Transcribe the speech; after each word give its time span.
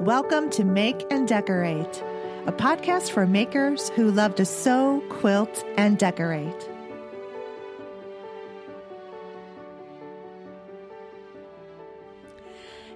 Welcome 0.00 0.50
to 0.50 0.62
Make 0.62 1.06
and 1.10 1.26
Decorate, 1.26 2.02
a 2.44 2.52
podcast 2.52 3.12
for 3.12 3.26
makers 3.26 3.88
who 3.88 4.10
love 4.10 4.34
to 4.34 4.44
sew, 4.44 5.02
quilt, 5.08 5.64
and 5.78 5.96
decorate. 5.96 6.68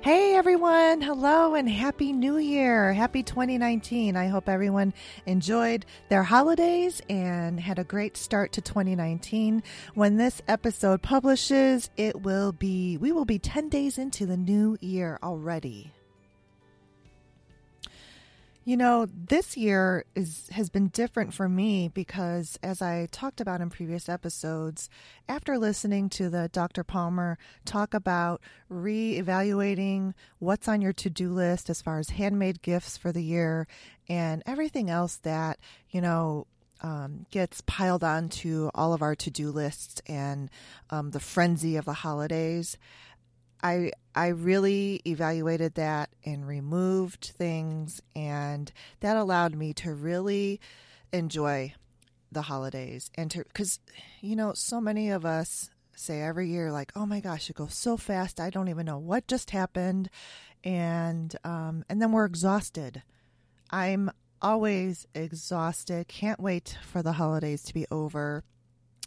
Hey 0.03 0.35
everyone, 0.35 1.00
hello 1.00 1.55
and 1.55 1.71
happy 1.71 2.13
new 2.13 2.36
year. 2.36 2.93
Happy 2.93 3.23
2019. 3.23 4.14
I 4.14 4.27
hope 4.27 4.46
everyone 4.46 4.93
enjoyed 5.25 5.87
their 6.11 6.23
holidays 6.23 7.01
and 7.09 7.59
had 7.59 7.79
a 7.79 7.85
great 7.85 8.19
start 8.19 8.53
to 8.53 8.61
2019. 8.61 9.62
When 9.95 10.19
this 10.19 10.43
episode 10.46 11.01
publishes, 11.01 11.89
it 11.96 12.21
will 12.21 12.53
be 12.53 12.98
we 12.98 13.11
will 13.11 13.25
be 13.25 13.39
10 13.39 13.71
days 13.71 13.96
into 13.96 14.26
the 14.26 14.37
new 14.37 14.76
year 14.82 15.18
already. 15.23 15.95
You 18.63 18.77
know, 18.77 19.07
this 19.07 19.57
year 19.57 20.05
is 20.14 20.49
has 20.53 20.68
been 20.68 20.89
different 20.89 21.32
for 21.32 21.49
me 21.49 21.89
because 21.89 22.59
as 22.63 22.82
I 22.82 23.09
talked 23.11 23.41
about 23.41 23.63
in 23.63 23.71
previous 23.71 24.07
episodes, 24.07 24.91
after 25.29 25.59
listening 25.59 26.11
to 26.11 26.29
the 26.29 26.51
Dr. 26.53 26.85
Palmer 26.85 27.39
talk 27.65 27.95
about 27.95 28.43
re-evaluating 28.68 30.15
what's 30.41 30.68
on 30.68 30.82
your 30.82 30.93
to-do 30.93 31.32
list 31.32 31.71
as 31.71 31.81
far 31.81 31.99
as 31.99 32.11
handmade 32.11 32.61
gifts 32.61 32.98
for 32.98 33.12
the 33.12 33.23
year 33.25 33.67
and 34.11 34.42
everything 34.45 34.91
else 34.91 35.17
that, 35.17 35.59
you 35.91 36.03
know, 36.03 36.47
um, 36.83 37.27
gets 37.31 37.62
piled 37.62 38.05
onto 38.05 38.70
all 38.75 38.92
of 38.92 39.03
our 39.03 39.15
to-do 39.15 39.51
lists 39.51 40.03
and 40.06 40.51
um, 40.91 41.11
the 41.11 41.20
frenzy 41.20 41.77
of 41.77 41.87
the 41.87 41.92
holidays. 41.92 42.77
I 43.62 43.92
I 44.14 44.28
really 44.28 45.01
evaluated 45.07 45.75
that 45.75 46.11
and 46.25 46.47
removed 46.47 47.33
things 47.37 48.01
and 48.15 48.73
that 49.01 49.17
allowed 49.17 49.55
me 49.55 49.73
to 49.75 49.95
really 49.95 50.61
enjoy 51.12 51.75
the 52.33 52.43
holidays 52.43 53.11
and 53.17 53.31
to 53.33 53.45
cuz 53.53 53.81
you 54.21 54.37
know 54.37 54.53
so 54.53 54.81
many 54.81 55.11
of 55.11 55.25
us 55.25 55.71
say 55.97 56.23
every 56.23 56.49
year 56.49 56.73
like 56.73 56.93
oh 56.97 57.05
my 57.05 57.21
gosh 57.21 57.51
it 57.51 57.57
goes 57.57 57.75
so 57.75 57.97
fast 57.97 58.41
I 58.41 58.51
don't 58.51 58.69
even 58.69 58.87
know 58.87 58.99
what 58.99 59.27
just 59.27 59.51
happened 59.51 60.09
and 60.65 61.34
um 61.45 61.84
and 61.89 62.01
then 62.01 62.12
we're 62.12 62.25
exhausted. 62.25 63.03
I'm 63.71 64.11
always 64.43 65.06
exhausted. 65.15 66.09
Can't 66.09 66.41
wait 66.41 66.77
for 66.83 67.03
the 67.03 67.12
holidays 67.12 67.62
to 67.65 67.75
be 67.75 67.87
over. 67.91 68.45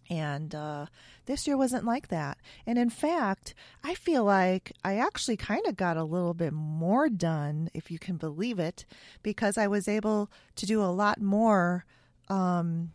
And 0.09 0.53
uh, 0.53 0.87
this 1.25 1.47
year 1.47 1.57
wasn't 1.57 1.85
like 1.85 2.09
that. 2.09 2.37
And 2.65 2.77
in 2.77 2.89
fact, 2.89 3.55
I 3.83 3.95
feel 3.95 4.23
like 4.23 4.73
I 4.83 4.97
actually 4.97 5.37
kind 5.37 5.65
of 5.65 5.77
got 5.77 5.97
a 5.97 6.03
little 6.03 6.33
bit 6.33 6.53
more 6.53 7.09
done, 7.09 7.69
if 7.73 7.89
you 7.89 7.99
can 7.99 8.17
believe 8.17 8.59
it, 8.59 8.85
because 9.21 9.57
I 9.57 9.67
was 9.67 9.87
able 9.87 10.29
to 10.55 10.65
do 10.65 10.81
a 10.81 10.91
lot 10.91 11.21
more 11.21 11.85
um, 12.27 12.91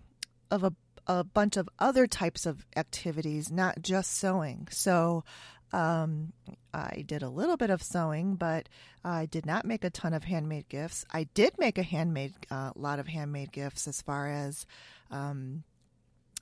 of 0.50 0.64
a, 0.64 0.72
a 1.06 1.24
bunch 1.24 1.56
of 1.56 1.68
other 1.78 2.06
types 2.06 2.46
of 2.46 2.66
activities, 2.76 3.50
not 3.50 3.82
just 3.82 4.12
sewing. 4.12 4.68
So 4.70 5.24
um, 5.72 6.32
I 6.72 7.04
did 7.06 7.22
a 7.22 7.28
little 7.28 7.56
bit 7.56 7.70
of 7.70 7.82
sewing, 7.82 8.36
but 8.36 8.68
I 9.04 9.26
did 9.26 9.46
not 9.46 9.64
make 9.64 9.84
a 9.84 9.90
ton 9.90 10.14
of 10.14 10.24
handmade 10.24 10.68
gifts. 10.68 11.04
I 11.10 11.24
did 11.34 11.58
make 11.58 11.78
a 11.78 11.82
handmade, 11.82 12.34
uh, 12.50 12.72
lot 12.74 12.98
of 12.98 13.08
handmade 13.08 13.52
gifts 13.52 13.88
as 13.88 14.02
far 14.02 14.28
as 14.28 14.66
um, 15.10 15.64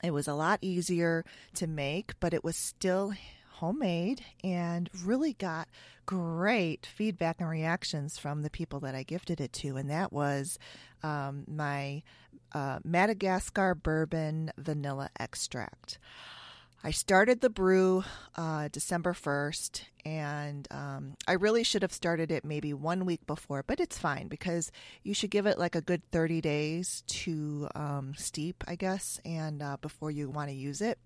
it 0.03 0.11
was 0.11 0.27
a 0.27 0.33
lot 0.33 0.59
easier 0.61 1.25
to 1.55 1.67
make, 1.67 2.13
but 2.19 2.33
it 2.33 2.43
was 2.43 2.55
still 2.55 3.13
homemade 3.57 4.23
and 4.43 4.89
really 5.03 5.33
got 5.33 5.67
great 6.05 6.85
feedback 6.85 7.37
and 7.39 7.49
reactions 7.49 8.17
from 8.17 8.43
the 8.43 8.49
people 8.49 8.79
that 8.79 8.95
I 8.95 9.03
gifted 9.03 9.41
it 9.41 9.51
to. 9.53 9.77
And 9.77 9.89
that 9.89 10.13
was 10.13 10.59
um, 11.03 11.43
my 11.47 12.03
uh, 12.53 12.79
Madagascar 12.83 13.75
bourbon 13.75 14.51
vanilla 14.57 15.09
extract. 15.19 15.97
I 16.83 16.91
started 16.91 17.41
the 17.41 17.49
brew 17.49 18.03
uh, 18.35 18.69
December 18.71 19.13
1st, 19.13 19.81
and 20.05 20.67
um, 20.71 21.17
I 21.27 21.33
really 21.33 21.63
should 21.63 21.81
have 21.81 21.91
started 21.91 22.31
it 22.31 22.45
maybe 22.45 22.73
one 22.73 23.05
week 23.05 23.25
before, 23.25 23.63
but 23.63 23.79
it's 23.79 23.97
fine 23.97 24.27
because 24.27 24.71
you 25.03 25.13
should 25.13 25.31
give 25.31 25.47
it 25.47 25.57
like 25.57 25.75
a 25.75 25.81
good 25.81 26.03
30 26.11 26.39
days 26.39 27.03
to 27.07 27.67
um, 27.73 28.13
steep, 28.15 28.63
I 28.67 28.75
guess, 28.75 29.19
and 29.25 29.61
uh, 29.61 29.77
before 29.81 30.11
you 30.11 30.29
want 30.29 30.49
to 30.49 30.55
use 30.55 30.81
it. 30.81 30.99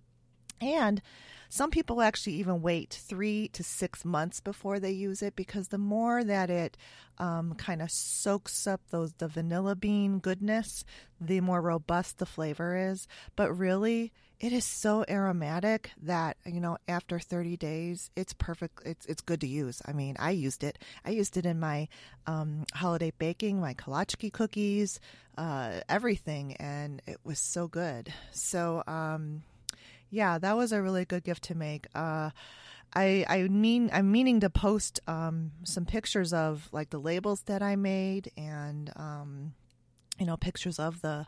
And 0.59 1.01
some 1.49 1.71
people 1.71 2.01
actually 2.01 2.35
even 2.35 2.61
wait 2.61 2.97
three 3.07 3.47
to 3.49 3.63
six 3.63 4.05
months 4.05 4.39
before 4.39 4.79
they 4.79 4.91
use 4.91 5.21
it 5.21 5.35
because 5.35 5.69
the 5.69 5.77
more 5.77 6.23
that 6.23 6.49
it 6.49 6.77
um, 7.17 7.55
kind 7.55 7.81
of 7.81 7.91
soaks 7.91 8.67
up 8.67 8.81
those 8.89 9.13
the 9.13 9.27
vanilla 9.27 9.75
bean 9.75 10.19
goodness, 10.19 10.85
the 11.19 11.41
more 11.41 11.61
robust 11.61 12.19
the 12.19 12.25
flavor 12.25 12.77
is. 12.77 13.07
But 13.35 13.57
really, 13.57 14.13
it 14.41 14.51
is 14.51 14.65
so 14.65 15.05
aromatic 15.07 15.91
that 16.01 16.35
you 16.45 16.59
know 16.59 16.75
after 16.87 17.19
30 17.19 17.57
days 17.57 18.09
it's 18.15 18.33
perfect 18.33 18.81
it's 18.85 19.05
it's 19.05 19.21
good 19.21 19.39
to 19.41 19.47
use. 19.47 19.81
I 19.85 19.93
mean 19.93 20.15
i 20.19 20.31
used 20.31 20.63
it. 20.63 20.79
I 21.05 21.11
used 21.11 21.37
it 21.37 21.45
in 21.45 21.59
my 21.59 21.87
um, 22.25 22.65
holiday 22.73 23.13
baking 23.17 23.61
my 23.61 23.75
kolachki 23.75 24.33
cookies 24.33 24.99
uh, 25.37 25.81
everything 25.87 26.55
and 26.55 27.01
it 27.07 27.17
was 27.23 27.39
so 27.39 27.67
good. 27.67 28.11
So 28.31 28.83
um, 28.87 29.43
yeah 30.09 30.39
that 30.39 30.57
was 30.57 30.71
a 30.71 30.81
really 30.81 31.05
good 31.05 31.23
gift 31.23 31.43
to 31.45 31.55
make. 31.55 31.85
Uh, 31.93 32.31
I, 32.93 33.25
I 33.29 33.43
mean 33.43 33.91
I'm 33.93 34.11
meaning 34.11 34.39
to 34.39 34.49
post 34.49 34.99
um, 35.07 35.51
some 35.63 35.85
pictures 35.85 36.33
of 36.33 36.67
like 36.71 36.89
the 36.89 36.99
labels 36.99 37.43
that 37.43 37.61
I 37.61 37.75
made 37.75 38.31
and 38.35 38.91
um, 38.95 39.53
you 40.17 40.25
know 40.25 40.35
pictures 40.35 40.79
of 40.79 41.01
the 41.01 41.27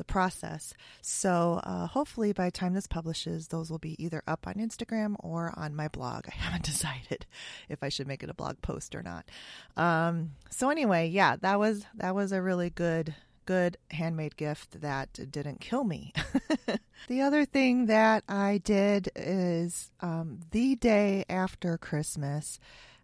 the 0.00 0.04
process. 0.04 0.72
So 1.02 1.60
uh, 1.62 1.86
hopefully 1.86 2.32
by 2.32 2.46
the 2.46 2.50
time 2.50 2.72
this 2.72 2.86
publishes, 2.86 3.48
those 3.48 3.70
will 3.70 3.78
be 3.78 4.02
either 4.02 4.22
up 4.26 4.46
on 4.46 4.54
Instagram 4.54 5.14
or 5.18 5.52
on 5.56 5.76
my 5.76 5.88
blog. 5.88 6.24
I 6.28 6.34
haven't 6.34 6.64
decided 6.64 7.26
if 7.68 7.82
I 7.82 7.90
should 7.90 8.08
make 8.08 8.22
it 8.22 8.30
a 8.30 8.34
blog 8.34 8.62
post 8.62 8.94
or 8.94 9.02
not. 9.02 9.30
Um, 9.76 10.32
so 10.48 10.70
anyway, 10.70 11.08
yeah, 11.08 11.36
that 11.36 11.58
was 11.58 11.84
that 11.94 12.14
was 12.14 12.32
a 12.32 12.40
really 12.40 12.70
good 12.70 13.14
good 13.44 13.76
handmade 13.90 14.36
gift 14.36 14.80
that 14.80 15.30
didn't 15.30 15.60
kill 15.60 15.84
me. 15.84 16.14
the 17.08 17.20
other 17.20 17.44
thing 17.44 17.86
that 17.86 18.24
I 18.26 18.58
did 18.64 19.10
is 19.14 19.90
um, 20.00 20.40
the 20.50 20.76
day 20.76 21.26
after 21.28 21.76
Christmas. 21.76 22.58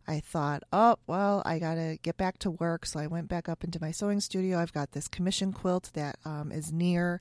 I 0.08 0.20
thought, 0.20 0.62
oh, 0.72 0.96
well, 1.06 1.42
I 1.44 1.58
got 1.58 1.74
to 1.74 1.98
get 2.02 2.16
back 2.16 2.38
to 2.38 2.50
work. 2.50 2.86
So 2.86 3.00
I 3.00 3.06
went 3.06 3.28
back 3.28 3.48
up 3.48 3.64
into 3.64 3.80
my 3.80 3.90
sewing 3.90 4.20
studio. 4.20 4.58
I've 4.58 4.72
got 4.72 4.92
this 4.92 5.08
commission 5.08 5.52
quilt 5.52 5.90
that 5.94 6.16
um, 6.24 6.52
is 6.52 6.72
near 6.72 7.20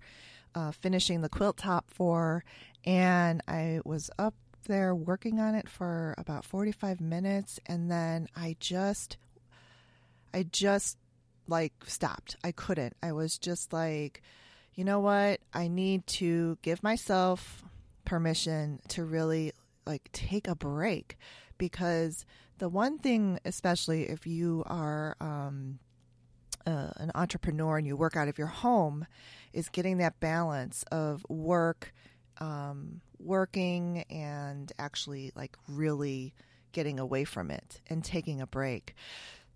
uh, 0.53 0.71
finishing 0.71 1.21
the 1.21 1.29
quilt 1.29 1.57
top 1.57 1.89
for. 1.89 2.43
And 2.85 3.41
I 3.47 3.79
was 3.83 4.09
up 4.19 4.35
there 4.67 4.93
working 4.95 5.39
on 5.39 5.55
it 5.55 5.69
for 5.69 6.15
about 6.17 6.45
45 6.45 7.01
minutes. 7.01 7.59
And 7.65 7.89
then 7.89 8.27
I 8.35 8.55
just, 8.59 9.17
I 10.33 10.43
just 10.43 10.97
like 11.47 11.73
stopped. 11.85 12.35
I 12.43 12.51
couldn't. 12.51 12.95
I 13.01 13.11
was 13.11 13.37
just 13.37 13.73
like, 13.73 14.21
you 14.75 14.83
know 14.83 14.99
what? 14.99 15.39
I 15.53 15.67
need 15.67 16.05
to 16.07 16.57
give 16.61 16.83
myself 16.83 17.63
permission 18.03 18.79
to 18.89 19.03
really 19.03 19.51
like 19.85 20.09
take 20.11 20.47
a 20.47 20.55
break 20.55 21.17
because 21.57 22.25
the 22.57 22.69
one 22.69 22.97
thing, 22.99 23.39
especially 23.45 24.03
if 24.03 24.25
you 24.25 24.63
are 24.65 25.15
um, 25.19 25.79
uh, 26.65 26.89
an 26.97 27.11
entrepreneur 27.15 27.77
and 27.77 27.87
you 27.87 27.95
work 27.95 28.15
out 28.15 28.27
of 28.27 28.37
your 28.37 28.47
home, 28.47 29.05
is 29.53 29.69
getting 29.69 29.97
that 29.97 30.19
balance 30.19 30.83
of 30.91 31.25
work, 31.29 31.93
um, 32.39 33.01
working, 33.19 34.03
and 34.09 34.71
actually 34.79 35.31
like 35.35 35.57
really 35.67 36.33
getting 36.71 36.99
away 36.99 37.23
from 37.23 37.51
it 37.51 37.81
and 37.87 38.03
taking 38.03 38.41
a 38.41 38.47
break. 38.47 38.95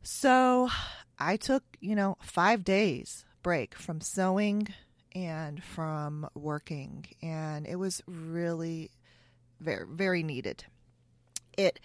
So 0.02 0.70
I 1.18 1.36
took, 1.38 1.64
you 1.82 1.96
know, 1.96 2.18
five 2.22 2.64
days 2.64 3.26
break 3.44 3.76
from 3.76 4.02
sewing 4.02 4.68
and 5.14 5.64
from 5.64 6.30
working, 6.36 7.06
and 7.22 7.68
it 7.68 7.76
was 7.76 8.02
really 8.08 8.92
very, 9.60 9.86
very 9.90 10.24
needed. 10.24 10.66
It 11.58 11.80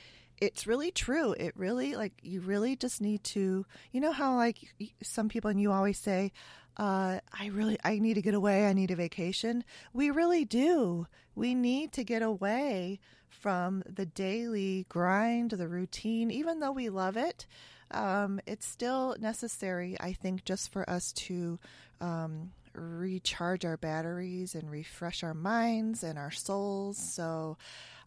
it's 0.45 0.67
really 0.67 0.91
true. 0.91 1.33
It 1.33 1.57
really 1.57 1.97
like 1.97 2.13
you 2.23 2.41
really 2.41 2.77
just 2.77 3.01
need 3.01 3.25
to. 3.25 3.65
You 3.93 4.01
know 4.01 4.13
how 4.13 4.37
like 4.37 4.59
some 5.03 5.29
people 5.29 5.51
and 5.51 5.61
you 5.61 5.73
always 5.73 5.99
say, 5.99 6.33
uh, 6.77 7.21
"I 7.33 7.47
really 7.47 7.79
I 7.83 7.99
need 7.99 8.15
to 8.15 8.23
get 8.23 8.35
away. 8.35 8.67
I 8.67 8.75
need 8.75 8.91
a 8.91 8.97
vacation." 8.97 9.65
We 9.93 10.11
really 10.11 10.45
do. 10.45 11.07
We 11.35 11.55
need 11.55 11.93
to 11.93 12.05
get 12.05 12.23
away 12.23 13.01
from 13.29 13.83
the 13.89 14.07
daily 14.07 14.87
grind, 14.89 15.53
the 15.53 15.69
routine. 15.69 16.31
Even 16.31 16.61
though 16.61 16.73
we 16.73 16.91
love 16.91 17.17
it, 17.17 17.47
um, 17.91 18.41
it's 18.47 18.67
still 18.67 19.17
necessary. 19.19 19.97
I 19.99 20.13
think 20.13 20.45
just 20.45 20.71
for 20.71 20.89
us 20.89 21.13
to. 21.13 21.59
Um, 22.01 22.53
recharge 22.77 23.65
our 23.65 23.77
batteries 23.77 24.57
and 24.57 24.69
refresh 24.69 25.23
our 25.23 25.33
minds 25.33 26.03
and 26.03 26.19
our 26.19 26.33
souls. 26.33 26.99
So, 26.99 27.57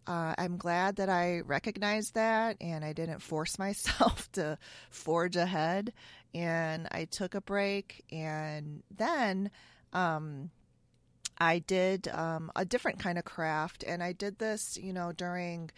uh, 0.07 0.33
I'm 0.37 0.57
glad 0.57 0.95
that 0.95 1.09
I 1.09 1.41
recognized 1.41 2.15
that 2.15 2.57
and 2.61 2.83
I 2.85 2.93
didn't 2.93 3.19
force 3.19 3.59
myself 3.59 4.31
to 4.33 4.57
forge 4.89 5.35
ahead. 5.35 5.93
And 6.33 6.87
I 6.91 7.05
took 7.05 7.35
a 7.35 7.41
break, 7.41 8.03
and 8.11 8.83
then 8.95 9.49
um, 9.93 10.51
I 11.39 11.59
did 11.59 12.07
um, 12.09 12.51
a 12.55 12.65
different 12.65 12.99
kind 12.99 13.17
of 13.17 13.23
craft, 13.23 13.83
and 13.83 14.03
I 14.03 14.11
did 14.11 14.37
this, 14.37 14.77
you 14.77 14.93
know, 14.93 15.13
during 15.13 15.71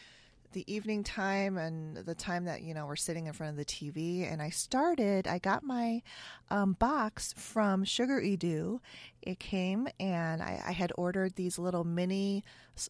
the 0.54 0.72
evening 0.72 1.04
time 1.04 1.58
and 1.58 1.98
the 1.98 2.16
time 2.16 2.46
that 2.46 2.62
you 2.62 2.74
know 2.74 2.86
we're 2.86 2.96
sitting 2.96 3.28
in 3.28 3.34
front 3.34 3.52
of 3.52 3.58
the 3.58 3.66
TV. 3.66 4.32
And 4.32 4.42
I 4.42 4.50
started. 4.50 5.28
I 5.28 5.40
got 5.40 5.64
my 5.64 6.02
um, 6.50 6.74
box 6.74 7.34
from 7.38 7.84
Sugar 7.84 8.22
Edu. 8.22 8.80
It 9.22 9.40
came, 9.40 9.88
and 10.00 10.42
I, 10.42 10.62
I 10.68 10.72
had 10.72 10.92
ordered 10.98 11.36
these 11.36 11.60
little 11.60 11.84
mini 11.84 12.44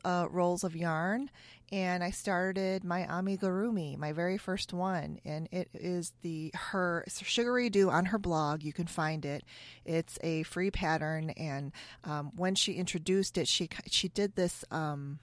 uh, 0.06 0.28
rolls 0.30 0.64
of 0.64 0.76
yarn, 0.76 1.30
and 1.72 2.04
I 2.04 2.12
started 2.12 2.84
my 2.84 3.02
amigurumi, 3.04 3.98
my 3.98 4.14
very 4.14 4.38
first 4.38 4.74
one, 4.74 5.20
and 5.26 5.48
it 5.52 5.70
is 5.74 6.14
the 6.22 6.52
her 6.54 7.04
Sugar 7.08 7.54
Edu 7.54 7.92
on 7.92 8.06
her 8.06 8.18
blog. 8.18 8.64
You 8.64 8.74
can 8.74 8.88
find 8.88 9.26
it. 9.26 9.44
It's 9.86 10.18
a 10.24 10.44
free 10.44 10.72
pattern, 10.72 11.32
and 11.32 11.72
um, 12.04 12.32
when 12.36 12.56
she 12.56 12.74
introduced 12.74 13.38
it, 13.38 13.48
she 13.48 13.70
she 13.88 14.08
did 14.08 14.36
this. 14.36 14.64
Um, 14.72 15.20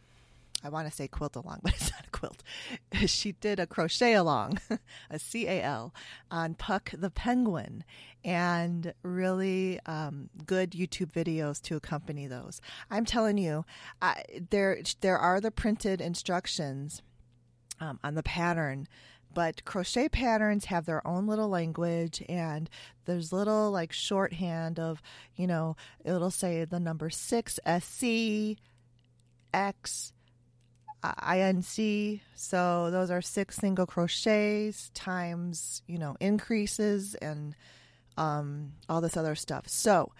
I 0.65 0.69
want 0.69 0.89
to 0.89 0.95
say 0.95 1.09
quilt 1.09 1.37
along, 1.37 1.61
but 1.63 1.75
it's 1.75 1.91
not 1.91 2.07
a 2.07 2.11
quilt. 2.11 2.43
she 3.07 3.33
did 3.33 3.61
a 3.61 3.67
crochet 3.67 4.15
along, 4.15 4.59
a 5.11 5.19
C 5.19 5.47
A 5.47 5.63
L, 5.63 5.95
on 6.31 6.55
Puck 6.55 6.91
the 6.93 7.11
Penguin, 7.11 7.85
and 8.25 8.93
really 9.03 9.81
um, 9.87 10.31
good 10.45 10.73
YouTube 10.73 11.13
videos 11.13 11.61
to 11.63 11.77
accompany 11.77 12.27
those. 12.27 12.61
I'm 12.91 13.05
telling 13.05 13.39
you, 13.39 13.65
I, 14.01 14.23
there 14.51 14.79
there 15.01 15.19
are 15.19 15.41
the 15.41 15.51
printed 15.51 16.01
instructions 16.01 17.03
um, 17.81 18.01
on 18.03 18.15
the 18.15 18.23
pattern 18.23 18.89
but 19.35 19.67
crochet 19.67 20.09
patterns 20.09 20.65
have 20.65 20.87
their 20.87 21.07
own 21.07 21.27
little 21.27 21.51
language 21.51 22.23
and 22.27 22.71
there's 23.05 23.35
little 23.35 23.71
like 23.71 23.93
shorthand 23.93 24.81
of 24.81 25.03
you 25.35 25.47
know 25.47 25.77
it'll 26.07 26.31
say 26.31 26.65
the 26.65 26.81
number 26.81 27.11
6 27.11 27.61
sc 27.81 28.07
x 29.53 30.13
INC. 31.05 32.21
So 32.35 32.91
those 32.91 33.11
are 33.11 33.23
six 33.23 33.57
single 33.57 33.87
crochets 33.87 34.91
times, 34.95 35.83
you 35.87 35.99
know, 35.99 36.17
increases 36.21 37.15
and 37.17 37.55
um, 38.17 38.73
all 38.89 39.01
this 39.01 39.17
other 39.17 39.35
stuff. 39.35 39.69
So 39.69 40.13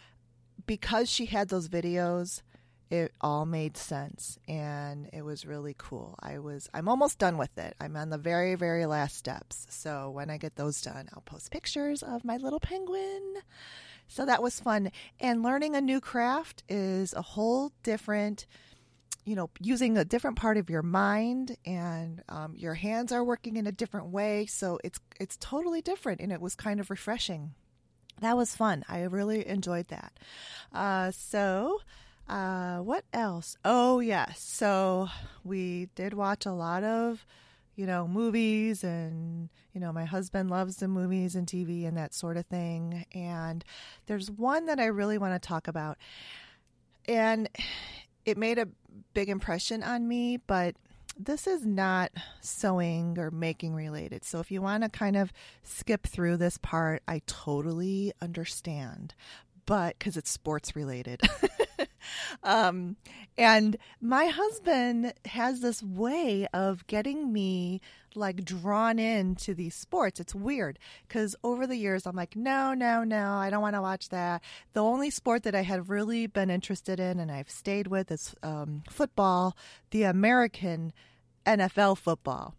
because 0.67 1.11
she 1.11 1.27
had 1.27 1.49
those 1.49 1.69
videos, 1.69 2.43
it 2.89 3.13
all 3.21 3.47
made 3.47 3.77
sense 3.77 4.39
and 4.47 5.09
it 5.13 5.23
was 5.23 5.45
really 5.45 5.75
cool. 5.77 6.15
I 6.21 6.39
was 6.39 6.69
I'm 6.73 6.89
almost 6.89 7.19
done 7.19 7.37
with 7.37 7.57
it. 7.59 7.75
I'm 7.81 7.97
on 7.97 8.11
the 8.11 8.19
very 8.19 8.55
very 8.55 8.87
last 8.87 9.17
steps. 9.17 9.67
So 9.71 10.11
when 10.11 10.31
I 10.31 10.39
get 10.39 10.55
those 10.57 10.81
done, 10.81 11.09
I'll 11.13 11.23
post 11.23 11.51
pictures 11.51 12.03
of 12.03 12.25
my 12.25 12.37
little 12.37 12.61
penguin. 12.61 13.37
So 14.09 14.25
that 14.25 14.43
was 14.43 14.61
fun. 14.61 14.93
And 15.19 15.43
learning 15.43 15.75
a 15.75 15.81
new 15.81 16.01
craft 16.01 16.63
is 16.69 17.13
a 17.13 17.23
whole 17.23 17.73
different 17.83 18.47
you 19.27 19.35
know, 19.35 19.51
using 19.61 19.99
a 19.99 20.05
different 20.05 20.37
part 20.37 20.57
of 20.57 20.71
your 20.71 20.83
mind, 20.83 21.57
and 21.67 22.23
um, 22.29 22.55
your 22.57 22.75
hands 22.75 23.11
are 23.11 23.25
working 23.25 23.57
in 23.57 23.67
a 23.67 23.73
different 23.73 24.07
way. 24.09 24.47
So 24.47 24.79
it's 24.85 25.01
it's 25.21 25.37
totally 25.37 25.83
different, 25.83 26.21
and 26.21 26.33
it 26.33 26.41
was 26.41 26.55
kind 26.55 26.79
of 26.81 26.89
refreshing. 26.91 27.53
That 28.21 28.37
was 28.37 28.55
fun. 28.57 28.85
I 28.89 29.03
really 29.03 29.47
enjoyed 29.47 29.89
that. 29.89 30.19
Uh, 30.73 31.11
so. 31.11 31.81
Uh, 32.29 32.79
what 32.79 33.05
else? 33.13 33.57
Oh, 33.65 34.01
yes. 34.01 34.41
So 34.41 35.09
we 35.45 35.91
did 35.95 36.13
watch 36.13 36.45
a 36.45 36.51
lot 36.51 36.83
of, 36.83 37.25
you 37.77 37.87
know, 37.87 38.09
movies, 38.09 38.83
and, 38.83 39.49
you 39.73 39.81
know, 39.81 39.93
my 39.93 40.07
husband 40.07 40.51
loves 40.51 40.79
the 40.79 40.89
movies 40.89 41.37
and 41.37 41.47
TV 41.47 41.87
and 41.87 41.97
that 41.97 42.15
sort 42.15 42.37
of 42.37 42.45
thing. 42.47 43.07
And 43.13 43.65
there's 44.07 44.29
one 44.29 44.67
that 44.67 44.81
I 44.81 44.87
really 44.87 45.19
want 45.19 45.41
to 45.41 45.49
talk 45.49 45.69
about. 45.69 45.99
And 47.07 47.49
it 48.27 48.37
made 48.37 48.59
a 48.59 48.69
big 49.15 49.31
impression 49.31 49.83
on 49.83 50.07
me, 50.07 50.37
but 50.37 50.75
this 51.19 51.47
is 51.47 51.65
not 51.65 52.11
sewing 52.41 53.19
or 53.19 53.31
making 53.31 53.75
related. 53.75 54.25
So 54.25 54.41
if 54.41 54.51
you 54.51 54.61
want 54.61 54.83
to 54.83 54.91
kind 54.91 55.17
of 55.17 55.33
skip 55.63 56.07
through 56.07 56.37
this 56.37 56.59
part, 56.59 57.03
I 57.09 57.23
totally 57.27 58.13
understand. 58.21 59.15
But 59.65 59.99
because 59.99 60.17
it's 60.17 60.31
sports 60.31 60.77
related. 60.77 61.23
um, 62.43 62.97
and 63.39 63.77
my 64.01 64.27
husband 64.27 65.13
has 65.27 65.61
this 65.61 65.83
way 65.83 66.47
of 66.53 66.87
getting 66.87 67.33
me 67.33 67.81
like 68.15 68.45
drawn 68.45 68.99
into 68.99 69.55
these 69.55 69.75
sports. 69.75 70.21
It's 70.21 70.35
weird 70.35 70.79
because 71.07 71.37
over 71.45 71.67
the 71.67 71.77
years 71.77 72.07
I'm 72.07 72.17
like, 72.17 72.35
no, 72.35 72.75
no, 72.75 73.05
no, 73.05 73.33
I 73.33 73.51
don't 73.51 73.63
want 73.63 73.77
to 73.77 73.83
watch 73.83 74.09
that. 74.09 74.43
The 74.73 74.83
only 74.83 75.11
sport 75.11 75.43
that 75.43 75.55
I 75.55 75.63
had 75.63 75.89
really 75.89 76.27
been 76.27 76.51
interested 76.51 76.99
in 76.99 77.21
and 77.21 77.31
I've 77.31 77.51
stayed 77.51 77.89
with 77.89 78.11
is 78.11 78.35
um, 78.43 78.83
football, 78.91 79.57
the 79.91 80.05
American 80.05 80.93
NFL 81.47 81.99
football. 81.99 82.55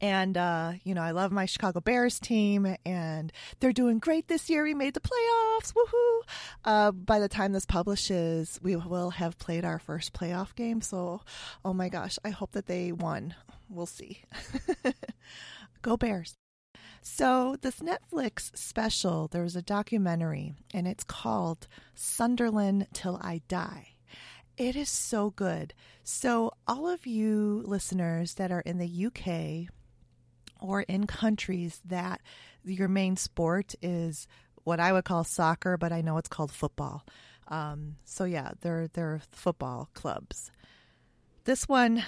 And, 0.00 0.36
uh, 0.36 0.72
you 0.84 0.94
know, 0.94 1.02
I 1.02 1.12
love 1.12 1.32
my 1.32 1.46
Chicago 1.46 1.80
Bears 1.80 2.20
team, 2.20 2.76
and 2.84 3.32
they're 3.60 3.72
doing 3.72 3.98
great 3.98 4.28
this 4.28 4.50
year. 4.50 4.64
We 4.64 4.74
made 4.74 4.94
the 4.94 5.00
playoffs. 5.00 5.72
Woohoo! 5.72 6.20
Uh, 6.64 6.92
by 6.92 7.18
the 7.18 7.28
time 7.28 7.52
this 7.52 7.66
publishes, 7.66 8.60
we 8.62 8.76
will 8.76 9.10
have 9.10 9.38
played 9.38 9.64
our 9.64 9.78
first 9.78 10.12
playoff 10.12 10.54
game. 10.54 10.80
So, 10.80 11.22
oh 11.64 11.72
my 11.72 11.88
gosh, 11.88 12.18
I 12.24 12.30
hope 12.30 12.52
that 12.52 12.66
they 12.66 12.92
won. 12.92 13.34
We'll 13.68 13.86
see. 13.86 14.22
Go 15.82 15.96
Bears. 15.96 16.34
So, 17.00 17.56
this 17.62 17.76
Netflix 17.76 18.56
special, 18.56 19.28
there's 19.28 19.54
a 19.54 19.62
documentary, 19.62 20.54
and 20.74 20.88
it's 20.88 21.04
called 21.04 21.68
Sunderland 21.94 22.88
Till 22.92 23.18
I 23.22 23.42
Die. 23.48 23.88
It 24.56 24.74
is 24.74 24.88
so 24.88 25.30
good. 25.30 25.72
So, 26.02 26.52
all 26.66 26.88
of 26.88 27.06
you 27.06 27.62
listeners 27.64 28.34
that 28.34 28.50
are 28.50 28.62
in 28.62 28.78
the 28.78 29.06
UK 29.06 29.72
or 30.60 30.82
in 30.82 31.06
countries 31.06 31.80
that 31.86 32.20
your 32.64 32.88
main 32.88 33.16
sport 33.16 33.74
is 33.82 34.26
what 34.64 34.80
I 34.80 34.92
would 34.92 35.04
call 35.04 35.24
soccer, 35.24 35.76
but 35.76 35.92
I 35.92 36.00
know 36.00 36.18
it's 36.18 36.28
called 36.28 36.50
football. 36.50 37.04
Um, 37.48 37.96
so 38.04 38.24
yeah, 38.24 38.52
they're 38.60 38.88
they're 38.88 39.20
football 39.30 39.88
clubs. 39.94 40.50
This 41.44 41.68
one 41.68 42.02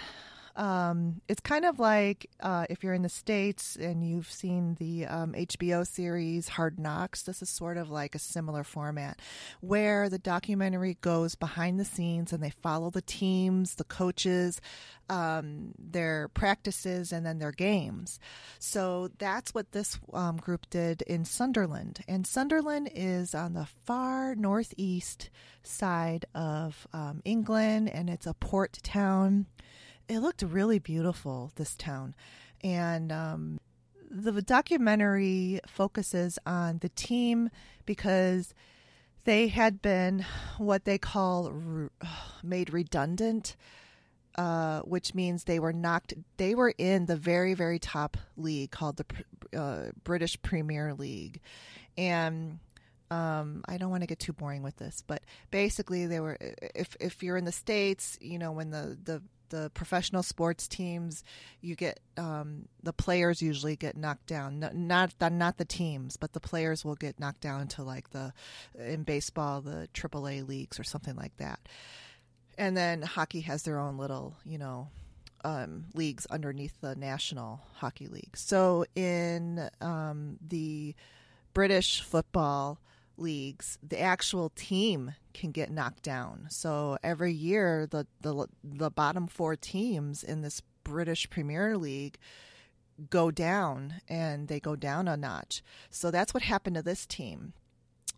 um, 0.59 1.21
it's 1.29 1.41
kind 1.41 1.65
of 1.65 1.79
like 1.79 2.29
uh, 2.41 2.67
if 2.69 2.83
you're 2.83 2.93
in 2.93 3.03
the 3.03 3.09
States 3.09 3.77
and 3.77 4.05
you've 4.05 4.31
seen 4.31 4.77
the 4.81 5.07
um, 5.07 5.33
HBO 5.33 5.87
series 5.87 6.49
Hard 6.49 6.81
Knocks, 6.81 7.23
this 7.23 7.41
is 7.43 7.49
sort 7.49 7.77
of 7.77 7.91
like 7.91 8.17
a 8.17 8.19
similar 8.19 8.65
format 8.65 9.21
where 9.61 10.09
the 10.09 10.19
documentary 10.19 10.99
goes 11.01 11.37
behind 11.37 11.79
the 11.79 11.85
scenes 11.85 12.33
and 12.33 12.43
they 12.43 12.51
follow 12.51 12.91
the 12.91 13.03
teams, 13.03 13.77
the 13.77 13.85
coaches, 13.85 14.61
um, 15.09 15.75
their 15.79 16.27
practices, 16.35 17.13
and 17.13 17.25
then 17.25 17.39
their 17.39 17.53
games. 17.53 18.19
So 18.59 19.11
that's 19.19 19.55
what 19.55 19.71
this 19.71 19.97
um, 20.13 20.39
group 20.39 20.69
did 20.71 21.03
in 21.03 21.25
Sunderland. 21.25 22.01
And 22.09 22.27
Sunderland 22.27 22.91
is 22.93 23.33
on 23.33 23.53
the 23.53 23.69
far 23.87 24.35
northeast 24.35 25.31
side 25.63 26.25
of 26.35 26.89
um, 26.93 27.23
England 27.25 27.91
and 27.91 28.11
it's 28.11 28.27
a 28.27 28.35
port 28.35 28.79
town 28.83 29.47
it 30.09 30.21
looked 30.21 30.43
really 30.43 30.79
beautiful, 30.79 31.53
this 31.57 31.77
town. 31.77 32.15
And 32.63 33.13
um, 33.13 33.61
the 34.11 34.43
documentary 34.43 35.61
focuses 35.67 36.39
on 36.47 36.79
the 36.79 36.89
team 36.91 37.51
because 37.87 38.55
they 39.25 39.49
had 39.49 39.83
been 39.83 40.25
what 40.57 40.85
they 40.85 40.99
call 40.99 41.51
re- 41.53 41.89
made 42.43 42.73
redundant. 42.73 43.57
Uh, 44.37 44.83
which 44.83 45.17
means 45.17 45.43
they 45.43 45.59
were 45.59 45.73
knocked. 45.73 46.15
They 46.37 46.55
were 46.55 46.73
in 46.79 47.07
the 47.07 47.17
very, 47.17 47.55
very 47.55 47.81
top 47.81 48.17
league 48.37 48.71
called 48.71 48.97
the 48.97 49.59
uh, 49.59 49.91
British 50.05 50.41
Premier 50.43 50.95
League, 50.95 51.41
and 51.97 52.61
um, 53.11 53.65
I 53.67 53.79
don't 53.79 53.91
want 53.91 54.05
to 54.05 54.07
get 54.07 54.21
too 54.21 54.33
boring 54.33 54.63
with 54.63 54.77
this, 54.77 55.03
but 55.05 55.25
basically, 55.51 56.07
they 56.07 56.21
were. 56.21 56.39
If 56.41 56.97
if 57.01 57.21
you're 57.25 57.37
in 57.37 57.47
the 57.47 57.53
states, 57.53 58.17
you 58.21 58.39
know, 58.39 58.53
when 58.53 58.71
the 58.71 58.97
the 59.03 59.23
the 59.51 59.71
professional 59.75 60.23
sports 60.23 60.69
teams, 60.69 61.25
you 61.61 61.75
get 61.75 62.01
um, 62.17 62.69
the 62.83 62.93
players 62.93 63.43
usually 63.43 63.77
get 63.77 63.97
knocked 63.97 64.27
down. 64.27 64.61
No, 64.61 64.71
not 64.73 65.15
not 65.21 65.57
the 65.59 65.65
teams, 65.65 66.17
but 66.17 66.33
the 66.33 66.41
players 66.41 66.85
will 66.85 66.95
get 66.95 67.19
knocked 67.21 67.41
down 67.41 67.69
to 67.69 67.83
like 67.83 68.11
the 68.11 68.33
in 68.79 69.03
baseball 69.03 69.61
the 69.61 69.89
AAA 69.95 70.47
leagues 70.47 70.79
or 70.79 70.85
something 70.85 71.17
like 71.17 71.37
that. 71.39 71.61
And 72.57 72.77
then 72.77 73.03
hockey 73.03 73.43
has 73.43 73.63
their 73.63 73.79
own 73.79 73.99
little, 73.99 74.37
you 74.45 74.59
know, 74.59 74.89
um, 75.45 75.85
leagues 75.95 76.27
underneath 76.27 76.81
the 76.81 76.97
National 76.97 77.61
Hockey 77.75 78.09
League. 78.09 78.37
So 78.37 78.85
in 78.95 79.69
um, 79.81 80.39
the 80.47 80.95
British 81.55 82.03
football, 82.03 82.81
leagues, 83.19 83.79
the 83.87 84.01
actual 84.01 84.51
team 84.51 85.15
can 85.35 85.51
get 85.51 85.71
knocked 85.71 86.03
down. 86.03 86.47
So 86.51 86.99
every 87.03 87.33
year, 87.33 87.87
the 87.87 88.07
the 88.21 88.47
the 88.65 88.91
bottom 88.91 89.27
four 89.27 89.57
teams 89.57 90.23
in 90.23 90.43
this 90.43 90.63
British 90.85 91.29
Premier 91.31 91.77
League 91.77 92.19
go 93.11 93.31
down, 93.31 93.95
and 94.09 94.49
they 94.49 94.61
go 94.61 94.75
down 94.75 95.09
a 95.09 95.17
notch. 95.17 95.63
So 95.91 96.11
that's 96.11 96.35
what 96.35 96.43
happened 96.43 96.77
to 96.77 96.83
this 96.83 97.07
team. 97.07 97.53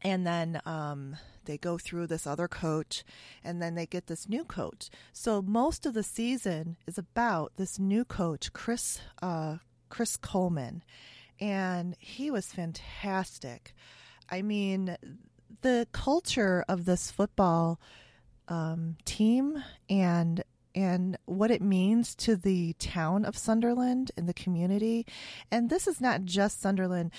And 0.02 0.26
then 0.26 0.60
um, 0.64 1.16
they 1.44 1.58
go 1.58 1.76
through 1.76 2.06
this 2.06 2.26
other 2.26 2.48
coach, 2.48 3.04
and 3.44 3.60
then 3.60 3.74
they 3.74 3.86
get 3.86 4.06
this 4.06 4.28
new 4.28 4.44
coach. 4.44 4.88
So 5.12 5.42
most 5.42 5.84
of 5.84 5.92
the 5.92 6.02
season 6.02 6.76
is 6.86 6.96
about 6.96 7.52
this 7.56 7.78
new 7.78 8.04
coach, 8.04 8.52
Chris 8.52 9.00
uh, 9.20 9.56
Chris 9.90 10.16
Coleman, 10.16 10.82
and 11.38 11.96
he 11.98 12.30
was 12.30 12.46
fantastic. 12.46 13.74
I 14.30 14.42
mean, 14.42 14.96
the 15.62 15.86
culture 15.92 16.64
of 16.68 16.84
this 16.84 17.10
football 17.10 17.80
um, 18.48 18.96
team 19.04 19.62
and 19.88 20.42
and 20.74 21.18
what 21.24 21.50
it 21.50 21.62
means 21.62 22.14
to 22.14 22.36
the 22.36 22.74
town 22.74 23.24
of 23.24 23.36
Sunderland 23.36 24.12
and 24.16 24.28
the 24.28 24.34
community. 24.34 25.04
And 25.50 25.68
this 25.68 25.88
is 25.88 26.00
not 26.00 26.24
just 26.24 26.60
Sunderland. 26.60 27.10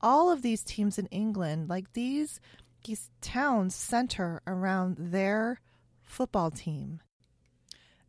All 0.00 0.30
of 0.30 0.40
these 0.40 0.62
teams 0.62 0.98
in 0.98 1.06
England, 1.06 1.68
like 1.68 1.92
these 1.92 2.40
these 2.84 3.10
towns 3.20 3.74
center 3.74 4.42
around 4.46 4.96
their 4.98 5.60
football 6.02 6.50
team. 6.50 7.00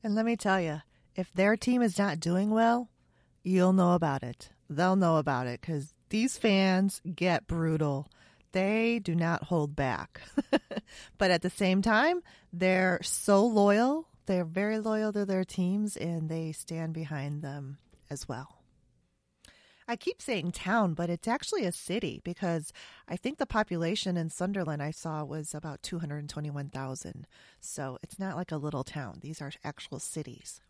And 0.03 0.15
let 0.15 0.25
me 0.25 0.35
tell 0.35 0.59
you, 0.59 0.81
if 1.15 1.33
their 1.33 1.55
team 1.55 1.81
is 1.81 1.97
not 1.97 2.19
doing 2.19 2.51
well, 2.51 2.89
you'll 3.43 3.73
know 3.73 3.93
about 3.93 4.21
it. 4.21 4.49
They'll 4.69 4.95
know 4.95 5.17
about 5.17 5.47
it 5.47 5.61
cuz 5.61 5.95
these 6.09 6.37
fans 6.37 7.01
get 7.15 7.47
brutal 7.47 8.07
they 8.55 8.99
do 8.99 9.13
not 9.13 9.43
hold 9.43 9.75
back. 9.75 10.21
but 11.17 11.29
at 11.29 11.41
the 11.41 11.49
same 11.49 11.81
time, 11.81 12.21
they're 12.53 13.01
so 13.03 13.45
loyal. 13.45 14.07
They're 14.27 14.45
very 14.45 14.79
loyal 14.79 15.11
to 15.11 15.25
their 15.25 15.43
teams 15.43 15.97
and 15.97 16.29
they 16.29 16.53
stand 16.53 16.93
behind 16.93 17.41
them 17.41 17.79
as 18.09 18.29
well. 18.29 18.61
I 19.89 19.97
keep 19.97 20.21
saying 20.21 20.53
town, 20.53 20.93
but 20.93 21.09
it's 21.09 21.27
actually 21.27 21.65
a 21.65 21.71
city 21.73 22.21
because 22.23 22.71
I 23.09 23.17
think 23.17 23.39
the 23.39 23.45
population 23.45 24.15
in 24.15 24.29
Sunderland 24.29 24.81
I 24.81 24.91
saw 24.91 25.25
was 25.25 25.53
about 25.53 25.83
221,000. 25.83 27.27
So 27.59 27.97
it's 28.01 28.17
not 28.17 28.37
like 28.37 28.53
a 28.53 28.57
little 28.57 28.85
town. 28.85 29.19
These 29.19 29.41
are 29.41 29.51
actual 29.65 29.99
cities. 29.99 30.61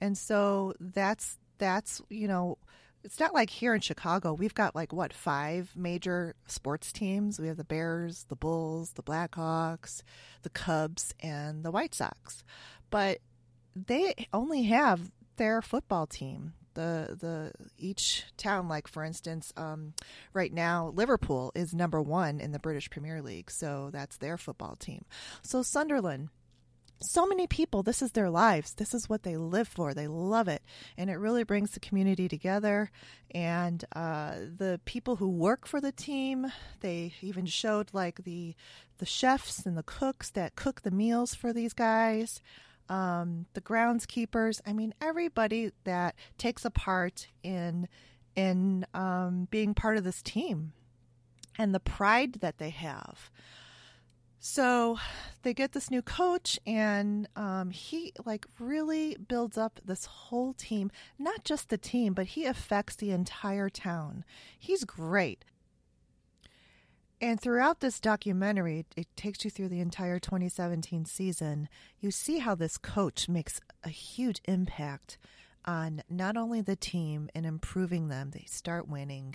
And 0.00 0.18
so 0.18 0.74
that's 0.80 1.38
that's, 1.58 2.02
you 2.10 2.26
know, 2.26 2.58
it's 3.04 3.20
not 3.20 3.34
like 3.34 3.50
here 3.50 3.74
in 3.74 3.80
Chicago, 3.80 4.32
we've 4.32 4.54
got 4.54 4.74
like 4.74 4.92
what, 4.92 5.12
five 5.12 5.70
major 5.76 6.34
sports 6.46 6.92
teams? 6.92 7.38
We 7.38 7.48
have 7.48 7.56
the 7.56 7.64
Bears, 7.64 8.24
the 8.28 8.36
Bulls, 8.36 8.92
the 8.92 9.02
Blackhawks, 9.02 10.02
the 10.42 10.50
Cubs, 10.50 11.14
and 11.20 11.64
the 11.64 11.70
White 11.70 11.94
Sox. 11.94 12.42
But 12.90 13.18
they 13.74 14.14
only 14.32 14.64
have 14.64 15.10
their 15.36 15.62
football 15.62 16.06
team. 16.06 16.54
The 16.74 17.16
the 17.18 17.52
each 17.78 18.24
town, 18.36 18.68
like 18.68 18.86
for 18.86 19.02
instance, 19.02 19.52
um, 19.56 19.94
right 20.34 20.52
now 20.52 20.92
Liverpool 20.94 21.52
is 21.54 21.72
number 21.72 22.02
one 22.02 22.38
in 22.38 22.52
the 22.52 22.58
British 22.58 22.90
Premier 22.90 23.22
League, 23.22 23.50
so 23.50 23.88
that's 23.92 24.18
their 24.18 24.36
football 24.36 24.76
team. 24.76 25.06
So 25.42 25.62
Sunderland 25.62 26.28
so 27.00 27.26
many 27.26 27.46
people, 27.46 27.82
this 27.82 28.00
is 28.00 28.12
their 28.12 28.30
lives. 28.30 28.74
This 28.74 28.94
is 28.94 29.08
what 29.08 29.22
they 29.22 29.36
live 29.36 29.68
for. 29.68 29.92
They 29.92 30.06
love 30.06 30.48
it. 30.48 30.62
And 30.96 31.10
it 31.10 31.16
really 31.16 31.44
brings 31.44 31.72
the 31.72 31.80
community 31.80 32.28
together. 32.28 32.90
And 33.32 33.84
uh, 33.94 34.34
the 34.56 34.80
people 34.84 35.16
who 35.16 35.28
work 35.28 35.66
for 35.66 35.80
the 35.80 35.92
team, 35.92 36.46
they 36.80 37.14
even 37.20 37.46
showed 37.46 37.90
like 37.92 38.24
the, 38.24 38.54
the 38.98 39.06
chefs 39.06 39.66
and 39.66 39.76
the 39.76 39.82
cooks 39.82 40.30
that 40.30 40.56
cook 40.56 40.82
the 40.82 40.90
meals 40.90 41.34
for 41.34 41.52
these 41.52 41.74
guys, 41.74 42.40
um, 42.88 43.46
the 43.52 43.60
groundskeepers. 43.60 44.60
I 44.66 44.72
mean, 44.72 44.94
everybody 45.00 45.72
that 45.84 46.14
takes 46.38 46.64
a 46.64 46.70
part 46.70 47.28
in, 47.42 47.88
in 48.34 48.86
um, 48.94 49.48
being 49.50 49.74
part 49.74 49.98
of 49.98 50.04
this 50.04 50.22
team 50.22 50.72
and 51.58 51.74
the 51.74 51.80
pride 51.80 52.34
that 52.40 52.58
they 52.58 52.70
have. 52.70 53.30
So 54.48 54.96
they 55.42 55.52
get 55.52 55.72
this 55.72 55.90
new 55.90 56.02
coach, 56.02 56.56
and 56.64 57.28
um, 57.34 57.70
he 57.70 58.12
like 58.24 58.46
really 58.60 59.16
builds 59.16 59.58
up 59.58 59.80
this 59.84 60.04
whole 60.04 60.52
team. 60.52 60.92
Not 61.18 61.42
just 61.42 61.68
the 61.68 61.76
team, 61.76 62.14
but 62.14 62.26
he 62.26 62.44
affects 62.44 62.94
the 62.94 63.10
entire 63.10 63.68
town. 63.68 64.24
He's 64.56 64.84
great. 64.84 65.44
And 67.20 67.40
throughout 67.40 67.80
this 67.80 67.98
documentary, 67.98 68.86
it 68.96 69.08
takes 69.16 69.44
you 69.44 69.50
through 69.50 69.70
the 69.70 69.80
entire 69.80 70.20
2017 70.20 71.06
season. 71.06 71.68
You 71.98 72.12
see 72.12 72.38
how 72.38 72.54
this 72.54 72.78
coach 72.78 73.28
makes 73.28 73.60
a 73.82 73.88
huge 73.88 74.40
impact 74.44 75.18
on 75.64 76.04
not 76.08 76.36
only 76.36 76.60
the 76.60 76.76
team 76.76 77.28
and 77.34 77.44
improving 77.44 78.06
them, 78.06 78.30
they 78.30 78.44
start 78.46 78.86
winning. 78.86 79.34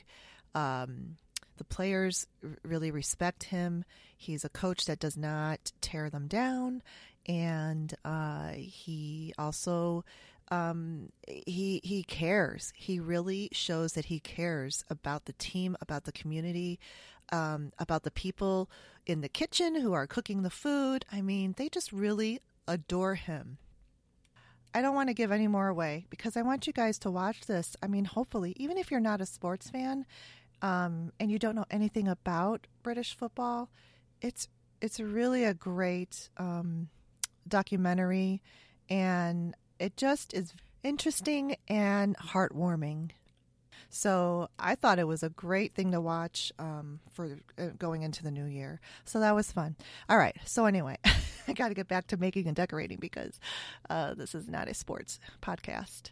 Um, 0.55 1.17
the 1.61 1.65
players 1.65 2.25
really 2.63 2.89
respect 2.89 3.43
him. 3.43 3.85
He's 4.17 4.43
a 4.43 4.49
coach 4.49 4.85
that 4.85 4.97
does 4.97 5.15
not 5.15 5.71
tear 5.79 6.09
them 6.09 6.27
down, 6.27 6.81
and 7.27 7.93
uh, 8.03 8.53
he 8.53 9.31
also 9.37 10.03
um, 10.49 11.11
he 11.27 11.79
he 11.83 12.01
cares. 12.01 12.73
He 12.75 12.99
really 12.99 13.49
shows 13.51 13.93
that 13.93 14.05
he 14.05 14.19
cares 14.19 14.83
about 14.89 15.25
the 15.25 15.33
team, 15.33 15.77
about 15.81 16.05
the 16.05 16.11
community, 16.11 16.79
um, 17.31 17.73
about 17.77 18.01
the 18.01 18.09
people 18.09 18.67
in 19.05 19.21
the 19.21 19.29
kitchen 19.29 19.75
who 19.79 19.93
are 19.93 20.07
cooking 20.07 20.41
the 20.41 20.49
food. 20.49 21.05
I 21.11 21.21
mean, 21.21 21.53
they 21.57 21.69
just 21.69 21.91
really 21.91 22.39
adore 22.67 23.13
him. 23.13 23.59
I 24.73 24.81
don't 24.81 24.95
want 24.95 25.09
to 25.09 25.13
give 25.13 25.31
any 25.31 25.47
more 25.47 25.67
away 25.67 26.07
because 26.09 26.35
I 26.35 26.41
want 26.41 26.65
you 26.65 26.73
guys 26.73 26.97
to 26.99 27.11
watch 27.11 27.41
this. 27.41 27.75
I 27.83 27.87
mean, 27.87 28.05
hopefully, 28.05 28.55
even 28.57 28.79
if 28.79 28.89
you're 28.89 28.99
not 28.99 29.21
a 29.21 29.27
sports 29.27 29.69
fan, 29.69 30.07
um, 30.61 31.11
and 31.19 31.31
you 31.31 31.39
don't 31.39 31.55
know 31.55 31.65
anything 31.71 32.07
about 32.07 32.67
British 32.83 33.15
football, 33.15 33.69
it's 34.21 34.47
it's 34.81 34.99
really 34.99 35.43
a 35.43 35.53
great 35.53 36.29
um, 36.37 36.89
documentary, 37.47 38.41
and 38.89 39.55
it 39.79 39.97
just 39.97 40.33
is 40.33 40.53
interesting 40.83 41.55
and 41.67 42.17
heartwarming. 42.17 43.11
So 43.89 44.49
I 44.57 44.75
thought 44.75 44.99
it 44.99 45.07
was 45.07 45.21
a 45.21 45.29
great 45.29 45.75
thing 45.75 45.91
to 45.91 45.99
watch 45.99 46.51
um, 46.57 47.01
for 47.11 47.37
uh, 47.57 47.67
going 47.77 48.03
into 48.03 48.23
the 48.23 48.31
new 48.31 48.45
year. 48.45 48.79
So 49.03 49.19
that 49.19 49.35
was 49.35 49.51
fun. 49.51 49.75
All 50.07 50.17
right. 50.17 50.35
So 50.45 50.65
anyway, 50.65 50.97
I 51.47 51.53
got 51.53 51.67
to 51.67 51.73
get 51.73 51.89
back 51.89 52.07
to 52.07 52.17
making 52.17 52.47
and 52.47 52.55
decorating 52.55 52.99
because 52.99 53.39
uh, 53.89 54.13
this 54.13 54.33
is 54.33 54.47
not 54.47 54.69
a 54.69 54.73
sports 54.73 55.19
podcast. 55.41 56.11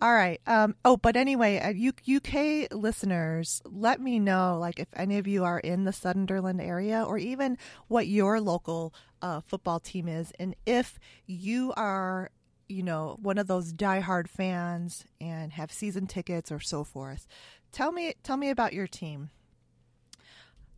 All 0.00 0.12
right. 0.14 0.40
Um, 0.46 0.76
oh, 0.84 0.96
but 0.96 1.16
anyway, 1.16 1.58
uh, 1.58 2.16
UK 2.16 2.68
listeners, 2.70 3.60
let 3.64 4.00
me 4.00 4.20
know, 4.20 4.56
like, 4.58 4.78
if 4.78 4.86
any 4.94 5.18
of 5.18 5.26
you 5.26 5.42
are 5.44 5.58
in 5.58 5.84
the 5.84 5.92
Sunderland 5.92 6.60
area, 6.60 7.02
or 7.02 7.18
even 7.18 7.58
what 7.88 8.06
your 8.06 8.40
local 8.40 8.94
uh, 9.22 9.40
football 9.40 9.80
team 9.80 10.06
is, 10.06 10.32
and 10.38 10.54
if 10.66 11.00
you 11.26 11.72
are, 11.76 12.30
you 12.68 12.84
know, 12.84 13.18
one 13.20 13.38
of 13.38 13.48
those 13.48 13.72
diehard 13.72 14.28
fans 14.28 15.04
and 15.20 15.52
have 15.54 15.72
season 15.72 16.06
tickets 16.06 16.52
or 16.52 16.60
so 16.60 16.84
forth. 16.84 17.26
Tell 17.72 17.90
me, 17.90 18.14
tell 18.22 18.36
me 18.36 18.50
about 18.50 18.72
your 18.72 18.86
team. 18.86 19.30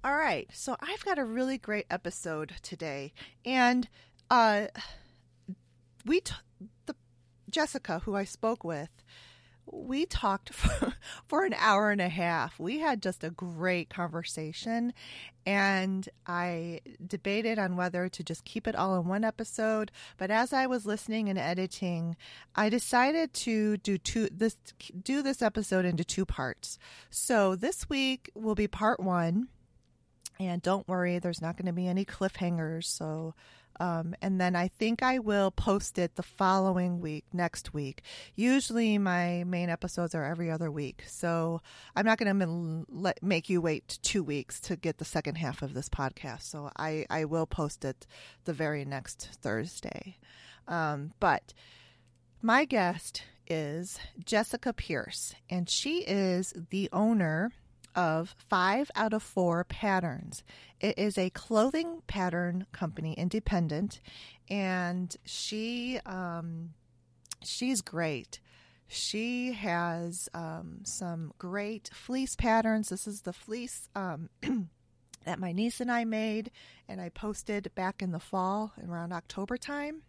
All 0.03 0.17
right. 0.17 0.49
So 0.53 0.77
I've 0.81 1.05
got 1.05 1.19
a 1.19 1.25
really 1.25 1.59
great 1.59 1.85
episode 1.91 2.55
today, 2.63 3.13
and 3.45 3.87
uh, 4.31 4.69
we 6.07 6.21
t- 6.21 6.33
the 6.87 6.95
Jessica, 7.51 8.01
who 8.01 8.15
I 8.15 8.25
spoke 8.25 8.65
with, 8.65 8.91
we 9.73 10.07
talked 10.07 10.53
for, 10.55 10.95
for 11.27 11.45
an 11.45 11.55
hour 11.55 11.91
and 11.91 12.01
a 12.01 12.09
half. 12.09 12.59
We 12.59 12.79
had 12.79 13.03
just 13.03 13.25
a 13.25 13.31
great 13.31 13.89
conversation, 13.91 14.93
and 15.47 16.09
I 16.27 16.81
debated 17.05 17.59
on 17.59 17.77
whether 17.77 18.09
to 18.09 18.25
just 18.25 18.45
keep 18.45 18.67
it 18.67 18.77
all 18.77 18.99
in 19.01 19.07
one 19.07 19.25
episode. 19.25 19.91
But 20.17 20.31
as 20.31 20.53
I 20.53 20.67
was 20.67 20.87
listening 20.87 21.29
and 21.29 21.39
editing, 21.39 22.17
I 22.55 22.69
decided 22.69 23.33
to 23.35 23.77
do 23.79 23.99
two 23.99 24.29
this 24.33 24.57
do 25.03 25.23
this 25.23 25.43
episode 25.43 25.85
into 25.85 26.05
two 26.05 26.27
parts. 26.27 26.79
So 27.11 27.55
this 27.57 27.89
week 27.89 28.31
will 28.35 28.55
be 28.55 28.69
part 28.69 29.01
one, 29.01 29.49
and 30.39 30.63
don't 30.63 30.89
worry, 30.89 31.19
there's 31.19 31.43
not 31.43 31.57
going 31.57 31.67
to 31.67 31.73
be 31.73 31.89
any 31.89 32.05
cliffhangers. 32.05 32.85
So 32.85 33.35
um, 33.81 34.15
and 34.21 34.39
then 34.39 34.55
I 34.55 34.69
think 34.69 35.03
I 35.03 35.19
will 35.19 35.51
post 35.51 35.99
it 35.99 36.17
the 36.17 36.23
following 36.23 37.01
week, 37.01 37.25
next 37.33 37.73
week. 37.73 38.03
Usually 38.37 38.99
my 38.99 39.43
main 39.45 39.71
episodes 39.71 40.15
are 40.15 40.23
every 40.23 40.51
other 40.51 40.71
week. 40.71 41.03
So 41.09 41.63
I'm 41.97 42.05
not 42.05 42.19
going 42.19 42.39
to 42.39 43.17
make 43.23 43.49
you 43.49 43.63
wait 43.63 43.99
two 44.03 44.23
weeks 44.23 44.61
to 44.61 44.77
get 44.77 44.99
the 44.99 45.07
second 45.07 45.37
half 45.37 45.63
of 45.63 45.73
this 45.73 45.89
podcast. 45.89 46.43
So 46.43 46.71
I, 46.77 47.07
I 47.09 47.25
will 47.25 47.47
post 47.47 47.87
it 47.87 48.07
the 48.45 48.53
very 48.53 48.85
next 48.85 49.31
Thursday. 49.41 50.19
Um, 50.69 51.15
but 51.19 51.55
my 52.43 52.67
guest 52.67 53.23
is 53.47 53.99
Jessica 54.23 54.75
Pierce, 54.75 55.35
and 55.49 55.69
she 55.71 56.05
is 56.07 56.53
the 56.69 56.91
owner 56.93 57.51
of 57.95 58.35
five 58.39 58.91
out 58.95 59.13
of 59.13 59.23
four 59.23 59.65
patterns. 59.65 60.43
It 60.81 60.99
is 60.99 61.19
a 61.19 61.31
clothing 61.31 62.03
pattern 62.07 62.67
company, 62.73 63.15
independent, 63.15 64.01
and 64.49 65.15
she 65.25 66.01
um, 66.07 66.71
she's 67.43 67.81
great. 67.81 68.41
She 68.89 69.53
has 69.53 70.29
um, 70.35 70.81
some 70.83 71.33
great 71.39 71.91
fleece 71.93 72.35
patterns. 72.35 72.89
This 72.89 73.07
is 73.07 73.23
the 73.23 73.33
fleece 73.33 73.89
um, 73.95 74.31
that 75.25 75.39
my 75.39 75.53
niece 75.53 75.81
and 75.81 75.93
I 75.93 76.05
made, 76.05 76.51
and 76.89 77.01
I 77.01 77.09
posted 77.09 77.71
back 77.75 78.03
in 78.03 78.11
the 78.11 78.19
fall 78.19 78.73
around 78.87 79.13
October 79.13 79.57
time. 79.57 80.03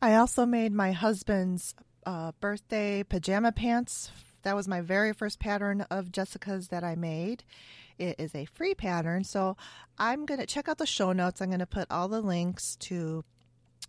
I 0.00 0.14
also 0.14 0.46
made 0.46 0.72
my 0.72 0.92
husband's 0.92 1.74
uh, 2.04 2.32
birthday 2.38 3.02
pajama 3.02 3.50
pants. 3.50 4.10
That 4.46 4.54
was 4.54 4.68
my 4.68 4.80
very 4.80 5.12
first 5.12 5.40
pattern 5.40 5.80
of 5.90 6.12
Jessica's 6.12 6.68
that 6.68 6.84
I 6.84 6.94
made. 6.94 7.42
It 7.98 8.14
is 8.20 8.32
a 8.32 8.44
free 8.44 8.76
pattern, 8.76 9.24
so 9.24 9.56
I'm 9.98 10.24
going 10.24 10.38
to 10.38 10.46
check 10.46 10.68
out 10.68 10.78
the 10.78 10.86
show 10.86 11.10
notes. 11.10 11.40
I'm 11.40 11.48
going 11.48 11.58
to 11.58 11.66
put 11.66 11.90
all 11.90 12.06
the 12.06 12.20
links 12.20 12.76
to 12.82 13.24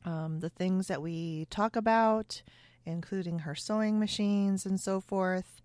um, 0.03 0.39
the 0.39 0.49
things 0.49 0.87
that 0.87 0.99
we 0.99 1.45
talk 1.51 1.75
about, 1.75 2.41
including 2.87 3.37
her 3.37 3.53
sewing 3.53 3.99
machines 3.99 4.65
and 4.65 4.79
so 4.79 4.99
forth. 4.99 5.61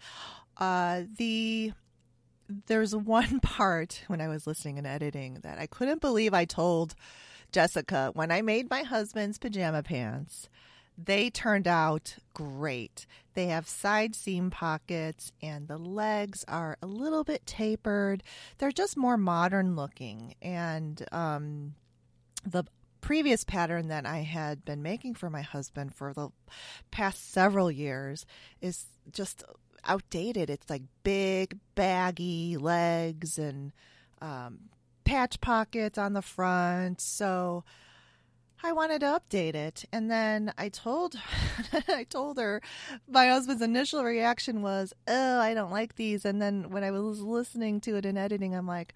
Uh, 0.59 1.05
the 1.17 1.73
there's 2.67 2.95
one 2.95 3.41
part 3.43 4.03
when 4.09 4.21
I 4.21 4.29
was 4.29 4.47
listening 4.47 4.77
and 4.77 4.87
editing 4.87 5.39
that 5.43 5.59
I 5.59 5.67
couldn't 5.69 6.03
believe 6.03 6.35
I 6.35 6.45
told 6.45 6.95
Jessica 7.51 8.11
when 8.13 8.31
I 8.31 8.43
made 8.43 8.69
my 8.69 8.83
husband's 8.83 9.39
pajama 9.39 9.83
pants. 9.83 10.51
They 10.97 11.31
turned 11.31 11.67
out 11.67 12.17
great. 12.35 13.07
They 13.35 13.47
have 13.47 13.69
side 13.69 14.15
seam 14.15 14.51
pockets 14.51 15.33
and 15.43 15.69
the 15.69 15.79
legs 15.79 16.45
are 16.49 16.77
a 16.83 16.87
little 16.87 17.25
bit 17.25 17.47
tapered. 17.47 18.23
They're 18.59 18.73
just 18.73 18.97
more 18.97 19.17
modern 19.17 19.75
looking. 19.75 20.35
And 20.43 21.05
um, 21.13 21.75
the 22.45 22.65
previous 23.01 23.45
pattern 23.45 23.89
that 23.89 24.07
I 24.07 24.19
had 24.19 24.65
been 24.65 24.83
making 24.83 25.15
for 25.15 25.31
my 25.31 25.43
husband 25.43 25.95
for 25.95 26.13
the 26.13 26.29
past 26.91 27.33
several 27.33 27.71
years 27.71 28.27
is 28.61 28.87
just 29.11 29.43
outdated. 29.85 30.51
It's 30.51 30.71
like 30.71 30.83
big, 31.03 31.59
baggy 31.75 32.57
legs 32.57 33.39
and 33.39 33.73
um, 34.21 34.71
patch 35.05 35.41
pockets 35.41 35.99
on 35.99 36.13
the 36.13 36.23
front. 36.23 37.01
So 37.01 37.65
I 38.63 38.73
wanted 38.73 39.01
to 39.01 39.07
update 39.07 39.55
it. 39.55 39.85
And 39.93 40.11
then 40.11 40.53
I 40.57 40.69
told 40.69 41.17
I 41.89 42.05
told 42.05 42.39
her 42.39 42.63
my 43.09 43.29
husband's 43.29 43.63
initial 43.63 44.05
reaction 44.05 44.63
was, 44.63 44.93
"Oh, 45.09 45.41
I 45.41 45.55
don't 45.55 45.71
like 45.71 45.97
these." 45.97 46.25
And 46.25 46.41
then 46.41 46.71
when 46.71 46.85
I 46.85 46.91
was 46.91 47.21
listening 47.21 47.81
to 47.83 47.97
it 47.97 48.07
in 48.07 48.17
editing, 48.17 48.55
I'm 48.55 48.67
like, 48.67 48.95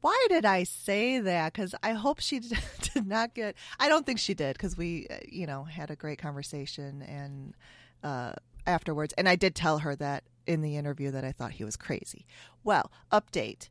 why 0.00 0.26
did 0.28 0.44
I 0.44 0.64
say 0.64 1.20
that? 1.20 1.52
Because 1.52 1.74
I 1.82 1.92
hope 1.92 2.20
she 2.20 2.40
did 2.94 3.06
not 3.06 3.34
get. 3.34 3.56
I 3.78 3.88
don't 3.88 4.06
think 4.06 4.18
she 4.18 4.34
did 4.34 4.56
because 4.56 4.76
we, 4.76 5.06
uh, 5.10 5.18
you 5.28 5.46
know, 5.46 5.64
had 5.64 5.90
a 5.90 5.96
great 5.96 6.18
conversation 6.18 7.02
and 7.02 7.54
uh, 8.02 8.32
afterwards. 8.66 9.14
And 9.18 9.28
I 9.28 9.36
did 9.36 9.54
tell 9.54 9.78
her 9.78 9.96
that 9.96 10.24
in 10.46 10.60
the 10.60 10.76
interview 10.76 11.10
that 11.10 11.24
I 11.24 11.32
thought 11.32 11.52
he 11.52 11.64
was 11.64 11.76
crazy. 11.76 12.26
Well, 12.64 12.90
update. 13.12 13.68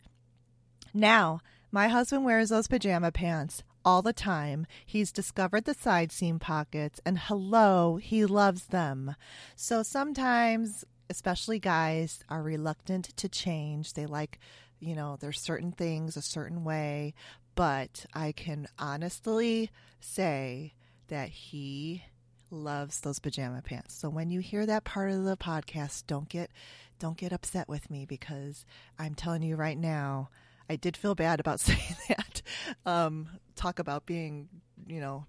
Now, 0.94 1.40
my 1.72 1.88
husband 1.88 2.26
wears 2.26 2.50
those 2.50 2.68
pajama 2.68 3.12
pants 3.12 3.64
all 3.88 4.02
the 4.02 4.12
time. 4.12 4.68
He's 4.86 5.14
discovered 5.14 5.64
the 5.64 5.74
side 5.74 6.12
seam 6.12 6.40
pockets, 6.40 7.00
and 7.06 7.18
hello, 7.18 7.96
he 7.96 8.26
loves 8.26 8.66
them. 8.66 9.16
So 9.56 9.82
sometimes, 9.82 10.84
especially 11.10 11.58
guys, 11.58 12.20
are 12.28 12.44
reluctant 12.44 13.16
to 13.16 13.30
change. 13.30 13.94
They 13.94 14.06
like, 14.06 14.40
you 14.82 14.94
know, 14.94 15.16
there's 15.18 15.40
certain 15.40 15.72
things 15.72 16.18
a 16.18 16.22
certain 16.22 16.66
way, 16.66 17.14
but 17.56 18.06
I 18.14 18.34
can 18.34 18.68
honestly 18.78 19.72
say 20.02 20.74
that 21.08 21.30
he 21.30 22.04
loves 22.52 23.00
those 23.00 23.20
pajama 23.20 23.62
pants. 23.62 23.94
So 23.94 24.10
when 24.10 24.30
you 24.30 24.42
hear 24.42 24.66
that 24.66 24.84
part 24.84 25.12
of 25.12 25.24
the 25.24 25.38
podcast, 25.38 26.08
don't 26.08 26.28
get 26.28 26.52
don't 27.00 27.16
get 27.16 27.32
upset 27.32 27.70
with 27.70 27.90
me 27.90 28.06
because 28.06 28.66
I'm 29.00 29.16
telling 29.16 29.44
you 29.44 29.56
right 29.56 29.78
now, 29.78 30.30
I 30.70 30.76
did 30.76 30.98
feel 30.98 31.16
bad 31.16 31.40
about 31.40 31.60
saying 31.60 31.96
that. 32.10 32.42
Um, 32.86 33.30
talk 33.56 33.80
about 33.80 34.06
being, 34.06 34.50
you 34.88 35.00
know, 35.00 35.26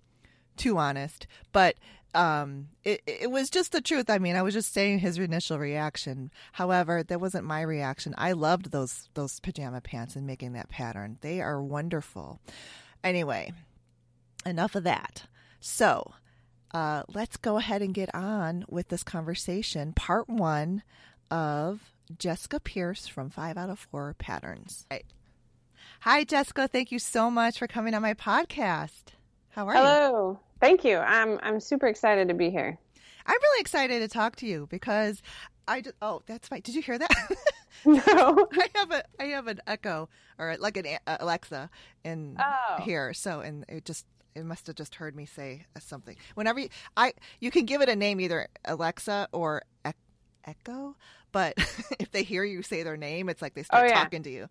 too 0.56 0.76
honest, 0.78 1.26
but 1.52 1.76
um, 2.14 2.68
it 2.84 3.02
it 3.06 3.30
was 3.30 3.50
just 3.50 3.72
the 3.72 3.80
truth. 3.80 4.08
I 4.10 4.18
mean, 4.18 4.34
I 4.34 4.42
was 4.42 4.54
just 4.54 4.72
saying 4.72 5.00
his 5.00 5.18
initial 5.18 5.58
reaction. 5.58 6.30
However, 6.52 7.02
that 7.02 7.20
wasn't 7.20 7.44
my 7.44 7.60
reaction. 7.60 8.14
I 8.16 8.32
loved 8.32 8.70
those 8.70 9.08
those 9.14 9.40
pajama 9.40 9.80
pants 9.80 10.16
and 10.16 10.26
making 10.26 10.54
that 10.54 10.68
pattern. 10.68 11.18
They 11.20 11.40
are 11.40 11.62
wonderful. 11.62 12.40
Anyway, 13.04 13.52
enough 14.44 14.74
of 14.74 14.84
that. 14.84 15.24
So, 15.60 16.14
uh, 16.72 17.02
let's 17.12 17.36
go 17.36 17.56
ahead 17.56 17.82
and 17.82 17.94
get 17.94 18.14
on 18.14 18.64
with 18.68 18.88
this 18.88 19.02
conversation. 19.02 19.92
Part 19.92 20.28
one 20.28 20.82
of 21.30 21.92
Jessica 22.16 22.58
Pierce 22.58 23.06
from 23.06 23.30
Five 23.30 23.56
Out 23.56 23.70
of 23.70 23.78
Four 23.78 24.14
Patterns. 24.18 24.86
Hi, 26.00 26.22
Jessica. 26.22 26.68
Thank 26.68 26.92
you 26.92 27.00
so 27.00 27.28
much 27.28 27.58
for 27.58 27.66
coming 27.66 27.92
on 27.92 28.02
my 28.02 28.14
podcast. 28.14 29.02
How 29.50 29.66
are 29.66 29.74
Hello. 29.74 29.84
you? 29.84 30.00
Hello. 30.06 30.40
Thank 30.60 30.84
you. 30.84 30.98
I'm 30.98 31.40
I'm 31.42 31.58
super 31.58 31.88
excited 31.88 32.28
to 32.28 32.34
be 32.34 32.50
here. 32.50 32.78
I'm 33.26 33.36
really 33.42 33.60
excited 33.60 33.98
to 34.00 34.08
talk 34.08 34.36
to 34.36 34.46
you 34.46 34.68
because 34.70 35.20
I 35.66 35.80
just, 35.80 35.96
oh 36.00 36.22
that's 36.26 36.52
right. 36.52 36.62
Did 36.62 36.76
you 36.76 36.82
hear 36.82 36.98
that? 36.98 37.10
no. 37.84 38.48
I 38.52 38.68
have 38.76 38.92
a 38.92 39.02
I 39.18 39.24
have 39.24 39.48
an 39.48 39.60
Echo 39.66 40.08
or 40.38 40.56
like 40.60 40.76
an 40.76 40.86
uh, 41.06 41.16
Alexa 41.18 41.68
in 42.04 42.36
oh. 42.38 42.82
here. 42.82 43.12
So 43.12 43.40
and 43.40 43.64
it 43.68 43.84
just 43.84 44.06
it 44.36 44.44
must 44.44 44.68
have 44.68 44.76
just 44.76 44.94
heard 44.94 45.16
me 45.16 45.26
say 45.26 45.66
something. 45.80 46.14
Whenever 46.36 46.60
you, 46.60 46.68
I, 46.96 47.12
you 47.40 47.50
can 47.50 47.64
give 47.64 47.82
it 47.82 47.88
a 47.88 47.96
name, 47.96 48.20
either 48.20 48.46
Alexa 48.64 49.28
or 49.32 49.62
Echo. 50.44 50.94
But 51.32 51.54
if 51.98 52.10
they 52.10 52.22
hear 52.22 52.44
you 52.44 52.62
say 52.62 52.82
their 52.82 52.96
name, 52.96 53.28
it's 53.28 53.42
like 53.42 53.54
they 53.54 53.62
start 53.62 53.84
oh, 53.84 53.88
yeah. 53.88 54.02
talking 54.02 54.22
to 54.24 54.30
you. 54.30 54.48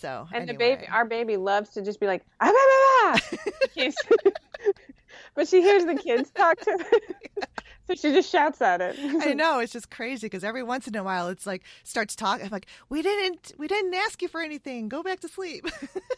So 0.00 0.26
and 0.32 0.42
anyway. 0.42 0.52
the 0.52 0.58
baby, 0.58 0.88
our 0.88 1.04
baby 1.04 1.36
loves 1.36 1.70
to 1.70 1.82
just 1.82 2.00
be 2.00 2.06
like, 2.06 2.24
ah, 2.40 2.52
bah, 2.52 3.18
bah, 3.20 3.40
bah. 3.76 3.90
but 5.34 5.48
she 5.48 5.62
hears 5.62 5.84
the 5.84 5.94
kids 5.94 6.30
talk 6.30 6.58
to 6.60 6.70
her. 6.70 7.44
So 7.86 7.94
she 7.94 8.12
just 8.12 8.30
shouts 8.30 8.60
at 8.60 8.80
it. 8.80 8.96
I 8.98 9.32
know 9.32 9.60
it's 9.60 9.72
just 9.72 9.90
crazy 9.90 10.26
because 10.26 10.42
every 10.42 10.64
once 10.64 10.88
in 10.88 10.96
a 10.96 11.04
while 11.04 11.28
it's 11.28 11.46
like 11.46 11.62
starts 11.84 12.16
talking. 12.16 12.44
I'm 12.44 12.50
like, 12.50 12.66
we 12.88 13.00
didn't, 13.00 13.52
we 13.58 13.68
didn't 13.68 13.94
ask 13.94 14.20
you 14.22 14.28
for 14.28 14.40
anything. 14.40 14.88
Go 14.88 15.04
back 15.04 15.20
to 15.20 15.28
sleep. 15.28 15.66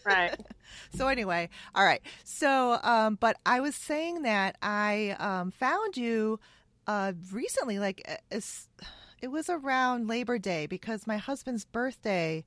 Right. 0.02 0.34
so 0.94 1.08
anyway, 1.08 1.50
all 1.74 1.84
right. 1.84 2.00
So, 2.24 2.78
um, 2.82 3.16
but 3.20 3.36
I 3.44 3.60
was 3.60 3.74
saying 3.74 4.22
that 4.22 4.56
I 4.62 5.14
um, 5.18 5.50
found 5.50 5.98
you 5.98 6.40
uh, 6.86 7.12
recently, 7.30 7.78
like 7.78 8.22
it 9.20 9.28
was 9.28 9.48
around 9.48 10.08
Labor 10.08 10.38
Day 10.38 10.66
because 10.66 11.06
my 11.06 11.16
husband's 11.16 11.64
birthday 11.64 12.44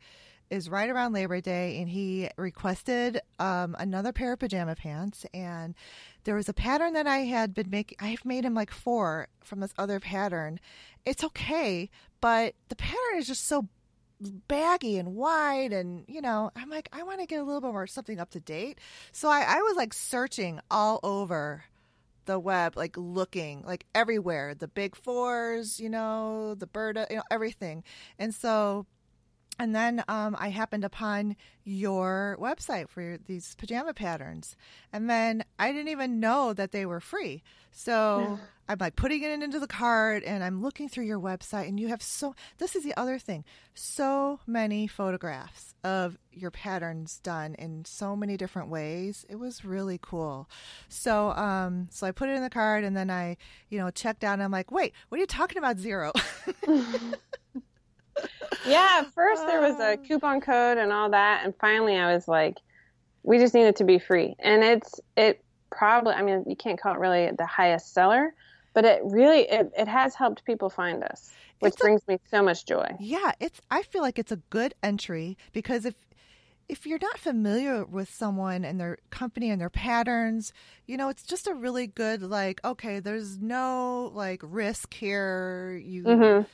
is 0.50 0.70
right 0.70 0.90
around 0.90 1.14
Labor 1.14 1.40
Day, 1.40 1.78
and 1.80 1.90
he 1.90 2.30
requested 2.38 3.22
um, 3.40 3.76
another 3.80 4.12
pair 4.12 4.34
of 4.34 4.40
pajama 4.40 4.76
pants. 4.76 5.26
And 5.34 5.74
there 6.26 6.36
was 6.36 6.50
a 6.50 6.54
pattern 6.54 6.94
that 6.94 7.08
I 7.08 7.20
had 7.20 7.54
been 7.54 7.70
making. 7.70 7.98
I've 8.02 8.26
made 8.26 8.44
him 8.44 8.54
like 8.54 8.72
four 8.72 9.30
from 9.42 9.62
this 9.62 9.74
other 9.78 10.00
pattern. 10.00 10.60
It's 11.06 11.24
okay, 11.24 11.90
but 12.20 12.54
the 12.68 12.76
pattern 12.76 13.18
is 13.18 13.28
just 13.28 13.48
so 13.48 13.68
baggy 14.48 14.98
and 15.00 15.16
wide 15.16 15.74
and 15.74 16.06
you 16.08 16.22
know 16.22 16.52
i'm 16.56 16.70
like 16.70 16.88
i 16.94 17.02
want 17.02 17.20
to 17.20 17.26
get 17.26 17.40
a 17.40 17.44
little 17.44 17.60
bit 17.60 17.72
more 17.72 17.88
something 17.88 18.20
up 18.20 18.30
to 18.30 18.40
date 18.40 18.78
so 19.12 19.28
I, 19.28 19.44
I 19.48 19.56
was 19.62 19.76
like 19.76 19.96
searching 19.96 20.60
all 20.70 21.00
over 21.02 21.64
the 22.26 22.40
web, 22.40 22.78
like 22.78 22.96
looking 22.98 23.64
like 23.64 23.86
everywhere, 23.96 24.54
the 24.56 24.68
big 24.68 24.96
fours, 24.96 25.80
you 25.80 25.90
know, 25.90 26.56
the 26.56 26.68
Burda, 26.68 27.10
you 27.10 27.18
know, 27.18 27.24
everything. 27.32 27.84
And 28.20 28.34
so 28.34 28.86
and 29.62 29.76
then 29.76 30.04
um, 30.08 30.36
I 30.40 30.50
happened 30.50 30.84
upon 30.84 31.36
your 31.64 32.36
website 32.42 32.90
for 32.90 33.00
your, 33.00 33.20
these 33.20 33.54
pajama 33.54 33.94
patterns. 33.94 34.56
And 34.92 35.08
then 35.08 35.44
I 35.60 35.72
didn't 35.72 35.90
even 35.90 36.20
know 36.20 36.52
that 36.54 36.72
they 36.72 36.84
were 36.88 37.00
free. 37.00 37.44
So 37.72 38.40
I'm 38.68 38.80
like 38.80 38.96
putting 38.96 39.22
it 39.22 39.44
into 39.44 39.60
the 39.60 39.68
cart 39.68 40.24
and 40.26 40.44
I'm 40.44 40.64
looking 40.64 40.90
through 40.90 41.04
your 41.04 41.20
website. 41.20 41.68
And 41.68 41.80
you 41.80 41.90
have 41.90 42.02
so, 42.02 42.34
this 42.58 42.76
is 42.76 42.84
the 42.84 42.98
other 42.98 43.20
thing, 43.20 43.46
so 43.76 44.40
many 44.48 44.88
photographs 44.88 45.76
of 45.84 46.18
your 46.32 46.50
patterns 46.50 47.20
done 47.20 47.54
in 47.60 47.86
so 47.86 48.16
many 48.16 48.38
different 48.38 48.70
ways. 48.70 49.28
It 49.30 49.36
was 49.36 49.64
really 49.64 50.00
cool. 50.02 50.50
So, 50.90 51.34
um, 51.34 51.88
so 51.92 52.08
I 52.08 52.12
put 52.12 52.30
it 52.30 52.36
in 52.36 52.42
the 52.42 52.50
cart 52.50 52.84
and 52.84 52.98
then 52.98 53.12
I, 53.12 53.38
you 53.70 53.78
know, 53.78 53.92
checked 53.92 54.24
out 54.24 54.34
and 54.34 54.42
I'm 54.42 54.50
like, 54.52 54.72
wait, 54.72 54.94
what 55.10 55.20
are 55.20 55.22
you 55.22 55.28
talking 55.28 55.60
about 55.60 55.78
zero? 55.78 56.14
yeah, 58.64 59.02
at 59.02 59.14
first 59.16 59.46
there 59.46 59.62
was 59.62 59.80
a 59.80 59.98
coupon 60.08 60.42
code 60.42 60.78
and 60.78 60.92
all 60.92 61.10
that, 61.12 61.44
and 61.46 61.54
finally 61.60 61.96
I 61.98 62.14
was 62.14 62.28
like, 62.28 62.56
we 63.24 63.40
just 63.40 63.54
need 63.56 63.66
it 63.66 63.78
to 63.78 63.86
be 63.86 64.00
free. 64.00 64.36
And 64.40 64.64
it's 64.64 65.00
it 65.18 65.44
probably 65.72 66.14
I 66.16 66.24
mean 66.24 66.46
you 66.48 66.56
can't 66.56 66.80
call 66.82 66.96
it 66.96 67.00
really 67.00 67.32
the 67.38 67.46
highest 67.46 67.94
seller, 67.94 68.34
but 68.76 68.86
it 68.86 69.02
really 69.06 69.42
it, 69.50 69.72
it 69.78 69.88
has 69.88 70.16
helped 70.16 70.46
people 70.46 70.70
find 70.70 71.04
us, 71.04 71.38
which 71.60 71.76
a- 71.82 71.82
brings 71.82 72.02
me 72.08 72.18
so 72.32 72.44
much 72.44 72.66
joy. 72.68 72.88
Yeah, 72.98 73.32
it's 73.40 73.62
I 73.72 73.84
feel 73.84 74.02
like 74.02 74.20
it's 74.20 74.32
a 74.32 74.38
good 74.50 74.74
entry 74.84 75.38
because 75.54 75.86
if 75.86 75.96
if 76.70 76.86
you're 76.86 77.00
not 77.02 77.20
familiar 77.20 77.86
with 77.86 78.10
someone 78.14 78.66
and 78.66 78.80
their 78.80 78.98
company 79.12 79.50
and 79.52 79.62
their 79.62 79.70
patterns, 79.72 80.54
you 80.88 80.98
know, 80.98 81.10
it's 81.10 81.24
just 81.24 81.48
a 81.48 81.54
really 81.56 81.88
good 81.88 82.22
like 82.24 82.62
okay, 82.66 83.00
there's 83.00 83.40
no 83.40 84.12
like 84.14 84.42
risk 84.44 84.94
here. 84.94 85.80
You 85.84 86.18
hmm 86.18 86.46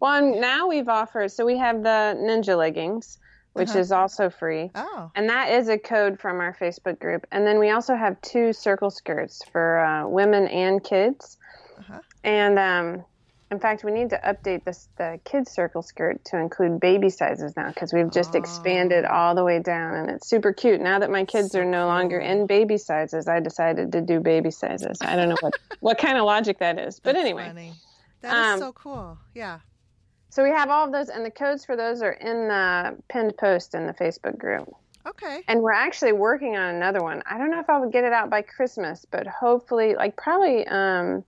Well, 0.00 0.14
and 0.14 0.40
now 0.40 0.68
we've 0.68 0.88
offered 0.88 1.30
so 1.32 1.44
we 1.44 1.58
have 1.58 1.82
the 1.82 2.16
ninja 2.18 2.56
leggings, 2.56 3.18
which 3.52 3.70
Uh-huh. 3.70 3.78
is 3.78 3.92
also 3.92 4.30
free. 4.30 4.70
Oh. 4.74 5.10
And 5.14 5.28
that 5.30 5.50
is 5.50 5.68
a 5.68 5.78
code 5.78 6.20
from 6.20 6.40
our 6.40 6.54
Facebook 6.54 6.98
group. 7.00 7.26
And 7.32 7.46
then 7.46 7.58
we 7.58 7.70
also 7.70 7.94
have 7.96 8.20
two 8.22 8.52
circle 8.52 8.90
skirts 8.90 9.42
for 9.52 9.78
uh, 9.80 10.06
women 10.08 10.46
and 10.48 10.82
kids. 10.82 11.36
Uh-huh. 11.78 11.98
And 12.24 12.58
um, 12.58 13.04
in 13.50 13.58
fact, 13.60 13.82
we 13.82 13.92
need 13.92 14.10
to 14.10 14.18
update 14.18 14.64
this 14.64 14.88
the 14.98 15.18
kids 15.24 15.50
circle 15.50 15.80
skirt 15.80 16.22
to 16.26 16.36
include 16.38 16.80
baby 16.80 17.08
sizes 17.08 17.56
now 17.56 17.68
because 17.68 17.94
we've 17.94 18.10
just 18.12 18.34
expanded 18.34 19.06
Oh. 19.06 19.14
all 19.14 19.34
the 19.34 19.42
way 19.44 19.58
down, 19.60 19.94
and 19.94 20.10
it's 20.10 20.28
super 20.28 20.52
cute. 20.52 20.80
Now 20.82 20.98
that 20.98 21.10
my 21.10 21.24
kids 21.24 21.54
are 21.54 21.64
no 21.64 21.86
longer 21.86 22.18
in 22.18 22.46
baby 22.46 22.76
sizes, 22.76 23.26
I 23.26 23.40
decided 23.40 23.92
to 23.92 24.02
do 24.02 24.20
baby 24.20 24.50
sizes. 24.50 24.98
I 25.00 25.16
don't 25.16 25.30
know 25.30 25.36
what 25.40 25.54
what 25.80 25.96
kind 25.98 26.18
of 26.18 26.24
logic 26.26 26.58
that 26.58 26.78
is, 26.78 27.00
but 27.00 27.14
That's 27.14 27.24
anyway. 27.24 27.46
funny. 27.46 27.72
That 28.20 28.36
is 28.36 28.52
Um, 28.54 28.58
so 28.58 28.72
cool. 28.72 29.18
Yeah. 29.34 29.60
So 30.30 30.42
we 30.42 30.50
have 30.50 30.68
all 30.70 30.84
of 30.86 30.92
those, 30.92 31.08
and 31.08 31.24
the 31.24 31.30
codes 31.30 31.64
for 31.64 31.76
those 31.76 32.02
are 32.02 32.12
in 32.12 32.48
the 32.48 32.96
pinned 33.08 33.36
post 33.38 33.74
in 33.74 33.86
the 33.86 33.94
Facebook 33.94 34.36
group. 34.38 34.68
Okay. 35.06 35.42
And 35.48 35.62
we're 35.62 35.72
actually 35.72 36.12
working 36.12 36.56
on 36.56 36.74
another 36.74 37.00
one. 37.02 37.22
I 37.24 37.38
don't 37.38 37.50
know 37.50 37.60
if 37.60 37.70
I 37.70 37.78
would 37.78 37.92
get 37.92 38.04
it 38.04 38.12
out 38.12 38.28
by 38.28 38.42
Christmas, 38.42 39.06
but 39.10 39.26
hopefully, 39.26 39.94
like 39.94 40.16
probably, 40.16 40.66
um, 40.66 41.24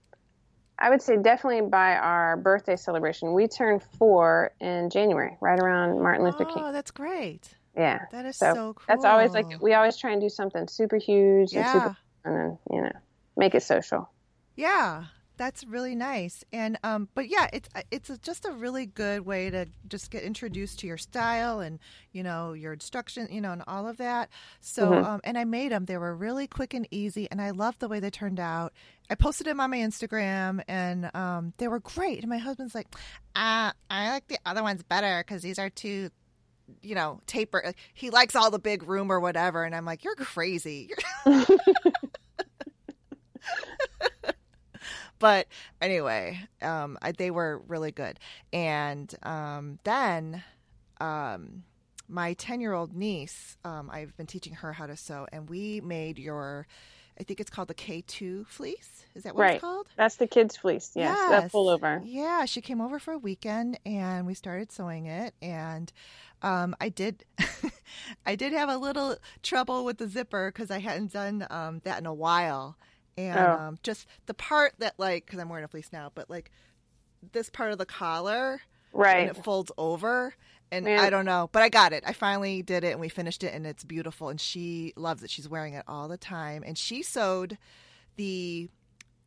I 0.77 0.89
would 0.89 1.01
say 1.01 1.17
definitely 1.17 1.61
by 1.67 1.95
our 1.95 2.37
birthday 2.37 2.75
celebration. 2.75 3.33
We 3.33 3.47
turn 3.47 3.79
four 3.79 4.51
in 4.59 4.89
January, 4.91 5.37
right 5.41 5.59
around 5.59 5.99
Martin 6.01 6.23
Luther 6.25 6.45
King. 6.45 6.63
Oh, 6.63 6.71
that's 6.71 6.91
great. 6.91 7.49
Yeah. 7.75 8.05
That 8.11 8.25
is 8.25 8.35
So, 8.37 8.53
so, 8.53 8.73
cool. 8.73 8.83
That's 8.87 9.05
always 9.05 9.33
like 9.33 9.61
we 9.61 9.73
always 9.73 9.97
try 9.97 10.11
and 10.11 10.21
do 10.21 10.29
something 10.29 10.67
super 10.67 10.97
huge 10.97 11.53
and 11.53 11.65
Yeah. 11.65 11.71
super, 11.73 11.97
and 12.25 12.35
then 12.35 12.59
you 12.69 12.81
know, 12.81 12.91
make 13.35 13.55
it 13.55 13.63
social. 13.63 14.11
Yeah, 14.55 15.05
that's 15.41 15.63
really 15.63 15.95
nice. 15.95 16.43
And 16.53 16.77
um, 16.83 17.09
but 17.15 17.27
yeah, 17.27 17.47
it's 17.51 17.67
it's 17.89 18.11
a, 18.11 18.17
just 18.19 18.45
a 18.45 18.51
really 18.51 18.85
good 18.85 19.25
way 19.25 19.49
to 19.49 19.65
just 19.87 20.11
get 20.11 20.21
introduced 20.21 20.77
to 20.81 20.87
your 20.87 20.99
style 20.99 21.61
and 21.61 21.79
you 22.11 22.21
know 22.21 22.53
your 22.53 22.73
instruction, 22.73 23.27
you 23.31 23.41
know, 23.41 23.51
and 23.51 23.63
all 23.65 23.87
of 23.87 23.97
that. 23.97 24.29
So 24.59 24.91
Mhm. 24.91 25.03
um, 25.03 25.21
and 25.23 25.39
I 25.39 25.45
made 25.45 25.71
them. 25.71 25.85
They 25.85 25.97
were 25.97 26.15
really 26.15 26.45
quick 26.45 26.75
and 26.75 26.87
easy, 26.91 27.27
and 27.31 27.41
I 27.41 27.49
love 27.49 27.79
the 27.79 27.87
way 27.87 27.99
they 27.99 28.11
turned 28.11 28.39
out. 28.39 28.71
I 29.09 29.15
posted 29.15 29.47
them 29.47 29.59
on 29.59 29.71
my 29.71 29.77
Instagram, 29.79 30.61
and 30.67 31.09
um, 31.15 31.53
they 31.57 31.67
were 31.67 31.79
great. 31.79 32.19
And 32.19 32.29
my 32.29 32.37
husband's 32.37 32.75
like, 32.75 32.87
uh, 33.35 33.71
I 33.89 34.09
like 34.11 34.27
the 34.27 34.37
other 34.45 34.61
ones 34.61 34.83
better 34.83 35.23
because 35.25 35.41
these 35.41 35.57
are 35.57 35.71
too. 35.71 36.11
You 36.83 36.95
know, 36.95 37.19
taper. 37.27 37.73
He 37.93 38.11
likes 38.11 38.33
all 38.33 38.49
the 38.51 38.59
big 38.59 38.83
room 38.87 39.11
or 39.11 39.19
whatever, 39.19 39.63
and 39.65 39.75
I'm 39.75 39.83
like, 39.83 40.05
"You're 40.05 40.15
crazy." 40.15 40.89
but 45.21 45.47
anyway, 45.81 46.39
um, 46.61 46.97
I, 47.01 47.13
they 47.13 47.31
were 47.31 47.61
really 47.67 47.91
good. 47.91 48.19
And 48.51 49.13
um, 49.23 49.79
then 49.85 50.43
um, 50.99 51.63
my 52.09 52.33
10 52.33 52.59
year 52.59 52.73
old 52.73 52.93
niece, 52.93 53.57
um, 53.63 53.89
I've 53.91 54.17
been 54.17 54.27
teaching 54.27 54.55
her 54.55 54.73
how 54.73 54.87
to 54.87 54.97
sew, 54.97 55.27
and 55.31 55.49
we 55.49 55.79
made 55.81 56.19
your, 56.19 56.67
I 57.19 57.23
think 57.23 57.39
it's 57.39 57.49
called 57.49 57.69
the 57.69 57.73
K2 57.75 58.47
fleece. 58.47 59.05
Is 59.15 59.23
that 59.23 59.35
what 59.35 59.43
Right. 59.43 59.53
it's 59.55 59.61
called? 59.61 59.87
That's 59.95 60.15
the 60.15 60.27
kids' 60.27 60.57
fleece. 60.57 60.91
Yes, 60.95 61.17
that 61.29 61.51
pullover. 61.51 62.01
Yeah, 62.03 62.45
she 62.45 62.61
came 62.61 62.81
over 62.81 62.99
for 62.99 63.13
a 63.13 63.17
weekend 63.17 63.79
and 63.85 64.27
we 64.27 64.33
started 64.33 64.71
sewing 64.71 65.05
it 65.05 65.33
and 65.41 65.93
um, 66.41 66.75
I 66.81 66.89
did 66.89 67.23
I 68.25 68.35
did 68.35 68.53
have 68.53 68.69
a 68.69 68.77
little 68.77 69.17
trouble 69.43 69.85
with 69.85 69.99
the 69.99 70.07
zipper 70.07 70.51
because 70.51 70.71
I 70.71 70.79
hadn't 70.79 71.13
done 71.13 71.45
um, 71.49 71.81
that 71.83 71.99
in 71.99 72.05
a 72.07 72.13
while 72.13 72.77
and 73.17 73.37
Oh. 73.37 73.51
um, 73.53 73.79
just 73.83 74.07
the 74.25 74.33
part 74.33 74.73
that 74.79 74.93
like 74.97 75.25
because 75.25 75.39
I'm 75.39 75.49
wearing 75.49 75.65
a 75.65 75.67
fleece 75.67 75.89
now 75.91 76.11
but 76.13 76.29
like 76.29 76.51
this 77.33 77.49
part 77.49 77.71
of 77.71 77.77
the 77.77 77.85
collar 77.85 78.61
Right. 78.93 79.27
and 79.27 79.37
it 79.37 79.43
folds 79.43 79.71
over 79.77 80.33
and 80.71 80.85
Man. 80.85 80.99
I 80.99 81.09
don't 81.09 81.25
know 81.25 81.49
but 81.51 81.61
I 81.61 81.69
got 81.69 81.93
it 81.93 82.03
I 82.05 82.13
finally 82.13 82.61
did 82.61 82.83
it 82.83 82.91
and 82.91 82.99
we 82.99 83.09
finished 83.09 83.43
it 83.43 83.53
and 83.53 83.65
it's 83.65 83.83
beautiful 83.83 84.29
and 84.29 84.39
she 84.39 84.93
loves 84.95 85.23
it 85.23 85.29
she's 85.29 85.47
wearing 85.49 85.73
it 85.73 85.83
all 85.87 86.07
the 86.07 86.17
time 86.17 86.63
and 86.65 86.77
she 86.77 87.03
sewed 87.03 87.57
the 88.17 88.69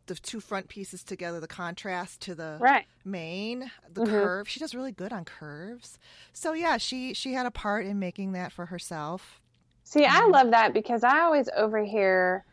the 0.06 0.14
two 0.16 0.38
front 0.40 0.68
pieces 0.68 1.02
together 1.02 1.40
the 1.40 1.46
contrast 1.46 2.20
to 2.20 2.34
the 2.34 2.58
Right. 2.60 2.84
main 3.06 3.70
the 3.90 4.02
Mhm. 4.02 4.06
curve 4.22 4.48
she 4.48 4.60
does 4.60 4.74
really 4.74 4.92
good 4.92 5.12
on 5.14 5.24
curves 5.24 5.98
so 6.34 6.52
yeah 6.52 6.76
she 6.76 7.14
she 7.14 7.32
had 7.32 7.46
a 7.46 7.50
part 7.50 7.86
in 7.86 7.98
making 7.98 8.32
that 8.32 8.52
for 8.52 8.66
herself 8.66 9.40
See, 9.86 10.06
I 10.06 10.20
Mhm. 10.22 10.32
love 10.32 10.50
that 10.50 10.72
because 10.72 11.04
I 11.04 11.20
always 11.20 11.48
overhear 11.54 12.44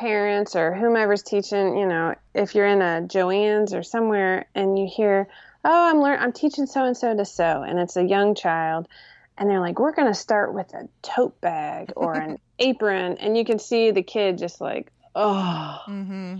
parents 0.00 0.56
or 0.56 0.74
whomever's 0.74 1.22
teaching, 1.22 1.76
you 1.76 1.86
know, 1.86 2.14
if 2.34 2.54
you're 2.54 2.66
in 2.66 2.80
a 2.80 3.02
Joann's 3.06 3.74
or 3.74 3.82
somewhere 3.82 4.46
and 4.54 4.78
you 4.78 4.88
hear, 4.88 5.28
"Oh, 5.64 5.90
I'm 5.90 6.00
learn 6.00 6.18
I'm 6.18 6.32
teaching 6.32 6.66
so 6.66 6.84
and 6.84 6.96
so 6.96 7.14
to 7.14 7.24
sew," 7.24 7.62
and 7.62 7.78
it's 7.78 7.96
a 7.96 8.02
young 8.04 8.34
child, 8.34 8.88
and 9.36 9.48
they're 9.48 9.60
like, 9.60 9.78
"We're 9.78 9.92
going 9.92 10.08
to 10.08 10.14
start 10.14 10.54
with 10.54 10.72
a 10.74 10.88
tote 11.02 11.38
bag 11.40 11.92
or 11.96 12.14
an 12.14 12.38
apron," 12.58 13.18
and 13.18 13.36
you 13.36 13.44
can 13.44 13.58
see 13.58 13.90
the 13.90 14.02
kid 14.02 14.38
just 14.38 14.60
like, 14.60 14.90
"Oh," 15.14 15.78
mm-hmm. 15.86 16.38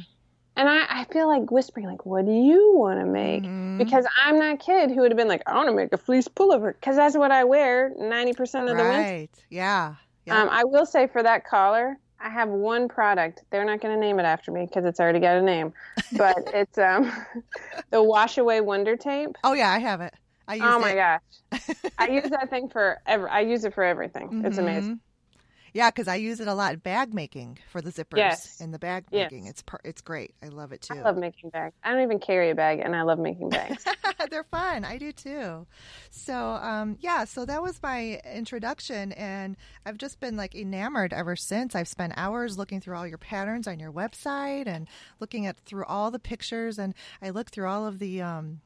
and 0.57 0.69
I, 0.69 1.01
I 1.01 1.05
feel 1.13 1.29
like 1.29 1.51
whispering, 1.51 1.87
like, 1.87 2.07
"What 2.07 2.25
do 2.25 2.33
you 2.33 2.75
want 2.77 3.01
to 3.01 3.07
make?" 3.07 3.45
Mhm. 3.45 3.79
Because 3.79 4.07
I'm 4.25 4.39
that 4.39 4.61
kid 4.61 4.91
who 4.91 5.01
would 5.03 5.11
have 5.13 5.19
been 5.19 5.29
like, 5.29 5.43
"I 5.47 5.55
want 5.57 5.69
to 5.69 5.75
make 5.77 5.93
a 5.93 5.99
fleece 5.99 6.29
pullover," 6.29 6.73
because 6.73 6.97
that's 6.97 7.17
what 7.17 7.31
I 7.31 7.45
wear 7.45 7.93
ninety 7.97 8.33
percent 8.33 8.69
of 8.69 8.77
the 8.77 8.83
winter. 8.85 8.99
right 8.99 9.31
yeah 9.51 9.95
yeah 10.27 10.41
Um, 10.43 10.49
I 10.51 10.65
will 10.65 10.87
say 10.87 11.07
for 11.07 11.23
that 11.23 11.45
collar, 11.47 11.99
I 12.23 12.29
have 12.29 12.49
one 12.49 12.87
product. 12.89 13.43
They're 13.51 13.65
not 13.65 13.81
going 13.81 13.95
to 13.95 14.01
name 14.01 14.19
it 14.21 14.25
after 14.25 14.53
me 14.53 14.67
because 14.67 14.85
it's 14.85 15.01
already 15.01 15.21
got 15.21 15.37
a 15.37 15.43
name, 15.43 15.73
but 16.13 16.37
it's 16.55 16.77
um, 16.79 17.11
the 17.91 18.03
Wash 18.03 18.37
Away 18.39 18.61
Wonder 18.61 18.97
Tape. 18.97 19.37
oh 19.45 19.55
yeah 19.55 19.71
i 19.71 19.79
have 19.79 20.01
it 20.01 20.13
i 20.47 20.55
use 20.57 20.65
Oh 20.67 20.79
my 20.79 20.93
it. 20.93 20.97
gosh, 20.97 21.75
I 21.99 22.09
use 22.09 22.29
that 22.31 22.51
thing 22.51 22.69
for 22.69 22.99
ever. 23.07 23.29
I 23.31 23.41
use 23.41 23.65
it 23.65 23.75
for 23.75 23.83
everything. 23.85 24.43
It's 24.45 24.59
amazing. 24.59 25.01
Yeah, 25.73 25.91
because 25.91 26.09
I 26.09 26.17
use 26.17 26.41
it 26.41 26.49
a 26.49 26.55
lot 26.55 26.73
in 26.75 26.79
bag 26.81 27.15
making 27.15 27.59
for 27.71 27.81
the 27.81 27.91
zippers 27.93 28.17
Yes. 28.17 28.61
in 28.61 28.71
the 28.73 28.79
bag 28.79 29.05
Yes. 29.11 29.31
making. 29.31 29.47
It's 29.47 29.63
it's 29.85 30.01
great. 30.01 30.35
I 30.43 30.49
love 30.49 30.73
it 30.73 30.83
too. 30.83 30.95
I 30.99 31.03
love 31.03 31.17
making 31.17 31.51
bags. 31.51 31.75
I 31.85 31.93
don't 31.93 32.03
even 32.03 32.19
carry 32.19 32.51
a 32.51 32.55
bag, 32.55 32.81
and 32.81 32.95
I 32.97 33.03
love 33.03 33.19
making 33.19 33.49
bags. 33.51 33.85
They're 34.31 34.45
fun. 34.45 34.85
I 34.85 34.99
do 34.99 35.13
too. 35.13 35.67
So, 36.11 36.37
um, 36.37 36.97
yeah, 37.01 37.25
so 37.25 37.45
that 37.47 37.63
was 37.63 37.81
my 37.83 38.21
introduction, 38.33 39.13
and 39.13 39.57
I've 39.87 39.99
just 39.99 40.21
been 40.21 40.37
like 40.37 40.55
enamored 40.55 41.13
ever 41.13 41.37
since. 41.37 41.75
I've 41.75 41.89
spent 41.89 42.13
hours 42.17 42.59
looking 42.59 42.81
through 42.81 42.97
all 42.97 43.07
your 43.07 43.19
patterns 43.19 43.67
on 43.69 43.79
your 43.79 43.93
website 43.93 44.67
and 44.67 44.89
looking 45.21 45.47
at 45.47 45.59
through 45.61 45.85
all 45.85 46.11
the 46.11 46.19
pictures, 46.19 46.79
and 46.79 46.95
I 47.23 47.31
look 47.31 47.51
through 47.51 47.69
all 47.69 47.87
of 47.87 47.99
the. 47.99 48.23
Um, 48.23 48.61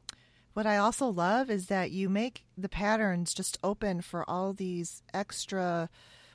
what 0.54 0.66
I 0.66 0.76
also 0.76 1.08
love 1.08 1.50
is 1.50 1.66
that 1.66 1.90
you 1.90 2.08
make 2.08 2.44
the 2.56 2.68
patterns 2.68 3.34
just 3.34 3.58
open 3.64 4.00
for 4.02 4.28
all 4.30 4.52
these 4.52 5.02
extra 5.12 5.88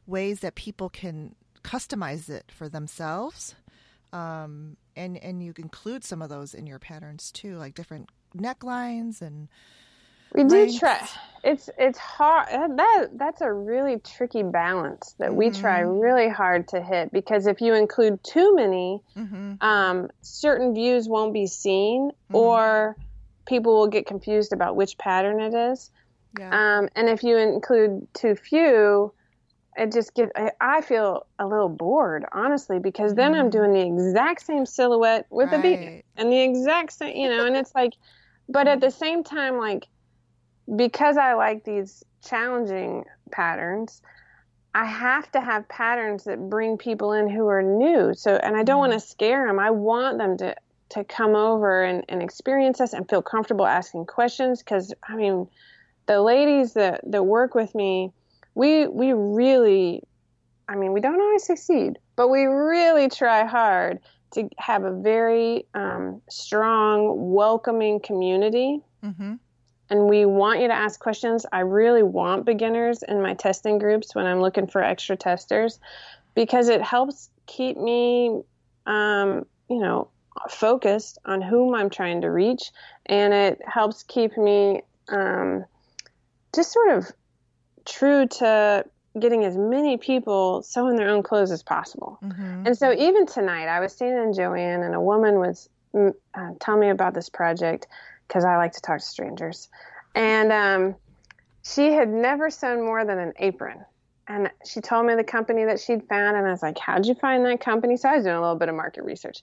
ways 0.09 0.39
that 0.41 0.55
people 0.55 0.89
can 0.89 1.35
customize 1.63 2.29
it 2.29 2.51
for 2.51 2.67
themselves 2.69 3.55
um, 4.11 4.75
and 4.95 5.17
and 5.17 5.43
you 5.43 5.53
include 5.57 6.03
some 6.03 6.21
of 6.21 6.29
those 6.29 6.53
in 6.53 6.65
your 6.65 6.79
patterns 6.79 7.31
too, 7.31 7.57
like 7.57 7.75
different 7.75 8.09
necklines 8.35 9.21
and 9.21 9.47
We 10.33 10.43
do 10.43 10.71
try. 10.77 11.07
It's 11.43 11.69
it's 11.77 11.97
hard. 11.99 12.47
That 12.77 13.07
that's 13.13 13.41
a 13.41 13.51
really 13.51 13.99
tricky 13.99 14.43
balance 14.43 15.15
that 15.19 15.33
we 15.33 15.51
try 15.51 15.81
Mhm. 15.81 16.01
really 16.01 16.29
hard 16.29 16.67
to 16.69 16.81
hit 16.81 17.11
because 17.11 17.45
if 17.47 17.61
you 17.61 17.73
include 17.75 18.23
too 18.23 18.55
many, 18.55 19.01
hmm 19.13 19.53
um, 19.61 20.09
certain 20.21 20.73
views 20.73 21.07
won't 21.07 21.33
be 21.33 21.45
seen, 21.47 22.11
Mhm. 22.31 22.35
or 22.35 22.97
people 23.45 23.73
will 23.79 23.87
get 23.87 24.05
confused 24.05 24.53
about 24.53 24.75
which 24.75 24.97
pattern 24.97 25.39
it 25.39 25.53
is. 25.53 25.91
yeah, 26.37 26.49
Um, 26.79 26.89
and 26.95 27.09
if 27.09 27.23
you 27.23 27.37
include 27.37 28.07
too 28.13 28.35
few, 28.35 29.13
it 29.79 29.91
just 29.93 30.13
get. 30.15 30.31
I, 30.35 30.51
I 30.61 30.81
feel 30.81 31.27
a 31.39 31.47
little 31.47 31.69
bored, 31.69 32.25
honestly, 32.33 32.79
because 32.79 33.15
then 33.15 33.33
I'm 33.35 33.49
Mhm. 33.49 33.51
doing 33.51 33.73
the 33.73 33.81
exact 33.81 34.43
same 34.45 34.65
silhouette 34.65 35.25
with 35.31 35.53
a 35.53 35.59
beat 35.59 35.79
and 36.17 36.31
the 36.31 36.41
exact 36.41 36.93
same, 36.93 37.15
you 37.17 37.29
know. 37.29 37.45
And 37.45 37.55
it's 37.57 37.73
like, 37.75 37.93
but 38.49 38.67
at 38.67 38.81
the 38.81 38.91
same 38.91 39.23
time, 39.23 39.57
like 39.57 39.87
because 40.75 41.17
I 41.17 41.33
like 41.33 41.63
these 41.63 42.03
challenging 42.23 43.05
patterns. 43.31 44.01
I 44.73 44.85
have 44.85 45.31
to 45.31 45.41
have 45.41 45.67
patterns 45.69 46.25
that 46.25 46.49
bring 46.49 46.77
people 46.77 47.13
in 47.13 47.29
who 47.29 47.47
are 47.47 47.63
new. 47.63 48.13
So, 48.13 48.35
and 48.35 48.55
I 48.55 48.63
don't 48.63 48.79
want 48.79 48.93
to 48.93 48.99
scare 48.99 49.47
them. 49.47 49.59
I 49.59 49.71
want 49.71 50.17
them 50.19 50.37
to 50.37 50.55
to 50.91 51.03
come 51.03 51.35
over 51.35 51.83
and, 51.83 52.03
and 52.09 52.21
experience 52.23 52.81
us 52.81 52.93
and 52.93 53.07
feel 53.09 53.21
comfortable 53.21 53.65
asking 53.67 54.07
questions. 54.07 54.63
Because 54.63 54.93
I 55.07 55.15
mean, 55.15 55.47
the 56.07 56.21
ladies 56.21 56.73
that 56.73 57.01
that 57.11 57.23
work 57.23 57.55
with 57.55 57.73
me, 57.75 58.13
we 58.55 58.87
we 58.87 59.13
really, 59.13 60.03
I 60.67 60.75
mean, 60.75 60.93
we 60.93 61.01
don't 61.01 61.19
always 61.19 61.43
succeed, 61.43 61.99
but 62.15 62.29
we 62.29 62.45
really 62.45 63.09
try 63.09 63.45
hard 63.45 63.99
to 64.31 64.49
have 64.57 64.83
a 64.83 64.91
very 64.91 65.65
um, 65.73 66.21
strong, 66.29 67.31
welcoming 67.31 67.99
community. 67.99 68.81
Mm-hmm. 69.03 69.35
And 69.91 70.07
we 70.07 70.25
want 70.25 70.61
you 70.61 70.67
to 70.67 70.73
ask 70.73 70.99
questions. 70.99 71.45
I 71.51 71.61
really 71.61 72.03
want 72.03 72.45
beginners 72.45 73.01
in 73.01 73.21
my 73.21 73.33
testing 73.33 73.79
groups 73.79 74.13
when 74.13 74.27
I'm 74.27 74.39
looking 74.39 74.67
for 74.67 74.83
extra 74.83 75.15
testers 75.15 75.79
because 76.35 76.69
it 76.69 76.81
helps 76.81 77.29
keep 77.47 77.75
me, 77.75 78.41
um, 78.85 79.45
you 79.67 79.79
know, 79.79 80.09
focused 80.47 81.17
on 81.25 81.41
whom 81.41 81.73
I'm 81.73 81.89
trying 81.89 82.21
to 82.21 82.27
reach. 82.29 82.71
And 83.07 83.33
it 83.33 83.59
helps 83.65 84.03
keep 84.03 84.37
me 84.37 84.83
um, 85.07 85.65
just 86.53 86.71
sort 86.71 86.91
of 86.91 87.11
true 87.85 88.27
to 88.27 88.85
getting 89.19 89.43
as 89.43 89.57
many 89.57 89.97
people 89.97 90.61
sewing 90.61 90.95
their 90.95 91.09
own 91.09 91.23
clothes 91.23 91.51
as 91.51 91.63
possible. 91.63 92.19
Mm-hmm. 92.23 92.67
And 92.67 92.77
so 92.77 92.91
even 92.93 93.25
tonight, 93.25 93.67
I 93.67 93.79
was 93.79 93.93
standing 93.93 94.23
in 94.23 94.33
Joann, 94.33 94.85
and 94.85 94.93
a 94.93 95.01
woman 95.01 95.39
was 95.39 95.69
mm, 95.93 96.13
uh, 96.33 96.51
telling 96.59 96.81
me 96.81 96.89
about 96.89 97.13
this 97.13 97.29
project 97.29 97.87
because 98.27 98.45
I 98.45 98.57
like 98.57 98.73
to 98.73 98.81
talk 98.81 98.99
to 98.99 99.05
strangers, 99.05 99.69
and 100.15 100.51
um, 100.51 100.95
she 101.63 101.91
had 101.91 102.09
never 102.09 102.49
sewn 102.49 102.83
more 102.83 103.05
than 103.05 103.19
an 103.19 103.33
apron. 103.37 103.83
And 104.27 104.51
she 104.63 104.79
told 104.79 105.07
me 105.07 105.15
the 105.15 105.23
company 105.23 105.65
that 105.65 105.79
she'd 105.79 106.07
found, 106.07 106.37
and 106.37 106.45
I 106.45 106.51
was 106.51 106.61
like, 106.61 106.77
"How'd 106.77 107.07
you 107.07 107.15
find 107.15 107.43
that 107.45 107.61
company?" 107.61 107.97
So 107.97 108.09
I 108.09 108.15
was 108.15 108.23
doing 108.23 108.35
a 108.35 108.41
little 108.41 108.57
bit 108.57 108.69
of 108.69 108.75
market 108.75 109.03
research, 109.03 109.41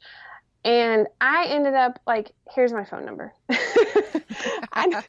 and 0.65 1.09
I 1.21 1.47
ended 1.49 1.75
up 1.75 1.99
like, 2.07 2.31
"Here's 2.55 2.73
my 2.73 2.85
phone 2.85 3.05
number," 3.05 3.35
and, 3.49 3.59
and 4.73 5.05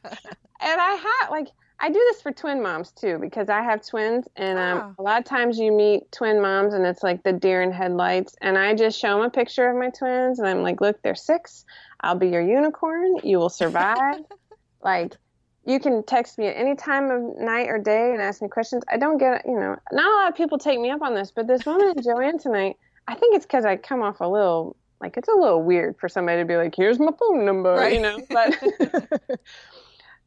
I 0.60 0.98
had 1.00 1.30
like 1.30 1.48
I 1.80 1.90
do 1.90 2.04
this 2.10 2.20
for 2.20 2.32
twin 2.32 2.60
moms 2.62 2.90
too 2.90 3.18
because 3.18 3.48
I 3.48 3.62
have 3.62 3.86
twins, 3.86 4.26
and 4.36 4.58
um, 4.58 4.94
oh. 4.98 5.00
a 5.00 5.02
lot 5.02 5.18
of 5.20 5.24
times 5.24 5.58
you 5.58 5.70
meet 5.70 6.10
twin 6.10 6.40
moms 6.40 6.74
and 6.74 6.84
it's 6.84 7.02
like 7.02 7.22
the 7.22 7.32
deer 7.32 7.62
in 7.62 7.70
headlights. 7.70 8.34
And 8.40 8.58
I 8.58 8.74
just 8.74 8.98
show 8.98 9.16
them 9.16 9.26
a 9.26 9.30
picture 9.30 9.68
of 9.70 9.76
my 9.76 9.90
twins, 9.90 10.38
and 10.38 10.48
I'm 10.48 10.62
like, 10.62 10.80
"Look, 10.80 11.00
they're 11.02 11.14
six. 11.14 11.64
I'll 12.00 12.16
be 12.16 12.28
your 12.28 12.42
unicorn. 12.42 13.18
You 13.22 13.38
will 13.38 13.48
survive." 13.48 14.22
like, 14.82 15.16
you 15.64 15.78
can 15.78 16.02
text 16.02 16.38
me 16.38 16.46
at 16.48 16.56
any 16.56 16.74
time 16.74 17.10
of 17.10 17.38
night 17.38 17.68
or 17.68 17.78
day 17.78 18.12
and 18.12 18.20
ask 18.20 18.42
me 18.42 18.48
questions. 18.48 18.82
I 18.90 18.96
don't 18.96 19.18
get, 19.18 19.44
you 19.46 19.54
know, 19.54 19.76
not 19.92 20.10
a 20.10 20.14
lot 20.22 20.28
of 20.30 20.34
people 20.36 20.58
take 20.58 20.80
me 20.80 20.90
up 20.90 21.02
on 21.02 21.14
this, 21.14 21.30
but 21.30 21.46
this 21.46 21.64
woman 21.64 21.90
in 21.96 22.02
Joann 22.02 22.42
tonight, 22.42 22.76
I 23.06 23.14
think 23.14 23.36
it's 23.36 23.46
because 23.46 23.64
I 23.64 23.76
come 23.76 24.02
off 24.02 24.20
a 24.20 24.26
little 24.26 24.76
like 25.00 25.16
it's 25.16 25.28
a 25.28 25.32
little 25.32 25.62
weird 25.62 25.96
for 25.98 26.08
somebody 26.08 26.42
to 26.42 26.44
be 26.44 26.56
like, 26.56 26.74
"Here's 26.74 26.98
my 26.98 27.12
phone 27.18 27.44
number," 27.44 27.74
right. 27.74 27.94
you 27.94 28.00
know, 28.00 28.20
but. 28.28 29.40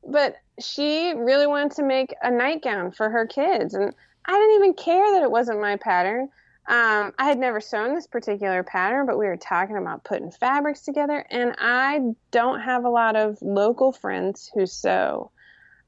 but 0.07 0.35
she 0.59 1.13
really 1.15 1.47
wanted 1.47 1.71
to 1.73 1.83
make 1.83 2.13
a 2.21 2.31
nightgown 2.31 2.91
for 2.91 3.09
her 3.09 3.25
kids 3.25 3.73
and 3.73 3.93
i 4.25 4.31
didn't 4.31 4.55
even 4.55 4.73
care 4.73 5.11
that 5.13 5.23
it 5.23 5.31
wasn't 5.31 5.59
my 5.59 5.75
pattern. 5.77 6.29
Um, 6.67 7.13
i 7.17 7.25
had 7.25 7.39
never 7.39 7.59
sewn 7.59 7.95
this 7.95 8.07
particular 8.07 8.63
pattern 8.63 9.05
but 9.05 9.17
we 9.17 9.25
were 9.25 9.37
talking 9.37 9.77
about 9.77 10.03
putting 10.03 10.31
fabrics 10.31 10.81
together 10.81 11.25
and 11.29 11.55
i 11.57 11.99
don't 12.31 12.61
have 12.61 12.85
a 12.85 12.89
lot 12.89 13.15
of 13.15 13.37
local 13.41 13.91
friends 13.91 14.51
who 14.53 14.65
sew. 14.65 15.31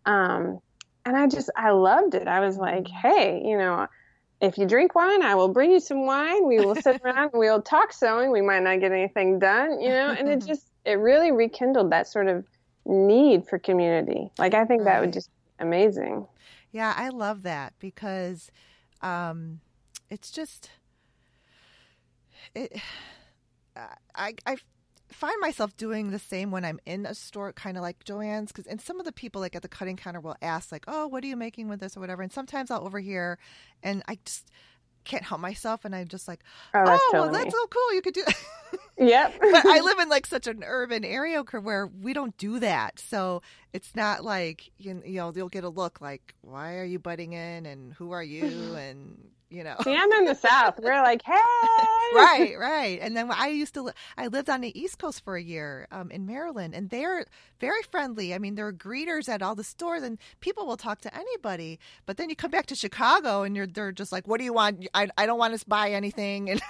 Um, 0.05 0.59
and 1.05 1.15
i 1.15 1.27
just 1.27 1.49
i 1.55 1.71
loved 1.71 2.15
it. 2.15 2.27
I 2.27 2.39
was 2.39 2.57
like 2.57 2.87
hey 2.87 3.41
you 3.45 3.57
know 3.57 3.87
if 4.43 4.57
you 4.57 4.65
drink 4.65 4.93
wine, 4.93 5.23
I 5.23 5.35
will 5.35 5.47
bring 5.47 5.71
you 5.71 5.79
some 5.79 6.05
wine. 6.05 6.45
We 6.45 6.59
will 6.59 6.75
sit 6.75 7.01
around 7.05 7.31
and 7.31 7.39
we'll 7.39 7.61
talk 7.61 7.93
sewing. 7.93 8.29
We 8.29 8.41
might 8.41 8.61
not 8.61 8.81
get 8.81 8.91
anything 8.91 9.39
done, 9.39 9.79
you 9.79 9.87
know, 9.87 10.09
and 10.11 10.27
it 10.27 10.45
just, 10.45 10.67
it 10.83 10.95
really 10.95 11.31
rekindled 11.31 11.93
that 11.93 12.07
sort 12.07 12.27
of 12.27 12.45
need 12.85 13.47
for 13.47 13.59
community. 13.59 14.31
Like 14.37 14.53
I 14.53 14.65
think 14.65 14.81
right. 14.81 14.93
that 14.93 15.01
would 15.01 15.13
just 15.13 15.29
be 15.29 15.65
amazing. 15.65 16.27
Yeah, 16.71 16.93
I 16.95 17.09
love 17.09 17.43
that 17.43 17.73
because 17.79 18.49
um, 19.01 19.59
it's 20.09 20.31
just 20.31 20.71
it. 22.55 22.79
I 24.15 24.35
I 24.45 24.57
find 25.13 25.35
myself 25.39 25.77
doing 25.77 26.09
the 26.09 26.19
same 26.19 26.51
when 26.51 26.65
I'm 26.65 26.79
in 26.85 27.05
a 27.05 27.13
store, 27.13 27.53
kind 27.53 27.77
of 27.77 27.83
like 27.83 28.03
Joann's, 28.03 28.51
because 28.51 28.67
and 28.67 28.81
some 28.81 28.99
of 28.99 29.05
the 29.05 29.11
people 29.11 29.41
like 29.41 29.55
at 29.55 29.61
the 29.61 29.67
cutting 29.67 29.97
counter 29.97 30.19
will 30.19 30.35
ask 30.41 30.71
like, 30.71 30.85
"Oh, 30.87 31.07
what 31.07 31.23
are 31.23 31.27
you 31.27 31.37
making 31.37 31.69
with 31.69 31.79
this?" 31.79 31.95
or 31.95 31.99
whatever, 31.99 32.21
and 32.21 32.31
sometimes 32.31 32.71
I'll 32.71 32.85
overhear, 32.85 33.37
and 33.81 34.03
I 34.07 34.17
just 34.25 34.49
can't 35.03 35.23
help 35.23 35.41
myself, 35.41 35.85
and 35.85 35.95
I'm 35.95 36.07
just 36.07 36.27
like, 36.27 36.41
"Oh, 36.73 36.83
oh 36.85 37.09
well, 37.13 37.31
that's 37.31 37.53
so 37.53 37.67
cool! 37.67 37.93
You 37.93 38.01
could 38.01 38.13
do." 38.13 38.23
Yep. 38.97 39.35
but 39.41 39.65
I 39.65 39.79
live 39.81 39.99
in 40.01 40.09
like 40.09 40.25
such 40.25 40.47
an 40.47 40.63
urban 40.65 41.03
area 41.03 41.41
where 41.41 41.87
we 41.87 42.13
don't 42.13 42.35
do 42.37 42.59
that. 42.59 42.99
So 42.99 43.41
it's 43.73 43.95
not 43.95 44.23
like, 44.23 44.71
you 44.77 44.93
know, 44.93 45.31
you'll 45.35 45.49
get 45.49 45.63
a 45.63 45.69
look 45.69 46.01
like, 46.01 46.35
why 46.41 46.77
are 46.77 46.85
you 46.85 46.99
butting 46.99 47.33
in 47.33 47.65
and 47.65 47.93
who 47.93 48.11
are 48.11 48.23
you? 48.23 48.75
And, 48.75 49.17
you 49.53 49.63
know. 49.63 49.75
See, 49.83 49.95
I'm 49.95 50.11
in 50.13 50.25
the 50.25 50.35
South. 50.35 50.79
We're 50.81 51.01
like, 51.01 51.21
hey. 51.25 51.33
right, 52.13 52.55
right. 52.59 52.99
And 53.01 53.15
then 53.15 53.31
I 53.31 53.47
used 53.47 53.73
to, 53.75 53.83
li- 53.83 53.93
I 54.17 54.27
lived 54.27 54.49
on 54.49 54.61
the 54.61 54.77
East 54.79 54.97
Coast 54.99 55.23
for 55.23 55.35
a 55.35 55.41
year 55.41 55.87
um, 55.91 56.11
in 56.11 56.25
Maryland, 56.25 56.73
and 56.73 56.89
they're 56.89 57.25
very 57.59 57.83
friendly. 57.83 58.33
I 58.33 58.39
mean, 58.39 58.55
there 58.55 58.67
are 58.67 58.73
greeters 58.73 59.29
at 59.29 59.41
all 59.41 59.55
the 59.55 59.63
stores, 59.63 60.03
and 60.03 60.17
people 60.39 60.65
will 60.65 60.77
talk 60.77 61.01
to 61.01 61.15
anybody. 61.15 61.79
But 62.05 62.17
then 62.17 62.29
you 62.29 62.35
come 62.35 62.51
back 62.51 62.65
to 62.67 62.75
Chicago, 62.75 63.43
and 63.43 63.55
you're 63.55 63.67
they're 63.67 63.91
just 63.91 64.11
like, 64.11 64.27
what 64.27 64.39
do 64.39 64.43
you 64.43 64.53
want? 64.53 64.87
I, 64.93 65.09
I 65.17 65.25
don't 65.25 65.39
want 65.39 65.57
to 65.57 65.65
buy 65.67 65.91
anything. 65.91 66.49
And 66.53 66.61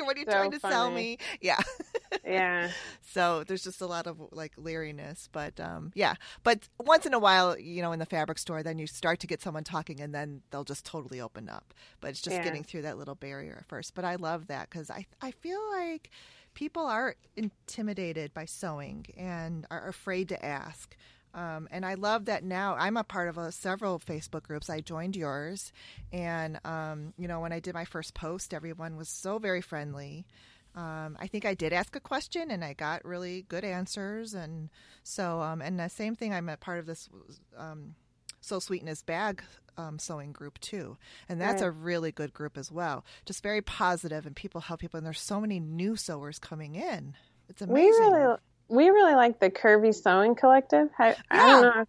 what 0.06 0.16
are 0.16 0.20
you 0.20 0.26
so 0.26 0.32
trying 0.32 0.50
to 0.52 0.60
funny. 0.60 0.72
sell 0.72 0.90
me? 0.90 1.18
Yeah. 1.40 1.58
yeah. 2.24 2.70
So 3.02 3.44
there's 3.44 3.62
just 3.62 3.80
a 3.80 3.86
lot 3.86 4.06
of 4.06 4.20
like 4.32 4.52
leeriness, 4.56 5.28
but 5.30 5.58
um, 5.60 5.92
yeah. 5.94 6.14
But 6.42 6.68
once 6.78 7.06
in 7.06 7.14
a 7.14 7.18
while, 7.18 7.58
you 7.58 7.82
know, 7.82 7.92
in 7.92 7.98
the 7.98 8.06
fabric 8.06 8.38
store, 8.38 8.62
then 8.62 8.78
you 8.78 8.86
start 8.86 9.20
to 9.20 9.26
get 9.26 9.42
someone 9.42 9.64
talking, 9.64 10.00
and 10.00 10.14
then 10.14 10.42
they'll 10.50 10.64
just 10.64 10.84
totally 10.84 11.20
open 11.20 11.48
up. 11.48 11.74
But 12.00 12.10
it's 12.10 12.22
just 12.22 12.36
yeah. 12.36 12.44
getting 12.44 12.64
through 12.64 12.82
that 12.82 12.98
little 12.98 13.14
barrier 13.14 13.56
at 13.60 13.66
first. 13.66 13.94
But 13.94 14.04
I 14.04 14.16
love 14.16 14.46
that 14.48 14.70
because 14.70 14.90
I 14.90 15.06
I 15.20 15.30
feel 15.30 15.60
like 15.72 16.10
people 16.54 16.84
are 16.84 17.16
intimidated 17.36 18.34
by 18.34 18.44
sewing 18.44 19.06
and 19.16 19.66
are 19.70 19.88
afraid 19.88 20.28
to 20.28 20.44
ask. 20.44 20.96
Um, 21.34 21.68
and 21.70 21.86
I 21.86 21.94
love 21.94 22.24
that 22.24 22.42
now 22.42 22.74
I'm 22.76 22.96
a 22.96 23.04
part 23.04 23.28
of 23.28 23.38
a, 23.38 23.52
several 23.52 23.98
Facebook 23.98 24.42
groups. 24.42 24.68
I 24.68 24.80
joined 24.80 25.16
yours, 25.16 25.72
and 26.12 26.58
um, 26.64 27.12
you 27.16 27.28
know 27.28 27.40
when 27.40 27.52
I 27.52 27.60
did 27.60 27.74
my 27.74 27.84
first 27.84 28.14
post, 28.14 28.52
everyone 28.52 28.96
was 28.96 29.08
so 29.08 29.38
very 29.38 29.60
friendly. 29.60 30.26
Um, 30.74 31.16
I 31.18 31.26
think 31.26 31.44
I 31.44 31.54
did 31.54 31.72
ask 31.72 31.96
a 31.96 32.00
question 32.00 32.50
and 32.50 32.64
I 32.64 32.74
got 32.74 33.04
really 33.04 33.42
good 33.48 33.64
answers. 33.64 34.34
And 34.34 34.70
so, 35.02 35.40
um, 35.40 35.60
and 35.60 35.80
the 35.80 35.88
same 35.88 36.14
thing, 36.14 36.32
I'm 36.32 36.48
a 36.48 36.56
part 36.56 36.78
of 36.78 36.86
this 36.86 37.08
um, 37.56 37.94
Sew 38.40 38.60
Sweetness 38.60 39.02
bag 39.02 39.42
um, 39.76 39.98
sewing 39.98 40.32
group 40.32 40.60
too. 40.60 40.96
And 41.28 41.40
that's 41.40 41.62
right. 41.62 41.68
a 41.68 41.72
really 41.72 42.12
good 42.12 42.32
group 42.32 42.56
as 42.56 42.70
well. 42.70 43.04
Just 43.24 43.42
very 43.42 43.62
positive 43.62 44.26
and 44.26 44.36
people 44.36 44.60
help 44.60 44.80
people. 44.80 44.98
And 44.98 45.06
there's 45.06 45.20
so 45.20 45.40
many 45.40 45.58
new 45.58 45.96
sewers 45.96 46.38
coming 46.38 46.76
in. 46.76 47.14
It's 47.48 47.62
amazing. 47.62 48.12
We 48.12 48.16
really, 48.16 48.36
we 48.70 48.88
really 48.88 49.14
like 49.14 49.40
the 49.40 49.50
Curvy 49.50 49.94
Sewing 49.94 50.34
Collective. 50.34 50.88
I, 50.98 51.08
yeah. 51.08 51.14
I 51.30 51.36
don't 51.36 51.62
know. 51.62 51.84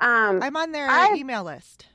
Um, 0.00 0.42
I'm 0.42 0.56
on 0.56 0.72
their 0.72 0.88
I, 0.88 1.14
email 1.14 1.44
list. 1.44 1.86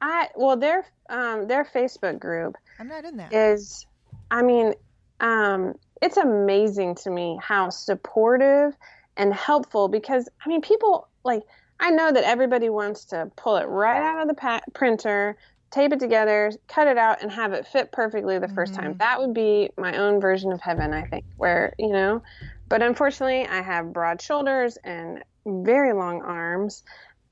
I 0.00 0.28
well, 0.36 0.56
their 0.56 0.86
um, 1.08 1.48
their 1.48 1.64
Facebook 1.64 2.20
group. 2.20 2.56
I'm 2.78 2.88
not 2.88 3.04
in 3.04 3.16
there. 3.16 3.28
Is 3.32 3.86
I 4.30 4.42
mean, 4.42 4.74
um, 5.20 5.74
it's 6.00 6.16
amazing 6.16 6.94
to 6.96 7.10
me 7.10 7.38
how 7.42 7.70
supportive 7.70 8.76
and 9.16 9.34
helpful 9.34 9.88
because 9.88 10.28
I 10.44 10.48
mean 10.48 10.60
people 10.60 11.08
like 11.24 11.42
I 11.80 11.90
know 11.90 12.12
that 12.12 12.24
everybody 12.24 12.68
wants 12.68 13.04
to 13.06 13.30
pull 13.36 13.56
it 13.56 13.64
right 13.64 14.02
out 14.02 14.22
of 14.22 14.28
the 14.28 14.34
pa- 14.34 14.60
printer, 14.74 15.36
tape 15.70 15.92
it 15.92 16.00
together, 16.00 16.52
cut 16.66 16.88
it 16.88 16.98
out, 16.98 17.22
and 17.22 17.30
have 17.30 17.52
it 17.52 17.66
fit 17.66 17.92
perfectly 17.92 18.38
the 18.38 18.48
1st 18.48 18.54
mm-hmm. 18.54 18.74
time. 18.74 18.96
That 18.98 19.20
would 19.20 19.34
be 19.34 19.70
my 19.76 19.96
own 19.96 20.20
version 20.20 20.50
of 20.50 20.60
heaven, 20.60 20.92
I 20.92 21.04
think, 21.04 21.24
where, 21.36 21.74
you 21.78 21.90
know, 21.92 22.22
but 22.68 22.82
unfortunately, 22.82 23.46
I 23.46 23.62
have 23.62 23.92
broad 23.92 24.20
shoulders 24.20 24.76
and 24.84 25.22
very 25.46 25.92
long 25.92 26.22
arms, 26.22 26.82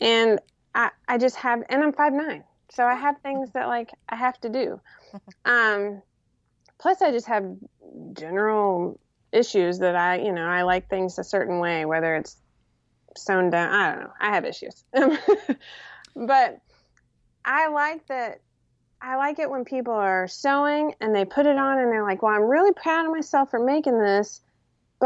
and 0.00 0.38
I, 0.74 0.90
I 1.08 1.18
just 1.18 1.36
have, 1.36 1.62
and 1.68 1.82
I'm 1.82 1.92
five 1.92 2.12
nine, 2.12 2.44
so 2.70 2.84
I 2.84 2.94
have 2.94 3.20
things 3.22 3.50
that 3.52 3.68
like 3.68 3.90
I 4.08 4.16
have 4.16 4.40
to 4.40 4.48
do. 4.48 4.80
Um, 5.46 6.02
plus 6.78 7.00
I 7.00 7.10
just 7.10 7.26
have 7.28 7.44
general 8.12 8.98
issues 9.32 9.78
that 9.78 9.96
I, 9.96 10.18
you 10.18 10.32
know, 10.32 10.44
I 10.46 10.62
like 10.62 10.90
things 10.90 11.18
a 11.18 11.24
certain 11.24 11.58
way, 11.58 11.84
whether 11.84 12.16
it's 12.16 12.36
sewn 13.16 13.50
down. 13.50 13.72
I 13.72 13.90
don't 13.90 14.00
know. 14.00 14.12
I 14.20 14.34
have 14.34 14.44
issues, 14.44 14.84
but 16.14 16.58
I 17.44 17.68
like 17.68 18.06
that. 18.08 18.40
I 19.00 19.16
like 19.16 19.38
it 19.38 19.48
when 19.48 19.64
people 19.64 19.94
are 19.94 20.26
sewing 20.26 20.94
and 21.00 21.14
they 21.14 21.24
put 21.24 21.46
it 21.46 21.56
on 21.56 21.78
and 21.78 21.92
they're 21.92 22.02
like, 22.02 22.22
"Well, 22.22 22.34
I'm 22.34 22.42
really 22.42 22.72
proud 22.72 23.06
of 23.06 23.12
myself 23.12 23.50
for 23.50 23.60
making 23.60 23.98
this." 23.98 24.42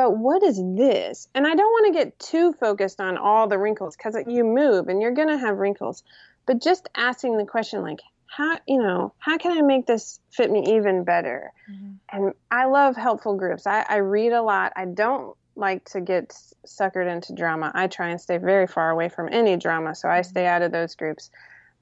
But 0.01 0.17
what 0.17 0.43
is 0.43 0.57
this? 0.57 1.29
And 1.35 1.47
I 1.47 1.55
don't 1.55 1.59
want 1.59 1.93
to 1.93 1.99
get 1.99 2.19
too 2.19 2.55
focused 2.55 3.03
on 3.03 3.19
all 3.19 3.49
the 3.49 3.59
wrinkles 3.59 3.99
because 3.99 4.17
you 4.27 4.45
move 4.45 4.89
and 4.89 5.03
you're 5.03 5.11
going 5.11 5.29
to 5.29 5.37
have 5.37 5.59
wrinkles. 5.59 6.05
But 6.47 6.63
just 6.63 6.89
asking 6.95 7.37
the 7.37 7.45
question, 7.45 7.83
like, 7.83 8.01
how 8.27 8.59
you 8.67 8.79
know 8.81 9.13
how 9.19 9.37
can 9.39 9.59
i 9.59 9.61
make 9.61 9.87
this 9.87 10.21
fit 10.31 10.53
me 10.53 10.77
even 10.77 11.03
better 11.03 11.53
mm-hmm. 11.69 11.95
and 12.13 12.33
i 12.49 12.65
love 12.65 12.95
helpful 12.95 13.35
groups 13.35 13.67
I, 13.67 13.85
I 13.89 13.97
read 13.97 14.31
a 14.31 14.41
lot 14.41 14.73
i 14.77 14.85
don't 14.85 15.37
like 15.57 15.85
to 15.87 16.01
get 16.01 16.29
suckered 16.65 17.13
into 17.13 17.35
drama 17.35 17.73
i 17.75 17.89
try 17.89 18.11
and 18.11 18.21
stay 18.21 18.37
very 18.37 18.69
far 18.69 18.91
away 18.91 19.09
from 19.09 19.31
any 19.33 19.57
drama 19.57 19.97
so 19.97 20.09
i 20.09 20.21
mm-hmm. 20.21 20.31
stay 20.31 20.47
out 20.47 20.63
of 20.63 20.71
those 20.71 20.95
groups 20.95 21.29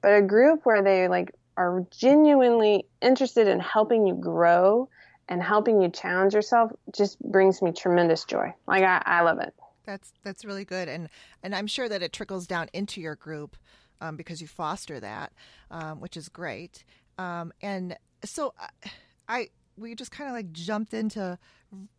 but 0.01 0.15
a 0.15 0.23
group 0.23 0.61
where 0.63 0.81
they 0.81 1.07
like 1.07 1.35
are 1.55 1.85
genuinely 1.91 2.85
interested 2.99 3.47
in 3.47 3.59
helping 3.59 4.07
you 4.07 4.15
grow 4.15 4.89
and 5.29 5.41
helping 5.41 5.81
you 5.81 5.89
challenge 5.89 6.33
yourself 6.33 6.71
just 6.93 7.21
brings 7.21 7.61
me 7.61 7.71
tremendous 7.71 8.25
joy. 8.25 8.53
Like 8.67 8.83
I, 8.83 9.01
I 9.05 9.21
love 9.21 9.39
it. 9.39 9.53
That's 9.85 10.11
that's 10.23 10.43
really 10.43 10.65
good, 10.65 10.89
and 10.89 11.09
and 11.41 11.55
I'm 11.55 11.67
sure 11.67 11.87
that 11.87 12.03
it 12.03 12.11
trickles 12.11 12.45
down 12.45 12.67
into 12.73 12.99
your 12.99 13.15
group 13.15 13.55
um, 14.01 14.17
because 14.17 14.41
you 14.41 14.47
foster 14.47 14.99
that, 14.99 15.31
um, 15.71 16.01
which 16.01 16.17
is 16.17 16.29
great. 16.29 16.83
Um, 17.17 17.53
and 17.61 17.97
so 18.23 18.53
I, 18.59 18.65
uh, 18.65 18.89
I 19.27 19.47
we 19.77 19.95
just 19.95 20.11
kind 20.11 20.29
of 20.29 20.35
like 20.35 20.51
jumped 20.51 20.93
into 20.93 21.37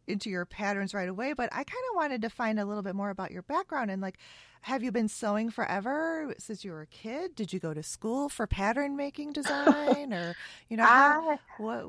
into 0.06 0.28
your 0.28 0.44
patterns 0.44 0.92
right 0.92 1.08
away, 1.08 1.32
but 1.32 1.48
I 1.52 1.62
kind 1.62 1.84
of 1.90 1.96
wanted 1.96 2.22
to 2.22 2.30
find 2.30 2.58
a 2.58 2.64
little 2.64 2.82
bit 2.82 2.94
more 2.94 3.10
about 3.10 3.30
your 3.30 3.42
background 3.42 3.90
and 3.90 4.02
like 4.02 4.18
have 4.62 4.82
you 4.82 4.92
been 4.92 5.08
sewing 5.08 5.50
forever 5.50 6.34
since 6.38 6.64
you 6.64 6.72
were 6.72 6.82
a 6.82 6.86
kid? 6.86 7.34
Did 7.34 7.52
you 7.52 7.58
go 7.58 7.72
to 7.72 7.82
school 7.82 8.28
for 8.28 8.46
pattern 8.46 8.94
making 8.96 9.32
design 9.32 10.12
or 10.12 10.36
you 10.68 10.76
know 10.76 10.84
how, 10.84 11.38
what 11.58 11.86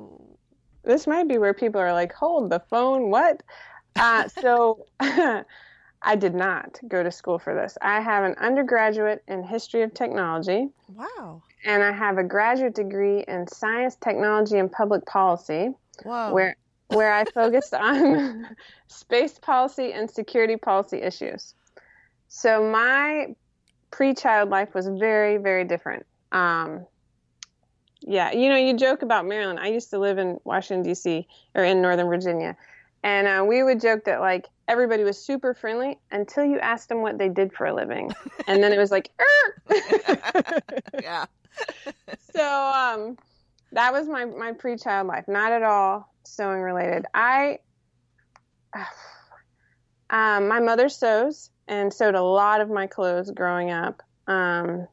This 0.83 1.07
might 1.07 1.27
be 1.27 1.37
where 1.37 1.53
people 1.53 1.79
are 1.79 1.93
like, 1.93 2.13
"Hold 2.13 2.49
the 2.49 2.59
phone, 2.59 3.09
what?" 3.09 3.43
Uh, 3.95 4.27
so 4.27 4.85
I 4.99 6.15
did 6.15 6.33
not 6.33 6.79
go 6.87 7.03
to 7.03 7.11
school 7.11 7.37
for 7.37 7.53
this. 7.53 7.77
I 7.81 8.01
have 8.01 8.23
an 8.23 8.35
undergraduate 8.39 9.23
in 9.27 9.43
history 9.43 9.83
of 9.83 9.93
technology. 9.93 10.69
Wow. 10.93 11.43
And 11.63 11.83
I 11.83 11.91
have 11.91 12.17
a 12.17 12.23
graduate 12.23 12.73
degree 12.73 13.23
in 13.27 13.47
science, 13.47 13.95
technology, 13.95 14.57
and 14.57 14.71
public 14.71 15.05
policy. 15.05 15.69
Wow. 16.03 16.33
Where 16.33 16.55
where 16.87 17.13
I 17.13 17.23
focused 17.25 17.73
on 17.73 18.47
space 18.87 19.39
policy 19.39 19.93
and 19.93 20.09
security 20.09 20.57
policy 20.57 21.01
issues. 21.01 21.53
So 22.27 22.69
my 22.69 23.35
pre-child 23.91 24.49
life 24.49 24.73
was 24.73 24.87
very, 24.87 25.37
very 25.37 25.63
different. 25.63 26.05
Um, 26.31 26.85
yeah, 28.01 28.31
you 28.31 28.49
know, 28.49 28.55
you 28.55 28.75
joke 28.75 29.01
about 29.01 29.25
Maryland. 29.25 29.59
I 29.59 29.67
used 29.67 29.89
to 29.91 29.99
live 29.99 30.17
in 30.17 30.39
Washington 30.43 30.83
D.C. 30.83 31.27
or 31.55 31.63
in 31.63 31.81
Northern 31.81 32.07
Virginia, 32.07 32.57
and 33.03 33.27
uh, 33.27 33.45
we 33.45 33.63
would 33.63 33.79
joke 33.79 34.05
that 34.05 34.19
like 34.21 34.47
everybody 34.67 35.03
was 35.03 35.17
super 35.17 35.53
friendly 35.53 35.99
until 36.11 36.43
you 36.43 36.59
asked 36.59 36.89
them 36.89 37.01
what 37.01 37.17
they 37.17 37.29
did 37.29 37.53
for 37.53 37.67
a 37.67 37.73
living, 37.73 38.11
and 38.47 38.63
then 38.63 38.73
it 38.73 38.77
was 38.77 38.91
like, 38.91 39.11
yeah. 41.01 41.25
so 42.33 42.43
um, 42.43 43.17
that 43.71 43.93
was 43.93 44.07
my 44.07 44.25
my 44.25 44.53
pre-child 44.53 45.07
life. 45.07 45.25
Not 45.27 45.51
at 45.51 45.63
all 45.63 46.11
sewing 46.23 46.61
related. 46.61 47.05
I, 47.13 47.59
um, 50.09 50.47
my 50.47 50.59
mother 50.59 50.89
sews 50.89 51.49
and 51.67 51.93
sewed 51.93 52.15
a 52.15 52.21
lot 52.21 52.61
of 52.61 52.69
my 52.69 52.87
clothes 52.87 53.31
growing 53.31 53.71
up. 53.71 54.01
Um, 54.27 54.87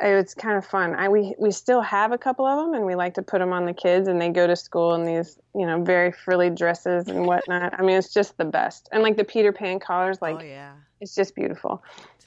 it 0.00 0.14
was 0.14 0.34
kind 0.34 0.56
of 0.56 0.64
fun. 0.64 0.94
I 0.94 1.08
we 1.08 1.34
we 1.38 1.50
still 1.50 1.80
have 1.80 2.12
a 2.12 2.18
couple 2.18 2.46
of 2.46 2.64
them, 2.64 2.74
and 2.74 2.86
we 2.86 2.94
like 2.94 3.14
to 3.14 3.22
put 3.22 3.38
them 3.38 3.52
on 3.52 3.66
the 3.66 3.72
kids, 3.72 4.08
and 4.08 4.20
they 4.20 4.28
go 4.28 4.46
to 4.46 4.56
school 4.56 4.94
in 4.94 5.04
these 5.04 5.38
you 5.54 5.66
know 5.66 5.82
very 5.82 6.12
frilly 6.12 6.50
dresses 6.50 7.08
and 7.08 7.26
whatnot. 7.26 7.78
I 7.78 7.82
mean, 7.82 7.96
it's 7.96 8.12
just 8.12 8.36
the 8.36 8.44
best, 8.44 8.88
and 8.92 9.02
like 9.02 9.16
the 9.16 9.24
Peter 9.24 9.52
Pan 9.52 9.80
collars, 9.80 10.22
like 10.22 10.36
oh, 10.40 10.44
yeah. 10.44 10.72
it's 11.00 11.14
just 11.14 11.34
beautiful. 11.34 11.82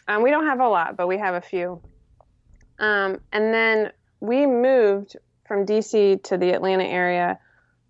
Um, 0.07 0.23
we 0.23 0.31
don't 0.31 0.45
have 0.45 0.59
a 0.59 0.67
lot, 0.67 0.97
but 0.97 1.07
we 1.07 1.17
have 1.17 1.35
a 1.35 1.41
few. 1.41 1.81
Um, 2.79 3.19
and 3.31 3.53
then 3.53 3.91
we 4.19 4.45
moved 4.45 5.15
from 5.47 5.65
DC 5.65 6.23
to 6.23 6.37
the 6.37 6.51
Atlanta 6.51 6.83
area 6.83 7.39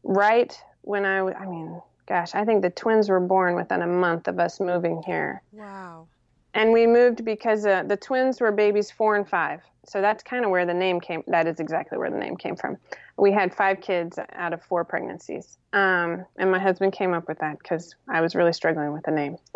right 0.03 0.55
when 0.81 1.05
I, 1.05 1.19
I 1.19 1.45
mean, 1.45 1.81
gosh, 2.07 2.35
I 2.35 2.43
think 2.43 2.61
the 2.61 2.69
twins 2.69 3.09
were 3.09 3.19
born 3.19 3.55
within 3.55 3.81
a 3.81 3.87
month 3.87 4.27
of 4.27 4.39
us 4.39 4.59
moving 4.59 5.01
here. 5.05 5.41
Wow. 5.51 6.07
And 6.53 6.73
we 6.73 6.85
moved 6.85 7.23
because 7.23 7.65
uh, 7.65 7.83
the 7.83 7.97
twins 7.97 8.41
were 8.41 8.51
babies 8.51 8.91
four 8.91 9.15
and 9.15 9.27
five. 9.27 9.61
So 9.85 10.01
that's 10.01 10.21
kind 10.21 10.45
of 10.45 10.51
where 10.51 10.65
the 10.65 10.73
name 10.73 10.99
came. 10.99 11.23
That 11.27 11.47
is 11.47 11.59
exactly 11.59 11.97
where 11.97 12.11
the 12.11 12.17
name 12.17 12.37
came 12.37 12.55
from. 12.55 12.77
We 13.17 13.31
had 13.31 13.53
five 13.53 13.81
kids 13.81 14.19
out 14.33 14.53
of 14.53 14.61
four 14.63 14.83
pregnancies. 14.85 15.57
Um, 15.73 16.25
and 16.37 16.51
my 16.51 16.59
husband 16.59 16.93
came 16.93 17.13
up 17.13 17.27
with 17.27 17.39
that 17.39 17.57
because 17.59 17.95
I 18.07 18.21
was 18.21 18.35
really 18.35 18.53
struggling 18.53 18.93
with 18.93 19.03
the 19.03 19.11
name. 19.11 19.37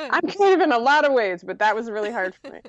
I'm 0.00 0.28
creative 0.28 0.60
in 0.60 0.72
a 0.72 0.78
lot 0.78 1.04
of 1.04 1.12
ways, 1.12 1.44
but 1.44 1.58
that 1.58 1.76
was 1.76 1.90
really 1.90 2.10
hard 2.10 2.34
for 2.34 2.50
me. 2.50 2.60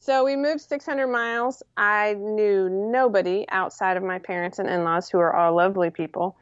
So 0.00 0.24
we 0.24 0.36
moved 0.36 0.60
600 0.60 1.06
miles. 1.06 1.62
I 1.76 2.14
knew 2.14 2.68
nobody 2.68 3.44
outside 3.50 3.96
of 3.96 4.02
my 4.02 4.18
parents 4.18 4.58
and 4.58 4.68
in 4.68 4.84
laws, 4.84 5.08
who 5.10 5.18
are 5.18 5.34
all 5.34 5.54
lovely 5.54 5.90
people. 5.90 6.36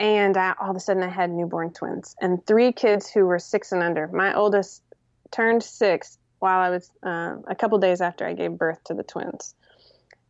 And 0.00 0.38
I, 0.38 0.54
all 0.58 0.70
of 0.70 0.76
a 0.76 0.80
sudden, 0.80 1.02
I 1.02 1.08
had 1.08 1.30
newborn 1.30 1.72
twins 1.72 2.16
and 2.22 2.44
three 2.46 2.72
kids 2.72 3.08
who 3.10 3.26
were 3.26 3.38
six 3.38 3.70
and 3.70 3.82
under. 3.82 4.08
My 4.08 4.34
oldest 4.34 4.82
turned 5.30 5.62
six 5.62 6.18
while 6.38 6.58
I 6.58 6.70
was 6.70 6.90
uh, 7.02 7.36
a 7.46 7.54
couple 7.54 7.78
days 7.78 8.00
after 8.00 8.26
I 8.26 8.32
gave 8.32 8.52
birth 8.52 8.82
to 8.84 8.94
the 8.94 9.02
twins. 9.02 9.54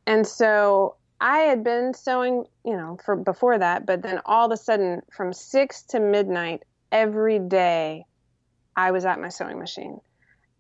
And 0.09 0.27
so 0.27 0.97
I 1.21 1.39
had 1.39 1.63
been 1.63 1.95
sewing, 1.95 2.47
you 2.65 2.77
know, 2.77 2.99
for 3.05 3.15
before 3.15 3.59
that, 3.59 3.87
but 3.87 4.03
then 4.03 4.21
all 4.27 4.47
of 4.47 4.53
a 4.53 4.57
sudden, 4.57 5.03
from 5.13 5.33
six 5.33 5.83
to 5.83 6.01
midnight 6.01 6.65
every 6.91 7.39
day, 7.39 8.07
I 8.75 8.91
was 8.91 9.05
at 9.05 9.21
my 9.21 9.29
sewing 9.29 9.61
machine. 9.61 10.01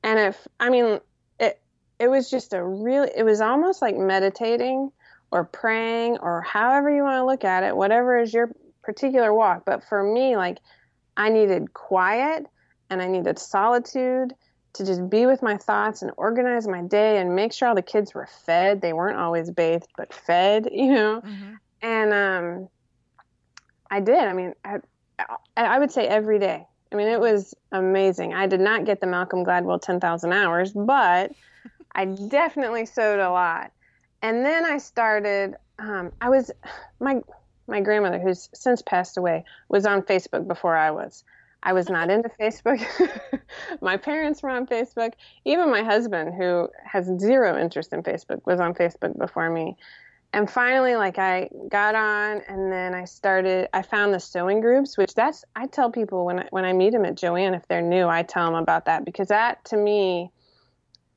And 0.04 0.20
if, 0.20 0.46
I 0.60 0.70
mean, 0.70 1.00
it, 1.40 1.60
it 1.98 2.08
was 2.08 2.30
just 2.30 2.52
a 2.52 2.62
really, 2.62 3.10
it 3.16 3.24
was 3.24 3.40
almost 3.40 3.82
like 3.82 3.96
meditating 3.96 4.92
or 5.32 5.44
praying 5.44 6.18
or 6.18 6.42
however 6.42 6.94
you 6.94 7.02
want 7.02 7.16
to 7.16 7.26
look 7.26 7.44
at 7.44 7.64
it, 7.64 7.76
whatever 7.76 8.20
is 8.20 8.32
your 8.32 8.50
particular 8.82 9.32
walk. 9.32 9.64
But 9.64 9.84
for 9.84 10.02
me, 10.02 10.36
like, 10.36 10.58
I 11.16 11.28
needed 11.28 11.72
quiet 11.74 12.46
and 12.88 13.00
I 13.02 13.06
needed 13.06 13.38
solitude 13.38 14.34
to 14.72 14.86
just 14.86 15.10
be 15.10 15.26
with 15.26 15.42
my 15.42 15.56
thoughts 15.56 16.02
and 16.02 16.12
organize 16.16 16.66
my 16.66 16.82
day 16.82 17.18
and 17.18 17.34
make 17.34 17.52
sure 17.52 17.68
all 17.68 17.74
the 17.74 17.82
kids 17.82 18.14
were 18.14 18.28
fed. 18.46 18.80
They 18.80 18.92
weren't 18.92 19.18
always 19.18 19.50
bathed, 19.50 19.88
but 19.96 20.12
fed, 20.12 20.68
you 20.72 20.92
know. 20.92 21.22
Mm-hmm. 21.24 21.54
And 21.82 22.12
um, 22.12 22.68
I 23.90 24.00
did. 24.00 24.18
I 24.18 24.32
mean, 24.32 24.54
I, 24.64 24.78
I 25.56 25.78
would 25.78 25.90
say 25.90 26.06
every 26.06 26.38
day. 26.38 26.66
I 26.92 26.96
mean, 26.96 27.08
it 27.08 27.20
was 27.20 27.54
amazing. 27.72 28.34
I 28.34 28.46
did 28.46 28.60
not 28.60 28.84
get 28.84 29.00
the 29.00 29.06
Malcolm 29.06 29.44
Gladwell 29.44 29.80
10,000 29.80 30.32
hours, 30.32 30.72
but 30.72 31.32
I 31.94 32.04
definitely 32.04 32.86
sewed 32.86 33.20
a 33.20 33.30
lot. 33.30 33.72
And 34.22 34.44
then 34.44 34.64
I 34.64 34.78
started, 34.78 35.56
um, 35.78 36.12
I 36.20 36.28
was, 36.28 36.50
my, 37.00 37.20
my 37.70 37.80
grandmother, 37.80 38.18
who's 38.18 38.48
since 38.54 38.82
passed 38.82 39.16
away, 39.16 39.44
was 39.68 39.86
on 39.86 40.02
Facebook 40.02 40.46
before 40.46 40.76
I 40.76 40.90
was. 40.90 41.24
I 41.62 41.72
was 41.74 41.88
not 41.88 42.10
into 42.10 42.30
Facebook. 42.40 42.82
my 43.80 43.96
parents 43.96 44.42
were 44.42 44.50
on 44.50 44.66
Facebook. 44.66 45.12
Even 45.44 45.70
my 45.70 45.82
husband, 45.82 46.34
who 46.34 46.68
has 46.84 47.10
zero 47.18 47.60
interest 47.60 47.92
in 47.92 48.02
Facebook, 48.02 48.40
was 48.46 48.60
on 48.60 48.74
Facebook 48.74 49.18
before 49.18 49.50
me 49.50 49.76
and 50.32 50.48
finally 50.48 50.94
like 50.94 51.18
i 51.18 51.48
got 51.68 51.96
on 51.96 52.40
and 52.46 52.70
then 52.70 52.94
i 52.94 53.04
started 53.04 53.68
i 53.72 53.82
found 53.82 54.14
the 54.14 54.20
sewing 54.20 54.60
groups 54.60 54.96
which 54.96 55.12
that's 55.14 55.44
i 55.56 55.66
tell 55.66 55.90
people 55.90 56.24
when 56.24 56.38
i 56.38 56.46
when 56.50 56.64
i 56.64 56.72
meet 56.72 56.92
them 56.92 57.04
at 57.04 57.16
Joann 57.16 57.52
if 57.52 57.66
they're 57.66 57.82
new 57.82 58.06
i 58.06 58.22
tell 58.22 58.46
them 58.46 58.54
about 58.54 58.84
that 58.84 59.04
because 59.04 59.26
that 59.26 59.64
to 59.64 59.76
me 59.76 60.30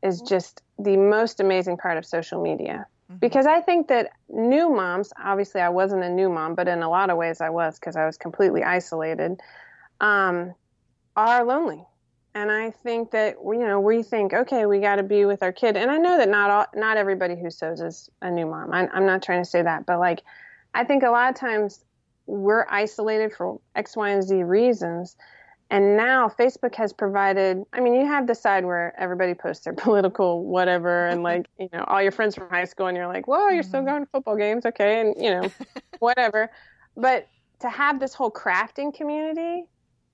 is 0.03 0.21
just 0.21 0.61
the 0.77 0.97
most 0.97 1.39
amazing 1.39 1.77
part 1.77 1.97
of 1.97 2.05
social 2.05 2.41
media. 2.41 2.85
Because 3.19 3.45
i 3.45 3.61
think 3.61 3.87
that 3.87 4.11
new 4.29 4.69
moms 4.69 5.11
obviously 5.23 5.61
i 5.61 5.69
wasn't 5.69 6.01
a 6.03 6.09
new 6.09 6.29
mom 6.29 6.55
but 6.55 6.67
in 6.67 6.81
a 6.83 6.89
lot 6.89 7.09
of 7.09 7.17
ways 7.17 7.41
i 7.41 7.49
was 7.49 7.79
because 7.79 7.95
i 7.95 8.05
was 8.05 8.17
completely 8.17 8.63
isolated 8.63 9.39
um, 10.03 10.53
are 11.15 11.43
lonely. 11.43 11.83
And 12.35 12.51
I 12.51 12.71
think 12.71 13.11
that 13.11 13.35
you 13.43 13.59
know 13.59 13.79
we 13.79 14.01
think 14.01 14.33
okay 14.33 14.65
we 14.65 14.79
got 14.79 14.95
to 14.95 15.03
be 15.03 15.25
with 15.25 15.43
our 15.43 15.51
kid. 15.51 15.77
And 15.77 15.91
I 15.91 15.97
know 15.97 16.17
that 16.17 16.29
not 16.29 16.49
all 16.49 16.65
not 16.75 16.97
everybody 16.97 17.35
who 17.35 17.51
sews 17.51 17.79
is 17.79 18.09
a 18.21 18.31
new 18.31 18.47
mom. 18.47 18.73
I, 18.73 18.87
I'm 18.91 19.05
not 19.05 19.21
trying 19.21 19.43
to 19.43 19.49
say 19.49 19.61
that 19.61 19.85
but 19.85 19.99
like 19.99 20.23
I 20.73 20.83
think 20.83 21.03
a 21.03 21.11
lot 21.11 21.29
of 21.29 21.39
times 21.39 21.85
we're 22.25 22.65
isolated 22.69 23.33
for 23.33 23.59
X 23.75 23.95
Y 23.95 24.09
and 24.09 24.23
Z 24.23 24.43
reasons 24.43 25.15
and 25.73 25.97
now 25.97 26.29
Facebook 26.29 26.75
has 26.75 26.93
provided 26.93 27.63
I 27.73 27.81
mean 27.81 27.93
you 27.93 28.05
have 28.05 28.27
the 28.27 28.35
side 28.35 28.65
where 28.65 28.93
everybody 28.97 29.33
posts 29.33 29.65
their 29.65 29.73
political 29.85 30.45
whatever 30.45 31.07
and 31.07 31.23
like 31.29 31.47
you 31.59 31.69
know 31.73 31.83
all 31.87 32.01
your 32.01 32.11
friends 32.11 32.35
from 32.35 32.49
high 32.49 32.65
school 32.65 32.87
and 32.87 32.95
you're 32.95 33.07
like 33.07 33.27
whoa 33.27 33.49
you're 33.49 33.61
mm-hmm. 33.61 33.69
still 33.69 33.83
going 33.83 34.03
to 34.03 34.09
football 34.11 34.37
games 34.37 34.65
okay 34.65 35.01
and 35.01 35.15
you 35.21 35.29
know 35.29 35.49
whatever 35.99 36.49
but 36.95 37.27
to 37.59 37.69
have 37.69 37.99
this 37.99 38.13
whole 38.13 38.31
crafting 38.31 38.93
community 38.93 39.65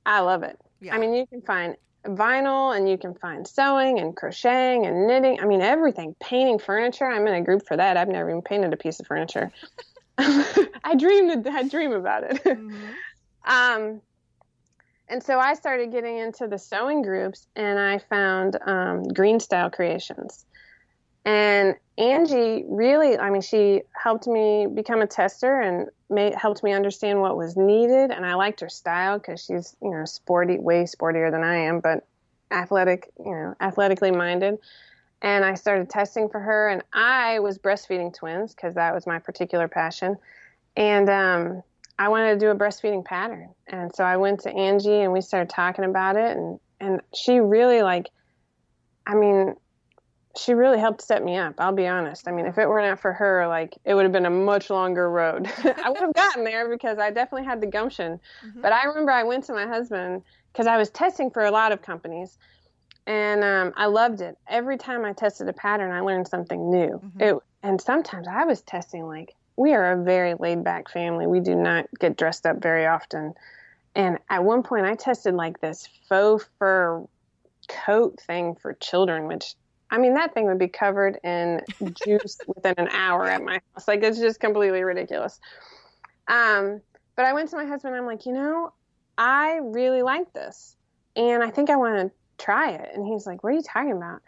I 0.05 0.21
love 0.21 0.43
it 0.43 0.59
yeah. 0.81 0.95
I 0.95 0.99
mean, 0.99 1.13
you 1.13 1.27
can 1.27 1.41
find 1.41 1.75
vinyl 2.05 2.75
and 2.75 2.89
you 2.89 2.97
can 2.97 3.13
find 3.15 3.47
sewing 3.47 3.99
and 3.99 4.15
crocheting 4.15 4.85
and 4.85 5.07
knitting. 5.07 5.39
I 5.41 5.45
mean, 5.45 5.61
everything. 5.61 6.15
Painting 6.21 6.59
furniture. 6.59 7.05
I'm 7.05 7.27
in 7.27 7.33
a 7.33 7.41
group 7.41 7.67
for 7.67 7.75
that. 7.75 7.97
I've 7.97 8.07
never 8.07 8.29
even 8.29 8.41
painted 8.41 8.73
a 8.73 8.77
piece 8.77 8.99
of 8.99 9.07
furniture. 9.07 9.51
I 10.17 10.95
dreamed. 10.97 11.47
I 11.47 11.67
dream 11.67 11.91
about 11.91 12.23
it. 12.23 12.43
Mm-hmm. 12.43 12.75
um, 13.45 14.01
and 15.09 15.23
so 15.23 15.39
I 15.39 15.53
started 15.55 15.91
getting 15.91 16.17
into 16.17 16.47
the 16.47 16.57
sewing 16.57 17.01
groups, 17.01 17.47
and 17.55 17.79
I 17.79 17.97
found 17.97 18.57
um, 18.65 19.03
Green 19.03 19.39
Style 19.39 19.69
Creations. 19.69 20.45
And 21.25 21.75
Angie 21.97 22.63
really, 22.67 23.17
I 23.17 23.29
mean, 23.29 23.41
she 23.41 23.81
helped 23.91 24.25
me 24.25 24.67
become 24.67 25.01
a 25.01 25.07
tester 25.07 25.59
and 25.59 25.89
made, 26.09 26.33
helped 26.33 26.63
me 26.63 26.71
understand 26.71 27.21
what 27.21 27.37
was 27.37 27.57
needed. 27.57 28.11
And 28.11 28.25
I 28.25 28.35
liked 28.35 28.61
her 28.61 28.69
style 28.69 29.19
because 29.19 29.43
she's, 29.43 29.75
you 29.81 29.91
know, 29.91 30.05
sporty, 30.05 30.57
way 30.57 30.85
sportier 30.85 31.29
than 31.29 31.43
I 31.43 31.55
am, 31.57 31.81
but 31.81 32.05
athletic, 32.51 33.11
you 33.19 33.31
know, 33.31 33.55
athletically 33.59 34.11
minded. 34.11 34.59
And 35.21 35.43
I 35.43 35.55
started 35.55 35.89
testing 35.89 36.29
for 36.29 36.39
her. 36.39 36.69
And 36.69 36.83
I 36.93 37.39
was 37.39 37.57
breastfeeding 37.57 38.13
twins 38.13 38.55
because 38.55 38.75
that 38.75 38.93
was 38.93 39.05
my 39.05 39.19
particular 39.19 39.67
passion. 39.67 40.17
and 40.77 41.09
um, 41.09 41.63
I 41.99 42.07
wanted 42.07 42.33
to 42.33 42.39
do 42.39 42.49
a 42.49 42.55
breastfeeding 42.55 43.03
pattern. 43.03 43.49
And 43.67 43.93
so 43.93 44.05
I 44.05 44.15
went 44.15 44.39
to 44.41 44.49
Angie 44.49 45.01
and 45.01 45.11
we 45.11 45.19
started 45.19 45.49
talking 45.49 45.83
about 45.83 46.15
it. 46.15 46.37
And, 46.37 46.59
and 46.79 47.01
she 47.13 47.41
really, 47.41 47.81
like, 47.81 48.09
I 49.05 49.15
mean, 49.15 49.55
she 50.37 50.53
really 50.53 50.79
helped 50.79 51.01
set 51.01 51.23
me 51.25 51.35
up. 51.35 51.55
I'll 51.57 51.73
be 51.73 51.87
honest. 51.87 52.29
I 52.29 52.31
mean, 52.31 52.45
if 52.45 52.57
it 52.57 52.69
were 52.69 52.81
not 52.81 53.01
for 53.01 53.11
her, 53.11 53.45
like, 53.47 53.77
it 53.83 53.95
would 53.95 54.03
have 54.03 54.13
been 54.13 54.25
a 54.25 54.29
much 54.29 54.69
longer 54.69 55.11
road. 55.11 55.51
I 55.83 55.89
would 55.89 55.99
have 55.99 56.13
gotten 56.13 56.45
there 56.45 56.69
because 56.69 56.99
I 56.99 57.11
definitely 57.11 57.45
had 57.45 57.59
the 57.59 57.67
gumption. 57.67 58.17
Mm-hmm. 58.45 58.61
But 58.61 58.71
I 58.71 58.85
remember 58.85 59.11
I 59.11 59.23
went 59.23 59.43
to 59.45 59.53
my 59.53 59.67
husband 59.67 60.23
because 60.53 60.67
I 60.67 60.77
was 60.77 60.89
testing 60.89 61.29
for 61.29 61.43
a 61.43 61.51
lot 61.51 61.73
of 61.73 61.81
companies 61.81 62.37
and 63.07 63.43
um, 63.43 63.73
I 63.75 63.87
loved 63.87 64.21
it. 64.21 64.37
Every 64.47 64.77
time 64.77 65.03
I 65.03 65.11
tested 65.11 65.49
a 65.49 65.53
pattern, 65.53 65.91
I 65.91 65.99
learned 65.99 66.29
something 66.29 66.71
new. 66.71 67.01
Mm-hmm. 67.03 67.21
It, 67.21 67.35
and 67.61 67.81
sometimes 67.81 68.25
I 68.25 68.45
was 68.45 68.61
testing 68.61 69.05
like 69.05 69.35
we 69.59 69.73
are 69.73 69.91
a 69.91 70.01
very 70.01 70.35
laid 70.35 70.63
back 70.63 70.89
family. 70.89 71.27
We 71.27 71.41
do 71.41 71.53
not 71.53 71.85
get 71.99 72.15
dressed 72.15 72.45
up 72.45 72.61
very 72.61 72.85
often. 72.85 73.33
And 73.93 74.17
at 74.29 74.45
one 74.45 74.63
point, 74.63 74.85
I 74.85 74.95
tested 74.95 75.35
like 75.35 75.59
this 75.59 75.85
faux 76.07 76.47
fur 76.57 77.05
coat 77.67 78.21
thing 78.25 78.55
for 78.55 78.75
children, 78.75 79.27
which 79.27 79.55
I 79.91 79.97
mean, 79.97 80.13
that 80.13 80.33
thing 80.33 80.45
would 80.45 80.59
be 80.59 80.69
covered 80.69 81.19
in 81.25 81.59
juice 82.05 82.37
within 82.47 82.75
an 82.77 82.87
hour 82.87 83.25
at 83.25 83.43
my 83.43 83.59
house. 83.73 83.85
Like, 83.85 84.01
it's 84.01 84.19
just 84.19 84.39
completely 84.39 84.81
ridiculous. 84.83 85.41
Um, 86.29 86.79
but 87.17 87.25
I 87.25 87.33
went 87.33 87.49
to 87.49 87.57
my 87.57 87.65
husband. 87.65 87.95
I'm 87.95 88.05
like, 88.05 88.25
you 88.25 88.31
know, 88.31 88.71
I 89.17 89.59
really 89.61 90.03
like 90.03 90.31
this, 90.31 90.77
and 91.17 91.43
I 91.43 91.49
think 91.49 91.69
I 91.69 91.75
want 91.75 91.97
to 91.97 92.43
try 92.43 92.71
it. 92.71 92.91
And 92.93 93.05
he's 93.05 93.27
like, 93.27 93.43
what 93.43 93.49
are 93.49 93.57
you 93.57 93.61
talking 93.61 93.91
about? 93.91 94.21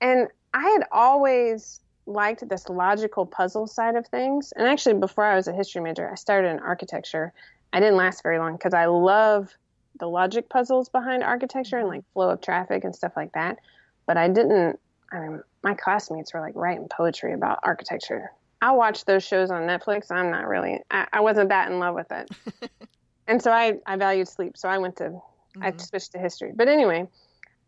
And 0.00 0.26
I 0.52 0.70
had 0.70 0.88
always 0.90 1.80
liked 2.06 2.48
this 2.48 2.68
logical 2.68 3.26
puzzle 3.26 3.66
side 3.66 3.96
of 3.96 4.06
things. 4.06 4.52
And 4.56 4.66
actually, 4.66 4.94
before 4.94 5.24
I 5.24 5.36
was 5.36 5.48
a 5.48 5.52
history 5.52 5.80
major, 5.80 6.10
I 6.10 6.14
started 6.16 6.50
in 6.50 6.58
architecture. 6.58 7.32
I 7.72 7.80
didn't 7.80 7.96
last 7.96 8.22
very 8.22 8.38
long 8.38 8.54
because 8.54 8.74
I 8.74 8.86
love 8.86 9.54
the 9.98 10.08
logic 10.08 10.48
puzzles 10.48 10.88
behind 10.88 11.22
architecture 11.22 11.78
and 11.78 11.88
like 11.88 12.02
flow 12.12 12.30
of 12.30 12.40
traffic 12.40 12.84
and 12.84 12.94
stuff 12.94 13.12
like 13.16 13.32
that. 13.32 13.58
But 14.06 14.16
I 14.16 14.28
didn't, 14.28 14.78
I 15.12 15.20
mean, 15.20 15.42
my 15.62 15.74
classmates 15.74 16.34
were 16.34 16.40
like 16.40 16.54
writing 16.56 16.88
poetry 16.88 17.32
about 17.32 17.60
architecture. 17.62 18.32
I 18.60 18.72
watched 18.72 19.06
those 19.06 19.24
shows 19.24 19.50
on 19.50 19.62
Netflix. 19.62 20.10
I'm 20.10 20.30
not 20.30 20.46
really, 20.46 20.80
I, 20.90 21.06
I 21.12 21.20
wasn't 21.20 21.50
that 21.50 21.70
in 21.70 21.78
love 21.78 21.94
with 21.94 22.10
it. 22.10 22.30
and 23.26 23.42
so 23.42 23.50
I, 23.50 23.74
I 23.86 23.96
valued 23.96 24.28
sleep. 24.28 24.56
So 24.56 24.68
I 24.68 24.78
went 24.78 24.96
to, 24.96 25.04
mm-hmm. 25.04 25.62
I 25.62 25.72
switched 25.76 26.12
to 26.12 26.18
history. 26.18 26.52
But 26.54 26.68
anyway, 26.68 27.06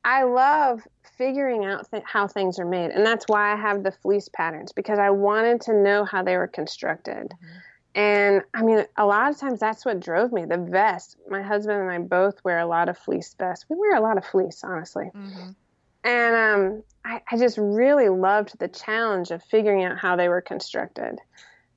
I 0.05 0.25
love 0.25 0.87
figuring 1.17 1.65
out 1.65 1.91
th- 1.91 2.03
how 2.07 2.27
things 2.27 2.59
are 2.59 2.67
made. 2.67 2.91
And 2.91 3.05
that's 3.07 3.27
why 3.27 3.53
I 3.53 3.57
have 3.57 3.83
the 3.83 3.93
fleece 3.93 4.29
patterns 4.29 4.73
because 4.73 4.99
I 4.99 5.11
wanted 5.11 5.61
to 5.63 5.75
know 5.75 6.05
how 6.05 6.23
they 6.23 6.37
were 6.37 6.47
constructed. 6.47 7.29
Mm-hmm. 7.29 7.59
And 7.97 8.43
I 8.53 8.63
mean, 8.63 8.85
a 8.97 9.07
lot 9.07 9.31
of 9.31 9.39
times 9.39 9.61
that's 9.61 9.85
what 9.85 10.01
drove 10.01 10.33
me. 10.33 10.45
The 10.45 10.59
vest. 10.59 11.17
My 11.29 11.43
husband 11.43 11.81
and 11.81 11.91
I 11.91 11.99
both 11.99 12.43
wear 12.45 12.59
a 12.59 12.67
lot 12.67 12.89
of 12.89 12.99
fleece 12.99 13.35
vests. 13.39 13.67
We 13.69 13.77
wear 13.77 13.95
a 13.95 14.01
lot 14.01 14.19
of 14.19 14.25
fleece, 14.25 14.63
honestly. 14.65 15.11
Mm-hmm. 15.15 15.51
And 16.03 16.37
um, 16.37 16.83
I, 17.05 17.23
I 17.31 17.39
just 17.39 17.57
really 17.57 18.09
loved 18.09 18.59
the 18.59 18.69
challenge 18.69 19.31
of 19.31 19.43
figuring 19.45 19.85
out 19.85 19.99
how 19.99 20.17
they 20.17 20.29
were 20.29 20.41
constructed. 20.41 21.19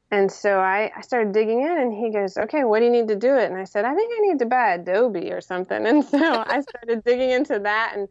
And 0.09 0.31
so 0.31 0.59
I, 0.59 0.91
I 0.95 1.01
started 1.01 1.33
digging 1.33 1.61
in, 1.61 1.79
and 1.79 1.93
he 1.93 2.11
goes, 2.11 2.37
Okay, 2.37 2.63
what 2.63 2.79
do 2.79 2.85
you 2.85 2.91
need 2.91 3.09
to 3.09 3.15
do 3.15 3.35
it? 3.35 3.49
And 3.51 3.59
I 3.59 3.65
said, 3.65 3.85
I 3.85 3.93
think 3.93 4.11
I 4.15 4.21
need 4.27 4.39
to 4.39 4.45
buy 4.45 4.73
Adobe 4.73 5.31
or 5.31 5.41
something. 5.41 5.85
And 5.85 6.03
so 6.03 6.17
I 6.17 6.61
started 6.61 7.03
digging 7.03 7.31
into 7.31 7.59
that. 7.59 7.93
And 7.95 8.07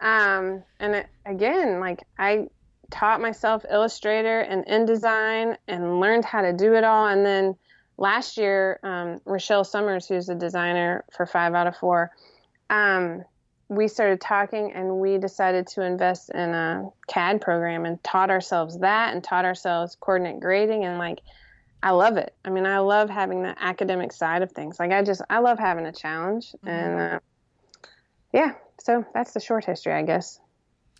um, 0.00 0.64
and 0.78 0.94
it, 0.94 1.06
again, 1.26 1.78
like 1.78 2.02
I 2.18 2.46
taught 2.90 3.20
myself 3.20 3.64
Illustrator 3.70 4.40
and 4.40 4.64
InDesign 4.66 5.56
and 5.68 6.00
learned 6.00 6.24
how 6.24 6.42
to 6.42 6.52
do 6.52 6.74
it 6.74 6.84
all. 6.84 7.06
And 7.06 7.24
then 7.24 7.54
last 7.96 8.36
year, 8.36 8.80
um, 8.82 9.20
Rochelle 9.24 9.64
Summers, 9.64 10.08
who's 10.08 10.28
a 10.28 10.34
designer 10.34 11.04
for 11.12 11.26
Five 11.26 11.54
Out 11.54 11.66
of 11.66 11.76
Four, 11.76 12.10
um, 12.68 13.24
we 13.70 13.86
started 13.86 14.20
talking 14.20 14.72
and 14.72 14.98
we 14.98 15.16
decided 15.16 15.64
to 15.64 15.82
invest 15.82 16.30
in 16.30 16.50
a 16.50 16.90
CAD 17.06 17.40
program 17.40 17.86
and 17.86 18.02
taught 18.02 18.28
ourselves 18.28 18.80
that 18.80 19.14
and 19.14 19.22
taught 19.22 19.44
ourselves 19.44 19.96
coordinate 20.00 20.40
grading 20.40 20.84
and 20.84 20.98
like 20.98 21.20
I 21.82 21.92
love 21.92 22.18
it. 22.18 22.34
I 22.44 22.50
mean, 22.50 22.66
I 22.66 22.80
love 22.80 23.08
having 23.08 23.42
the 23.42 23.54
academic 23.58 24.12
side 24.12 24.42
of 24.42 24.52
things. 24.52 24.78
Like 24.78 24.90
I 24.90 25.02
just 25.02 25.22
I 25.30 25.38
love 25.38 25.58
having 25.58 25.86
a 25.86 25.92
challenge 25.92 26.50
mm-hmm. 26.50 26.68
and 26.68 27.00
uh, 27.00 27.20
yeah, 28.32 28.54
so 28.80 29.06
that's 29.14 29.32
the 29.34 29.40
short 29.40 29.64
history, 29.64 29.92
I 29.92 30.02
guess. 30.02 30.40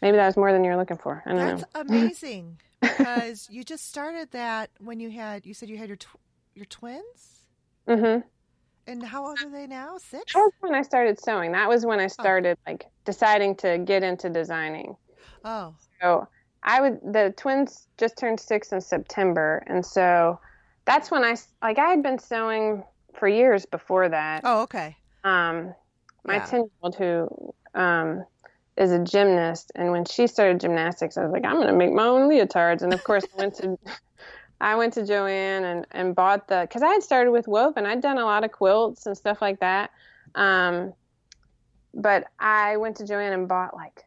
Maybe 0.00 0.16
that 0.16 0.26
was 0.26 0.36
more 0.36 0.52
than 0.52 0.62
you're 0.62 0.76
looking 0.76 0.96
for. 0.96 1.24
I 1.26 1.30
don't 1.30 1.38
know. 1.38 1.56
that's 1.56 1.74
know. 1.74 1.80
amazing 1.96 2.58
because 2.80 3.48
you 3.50 3.64
just 3.64 3.88
started 3.88 4.30
that 4.30 4.70
when 4.78 5.00
you 5.00 5.10
had 5.10 5.44
you 5.44 5.54
said 5.54 5.68
you 5.68 5.76
had 5.76 5.88
your 5.88 5.96
tw- 5.96 6.20
your 6.54 6.66
twins. 6.66 7.46
Mhm. 7.88 8.22
And 8.86 9.02
how 9.02 9.26
old 9.26 9.38
are 9.42 9.50
they 9.50 9.66
now? 9.66 9.98
Six? 9.98 10.32
That 10.32 10.40
was 10.40 10.52
when 10.60 10.74
I 10.74 10.82
started 10.82 11.20
sewing. 11.20 11.52
That 11.52 11.68
was 11.68 11.86
when 11.86 12.00
I 12.00 12.04
oh. 12.04 12.08
started 12.08 12.58
oh. 12.66 12.70
like 12.70 12.86
deciding 13.04 13.56
to 13.56 13.78
get 13.78 14.02
into 14.02 14.28
designing. 14.30 14.96
Oh. 15.44 15.74
So 16.00 16.26
I 16.62 16.80
would 16.80 17.00
the 17.02 17.34
twins 17.36 17.86
just 17.98 18.16
turned 18.18 18.40
six 18.40 18.72
in 18.72 18.80
September, 18.80 19.62
and 19.66 19.84
so 19.84 20.40
that's 20.84 21.10
when 21.10 21.24
I 21.24 21.36
like 21.62 21.78
I 21.78 21.88
had 21.88 22.02
been 22.02 22.18
sewing 22.18 22.84
for 23.14 23.28
years 23.28 23.66
before 23.66 24.08
that. 24.08 24.42
Oh, 24.44 24.62
okay. 24.62 24.96
Um, 25.24 25.74
my 26.24 26.38
ten 26.40 26.60
year 26.60 26.70
old 26.82 26.94
who 26.94 27.54
um 27.74 28.24
is 28.76 28.92
a 28.92 28.98
gymnast, 28.98 29.72
and 29.74 29.90
when 29.90 30.04
she 30.04 30.26
started 30.26 30.60
gymnastics, 30.60 31.16
I 31.16 31.22
was 31.22 31.32
like, 31.32 31.44
I'm 31.44 31.56
gonna 31.56 31.72
make 31.72 31.92
my 31.92 32.06
own 32.06 32.30
leotards, 32.30 32.82
and 32.82 32.92
of 32.92 33.04
course 33.04 33.24
I 33.24 33.40
went 33.40 33.54
to 33.56 33.78
I 34.61 34.76
went 34.76 34.94
to 34.94 35.02
Joann 35.02 35.64
and, 35.64 35.86
and 35.90 36.14
bought 36.14 36.48
the 36.48 36.61
because 36.62 36.82
I 36.82 36.88
had 36.88 37.02
started 37.02 37.30
with 37.30 37.48
woven. 37.48 37.86
I'd 37.86 38.02
done 38.02 38.18
a 38.18 38.24
lot 38.24 38.44
of 38.44 38.52
quilts 38.52 39.06
and 39.06 39.16
stuff 39.16 39.40
like 39.40 39.61
that. 39.61 39.90
Um, 40.34 40.92
but 41.94 42.24
I 42.38 42.76
went 42.76 42.96
to 42.96 43.04
Joann 43.04 43.32
and 43.32 43.48
bought 43.48 43.74
like 43.74 44.04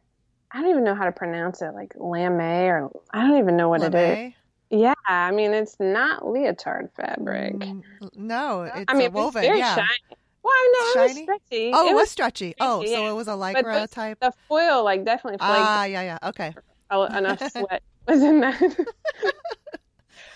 I 0.52 0.60
don't 0.60 0.70
even 0.70 0.84
know 0.84 0.94
how 0.94 1.04
to 1.04 1.12
pronounce 1.12 1.60
it, 1.62 1.74
like 1.74 1.92
lame 1.96 2.40
or 2.40 2.90
I 3.12 3.26
don't 3.26 3.38
even 3.38 3.56
know 3.56 3.68
what 3.68 3.80
lame? 3.80 3.94
it 3.94 4.18
is. 4.28 4.34
Yeah, 4.70 4.94
I 5.06 5.30
mean 5.32 5.52
it's 5.52 5.76
not 5.80 6.26
leotard 6.26 6.90
fabric. 6.96 7.54
Mm, 7.54 7.82
no, 8.16 8.62
it's 8.62 8.84
I 8.88 8.94
mean, 8.94 9.12
woven. 9.12 9.42
It's 9.42 9.48
very 9.48 9.58
yeah. 9.58 9.74
shiny. 9.74 10.18
Well, 10.42 10.52
I 10.52 10.72
know 10.94 11.00
it 11.00 11.08
was 11.08 11.16
stretchy. 11.16 11.70
Oh, 11.72 11.88
it, 11.88 11.94
was, 11.94 12.10
stretchy. 12.10 12.52
stretchy. 12.52 12.54
Oh, 12.60 12.82
yeah. 12.82 12.96
so 12.96 13.10
it 13.10 13.14
was 13.14 13.28
a 13.28 13.32
lycra 13.32 13.82
the, 13.82 13.88
type. 13.88 14.18
The 14.20 14.32
foil 14.46 14.84
like 14.84 15.04
definitely. 15.04 15.38
Ah, 15.40 15.84
yeah, 15.84 16.02
yeah. 16.02 16.18
Okay. 16.28 16.54
Enough 16.92 17.50
sweat 17.52 17.82
was 18.06 18.22
in 18.22 18.40
that. 18.40 18.60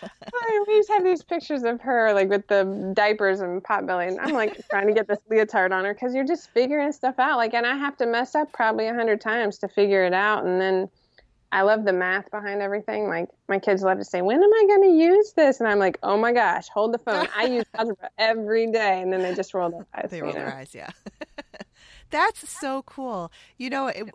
I 0.02 0.64
always 0.66 0.88
have 0.88 1.04
these 1.04 1.22
pictures 1.22 1.62
of 1.64 1.80
her 1.80 2.12
like 2.12 2.28
with 2.28 2.46
the 2.48 2.92
diapers 2.94 3.40
and 3.40 3.62
pot 3.62 3.86
belly, 3.86 4.06
and 4.08 4.20
I'm 4.20 4.32
like 4.32 4.60
trying 4.68 4.86
to 4.88 4.94
get 4.94 5.08
this 5.08 5.18
leotard 5.30 5.72
on 5.72 5.84
her 5.84 5.94
because 5.94 6.14
you're 6.14 6.26
just 6.26 6.50
figuring 6.50 6.92
stuff 6.92 7.18
out. 7.18 7.36
Like, 7.36 7.54
and 7.54 7.66
I 7.66 7.76
have 7.76 7.96
to 7.98 8.06
mess 8.06 8.34
up 8.34 8.52
probably 8.52 8.86
a 8.86 8.94
hundred 8.94 9.20
times 9.20 9.58
to 9.58 9.68
figure 9.68 10.04
it 10.04 10.14
out, 10.14 10.44
and 10.44 10.60
then 10.60 10.88
I 11.50 11.62
love 11.62 11.84
the 11.84 11.92
math 11.92 12.30
behind 12.30 12.60
everything. 12.60 13.08
Like 13.08 13.28
my 13.48 13.58
kids 13.58 13.82
love 13.82 13.98
to 13.98 14.04
say, 14.04 14.20
"When 14.20 14.42
am 14.42 14.52
I 14.52 14.64
going 14.66 14.82
to 14.82 15.02
use 15.02 15.32
this?" 15.32 15.60
And 15.60 15.68
I'm 15.68 15.78
like, 15.78 15.98
"Oh 16.02 16.16
my 16.18 16.32
gosh, 16.32 16.68
hold 16.68 16.92
the 16.92 16.98
phone! 16.98 17.26
I 17.34 17.46
use 17.46 17.64
algebra 17.74 18.10
every 18.18 18.70
day." 18.70 19.00
And 19.00 19.12
then 19.12 19.22
they 19.22 19.34
just 19.34 19.54
roll 19.54 19.70
their 19.70 19.86
eyes. 19.94 20.10
They 20.10 20.20
roll 20.20 20.34
know? 20.34 20.40
their 20.40 20.54
eyes, 20.54 20.74
yeah. 20.74 20.90
That's 22.10 22.48
so 22.48 22.82
cool. 22.82 23.32
You 23.56 23.70
know, 23.70 23.86
it, 23.88 24.10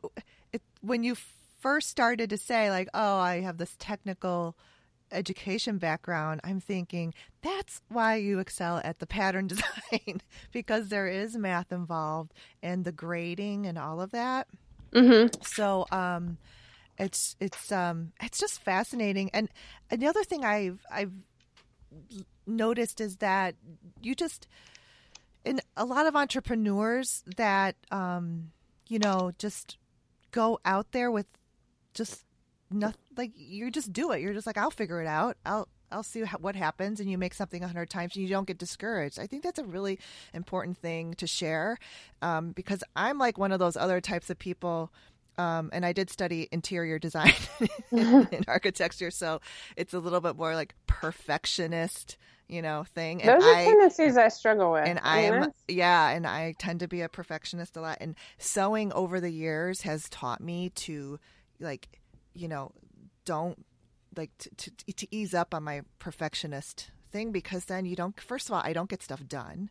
it, 0.51 0.61
when 0.81 1.03
you 1.03 1.15
first 1.59 1.89
started 1.89 2.29
to 2.29 2.37
say 2.37 2.69
like, 2.69 2.89
"Oh, 2.93 3.17
I 3.17 3.41
have 3.41 3.57
this 3.57 3.75
technical." 3.79 4.55
Education 5.13 5.77
background, 5.77 6.41
I'm 6.43 6.59
thinking 6.59 7.13
that's 7.41 7.81
why 7.89 8.15
you 8.15 8.39
excel 8.39 8.81
at 8.83 8.99
the 8.99 9.07
pattern 9.07 9.47
design 9.91 10.21
because 10.51 10.89
there 10.89 11.07
is 11.07 11.37
math 11.37 11.71
involved 11.71 12.33
and 12.61 12.83
the 12.83 12.91
grading 12.91 13.65
and 13.65 13.77
all 13.77 14.01
of 14.01 14.11
that. 14.11 14.47
Mm-hmm. 14.93 15.41
So, 15.43 15.85
um, 15.91 16.37
it's 16.97 17.35
it's 17.39 17.71
um 17.71 18.11
it's 18.21 18.39
just 18.39 18.61
fascinating. 18.61 19.29
And 19.33 19.49
another 19.89 20.23
thing 20.23 20.45
I've 20.45 20.85
I've 20.91 21.13
noticed 22.45 23.01
is 23.01 23.17
that 23.17 23.55
you 24.01 24.15
just 24.15 24.47
in 25.43 25.59
a 25.75 25.85
lot 25.85 26.05
of 26.05 26.15
entrepreneurs 26.15 27.23
that 27.37 27.75
um 27.91 28.51
you 28.87 28.99
know 28.99 29.31
just 29.37 29.77
go 30.31 30.59
out 30.65 30.91
there 30.91 31.11
with 31.11 31.27
just 31.93 32.25
nothing 32.73 33.01
like 33.17 33.31
you 33.35 33.69
just 33.71 33.93
do 33.93 34.11
it 34.11 34.21
you're 34.21 34.33
just 34.33 34.47
like 34.47 34.57
i'll 34.57 34.71
figure 34.71 35.01
it 35.01 35.07
out 35.07 35.37
i'll 35.45 35.67
i'll 35.91 36.03
see 36.03 36.21
what 36.39 36.55
happens 36.55 36.99
and 36.99 37.09
you 37.09 37.17
make 37.17 37.33
something 37.33 37.63
a 37.63 37.67
hundred 37.67 37.89
times 37.89 38.15
and 38.15 38.23
you 38.23 38.29
don't 38.29 38.47
get 38.47 38.57
discouraged 38.57 39.19
i 39.19 39.27
think 39.27 39.43
that's 39.43 39.59
a 39.59 39.63
really 39.63 39.99
important 40.33 40.77
thing 40.77 41.13
to 41.13 41.27
share 41.27 41.77
um, 42.21 42.51
because 42.51 42.83
i'm 42.95 43.17
like 43.17 43.37
one 43.37 43.51
of 43.51 43.59
those 43.59 43.77
other 43.77 44.01
types 44.01 44.29
of 44.29 44.39
people 44.39 44.91
um, 45.37 45.69
and 45.73 45.85
I 45.85 45.93
did 45.93 46.09
study 46.09 46.47
interior 46.51 46.99
design 46.99 47.33
in 47.91 48.43
architecture, 48.47 49.11
so 49.11 49.41
it's 49.75 49.93
a 49.93 49.99
little 49.99 50.21
bit 50.21 50.35
more 50.35 50.55
like 50.55 50.75
perfectionist, 50.87 52.17
you 52.47 52.61
know, 52.61 52.85
thing. 52.93 53.21
And 53.21 53.41
Those 53.41 53.47
are 53.47 53.55
I, 53.55 53.63
tendencies 53.65 54.17
I 54.17 54.27
struggle 54.27 54.71
with. 54.73 54.85
And 54.85 54.99
I 55.01 55.21
am, 55.21 55.51
yeah, 55.67 56.09
and 56.09 56.27
I 56.27 56.53
tend 56.59 56.81
to 56.81 56.87
be 56.87 57.01
a 57.01 57.09
perfectionist 57.09 57.75
a 57.77 57.81
lot. 57.81 57.97
And 57.99 58.15
sewing 58.37 58.93
over 58.93 59.19
the 59.19 59.31
years 59.31 59.81
has 59.81 60.07
taught 60.09 60.41
me 60.41 60.69
to, 60.75 61.19
like, 61.59 61.87
you 62.33 62.47
know, 62.47 62.71
don't 63.25 63.65
like 64.15 64.31
to, 64.37 64.49
to, 64.55 64.93
to 64.93 65.07
ease 65.15 65.33
up 65.33 65.53
on 65.53 65.63
my 65.63 65.81
perfectionist 65.99 66.91
thing 67.09 67.31
because 67.31 67.65
then 67.65 67.85
you 67.85 67.95
don't 67.95 68.19
first 68.19 68.47
of 68.49 68.53
all 68.53 68.61
I 68.63 68.73
don't 68.73 68.89
get 68.89 69.01
stuff 69.03 69.25
done 69.27 69.69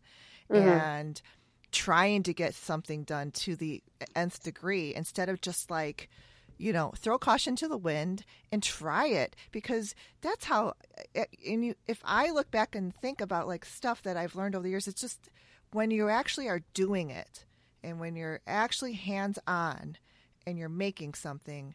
Mhm. 0.51 0.59
and 0.65 1.23
trying 1.71 2.23
to 2.25 2.35
get 2.35 2.55
something 2.55 3.05
done 3.05 3.31
to 3.31 3.57
the 3.57 3.83
nth 4.15 4.43
degree 4.43 4.95
instead 4.95 5.29
of 5.29 5.41
just 5.41 5.71
like 5.71 6.09
you 6.59 6.73
know 6.73 6.93
throw 6.97 7.19
caution 7.19 7.57
to 7.57 7.67
the 7.69 7.77
wind 7.79 8.25
and 8.53 8.63
try 8.63 9.07
it 9.07 9.35
because 9.53 9.95
that's 10.21 10.45
how 10.45 10.75
eh, 11.15 11.25
and 11.49 11.65
you, 11.65 11.75
if 11.87 12.01
i 12.05 12.31
look 12.31 12.51
back 12.51 12.75
and 12.75 12.95
think 12.95 13.21
about 13.21 13.49
like 13.49 13.65
stuff 13.65 14.03
that 14.03 14.17
i've 14.17 14.37
learned 14.37 14.55
over 14.55 14.65
the 14.65 14.69
years 14.71 14.87
it's 14.87 15.01
just 15.01 15.31
when 15.73 15.91
you 15.91 16.09
actually 16.09 16.49
are 16.49 16.63
doing 16.75 17.11
it 17.11 17.45
and 17.83 17.99
when 17.99 18.15
you're 18.17 18.41
actually 18.47 18.93
hands 18.93 19.39
on 19.47 19.97
and 20.47 20.59
you're 20.59 20.69
making 20.69 21.15
something 21.15 21.75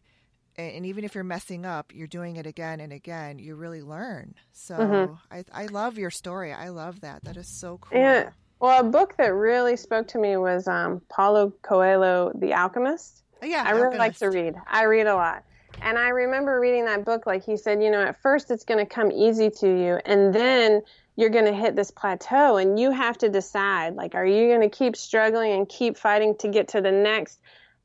and 0.57 0.85
even 0.85 1.03
if 1.03 1.13
you're 1.15 1.23
messing 1.23 1.65
up 1.65 1.91
you're 1.93 2.07
doing 2.07 2.35
it 2.37 2.45
again 2.47 2.79
and 2.79 2.91
again 2.91 3.37
you 3.39 3.55
really 3.55 3.81
learn 3.81 4.33
so 4.53 4.75
Mhm. 4.75 5.17
I, 5.31 5.43
I 5.53 5.65
love 5.67 5.97
your 5.97 6.09
story 6.11 6.51
i 6.53 6.69
love 6.69 7.01
that 7.01 7.23
that 7.25 7.37
is 7.37 7.47
so 7.59 7.77
cool 7.79 7.99
Yeah. 7.99 8.29
Well, 8.59 8.79
a 8.79 8.83
book 8.83 9.15
that 9.17 9.33
really 9.35 9.77
spoke 9.77 10.07
to 10.09 10.17
me 10.17 10.35
was 10.35 10.67
um, 10.67 11.01
Paulo 11.09 11.53
Coelho, 11.61 12.31
The 12.33 12.55
Alchemist. 12.55 13.21
yeah 13.43 13.63
I 13.63 13.71
really 13.71 13.99
like 13.99 14.17
to 14.17 14.29
read. 14.31 14.55
I 14.65 14.85
read 14.85 15.05
a 15.05 15.13
lot. 15.13 15.43
And 15.83 15.95
I 15.95 16.09
remember 16.09 16.59
reading 16.59 16.85
that 16.85 17.05
book, 17.05 17.27
like 17.27 17.45
he 17.45 17.55
said, 17.55 17.83
you 17.83 17.91
know, 17.91 18.01
at 18.01 18.19
first 18.23 18.49
it's 18.49 18.63
going 18.63 18.79
to 18.83 18.91
come 18.91 19.11
easy 19.11 19.51
to 19.59 19.67
you, 19.67 19.99
and 20.07 20.33
then 20.33 20.81
you're 21.17 21.29
going 21.29 21.45
to 21.45 21.53
hit 21.53 21.75
this 21.75 21.91
plateau, 21.91 22.57
and 22.57 22.79
you 22.79 22.89
have 22.89 23.15
to 23.19 23.29
decide, 23.29 23.93
like, 23.93 24.15
are 24.15 24.25
you 24.25 24.47
going 24.47 24.67
to 24.67 24.75
keep 24.75 24.95
struggling 24.95 25.51
and 25.51 25.69
keep 25.69 25.95
fighting 25.95 26.35
to 26.39 26.47
get 26.47 26.69
to 26.69 26.81
the 26.81 26.91
next? 26.91 27.39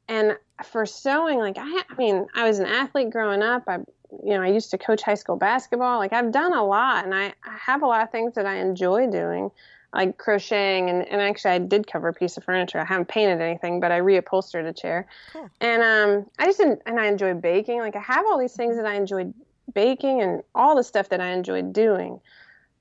And 0.08 0.38
for 0.66 0.86
sewing, 0.86 1.38
like, 1.38 1.56
I, 1.58 1.82
I 1.88 1.94
mean, 1.96 2.26
I 2.34 2.46
was 2.46 2.58
an 2.58 2.66
athlete 2.66 3.10
growing 3.10 3.42
up. 3.42 3.64
I, 3.66 3.78
you 4.24 4.34
know, 4.34 4.42
I 4.42 4.48
used 4.48 4.70
to 4.72 4.78
coach 4.78 5.02
high 5.02 5.14
school 5.14 5.36
basketball. 5.36 5.98
Like, 5.98 6.12
I've 6.12 6.32
done 6.32 6.52
a 6.52 6.64
lot, 6.64 7.04
and 7.04 7.14
I, 7.14 7.26
I 7.44 7.56
have 7.58 7.82
a 7.82 7.86
lot 7.86 8.02
of 8.02 8.10
things 8.10 8.34
that 8.34 8.46
I 8.46 8.56
enjoy 8.56 9.10
doing 9.10 9.50
like 9.94 10.16
crocheting 10.16 10.88
and, 10.88 11.06
and 11.06 11.20
actually 11.20 11.50
I 11.50 11.58
did 11.58 11.86
cover 11.86 12.08
a 12.08 12.14
piece 12.14 12.36
of 12.36 12.44
furniture. 12.44 12.78
I 12.78 12.84
haven't 12.84 13.08
painted 13.08 13.40
anything, 13.40 13.80
but 13.80 13.92
I 13.92 14.00
reupholstered 14.00 14.66
a 14.66 14.72
chair. 14.72 15.06
Cool. 15.32 15.50
And 15.60 15.82
um 15.82 16.26
I 16.38 16.46
just 16.46 16.60
and 16.60 16.80
I 16.86 17.06
enjoy 17.06 17.34
baking. 17.34 17.80
Like 17.80 17.96
I 17.96 18.00
have 18.00 18.24
all 18.26 18.38
these 18.38 18.54
things 18.54 18.76
that 18.76 18.86
I 18.86 18.94
enjoy 18.94 19.32
baking 19.74 20.22
and 20.22 20.42
all 20.54 20.76
the 20.76 20.84
stuff 20.84 21.10
that 21.10 21.20
I 21.20 21.32
enjoy 21.32 21.62
doing. 21.62 22.20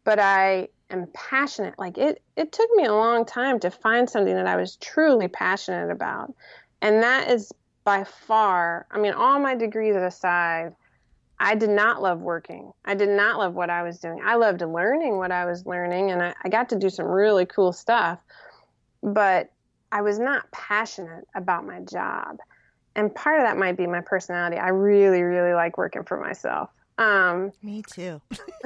But 0.04 0.20
I 0.20 0.70
am 0.90 1.08
passionate. 1.14 1.78
Like 1.78 1.98
it 1.98 2.22
it 2.38 2.52
took 2.52 2.70
me 2.76 2.86
a 2.86 2.94
long 2.94 3.26
time 3.26 3.60
to 3.60 3.72
find 3.72 4.10
something 4.10 4.34
that 4.34 4.48
I 4.48 4.56
was 4.56 4.78
truly 4.78 5.28
passionate 5.28 5.92
about. 5.92 6.34
And 6.82 7.04
that 7.04 7.30
is 7.30 7.52
by 7.84 8.04
far, 8.04 8.86
I 8.92 9.00
mean 9.00 9.14
all 9.14 9.40
my 9.40 9.56
degrees 9.56 9.96
aside, 9.96 10.74
I 11.40 11.56
did 11.56 11.70
not 11.72 12.02
love 12.02 12.20
working. 12.20 12.72
I 12.86 12.94
did 12.94 13.10
not 13.10 13.40
love 13.40 13.56
what 13.56 13.70
I 13.70 13.82
was 13.84 14.00
doing. 14.00 14.22
I 14.24 14.36
loved 14.36 14.62
learning 14.62 15.18
what 15.18 15.32
I 15.32 15.46
was 15.46 15.66
learning, 15.66 16.12
and 16.12 16.22
I, 16.22 16.36
I 16.44 16.50
got 16.50 16.70
to 16.70 16.76
do 16.76 16.90
some 16.90 17.08
really 17.08 17.46
cool 17.46 17.74
stuff. 17.74 18.20
But 19.02 19.52
I 19.92 20.02
was 20.04 20.20
not 20.20 20.50
passionate 20.52 21.28
about 21.36 21.66
my 21.66 21.80
job. 21.82 22.38
And 22.96 23.14
part 23.14 23.40
of 23.40 23.46
that 23.46 23.58
might 23.58 23.78
be 23.78 23.88
my 23.88 24.02
personality. 24.02 24.58
I 24.58 24.68
really, 24.70 25.22
really 25.24 25.54
like 25.54 25.78
working 25.78 26.04
for 26.04 26.20
myself. 26.20 26.70
Um, 26.98 27.52
me 27.64 27.82
too 27.82 28.22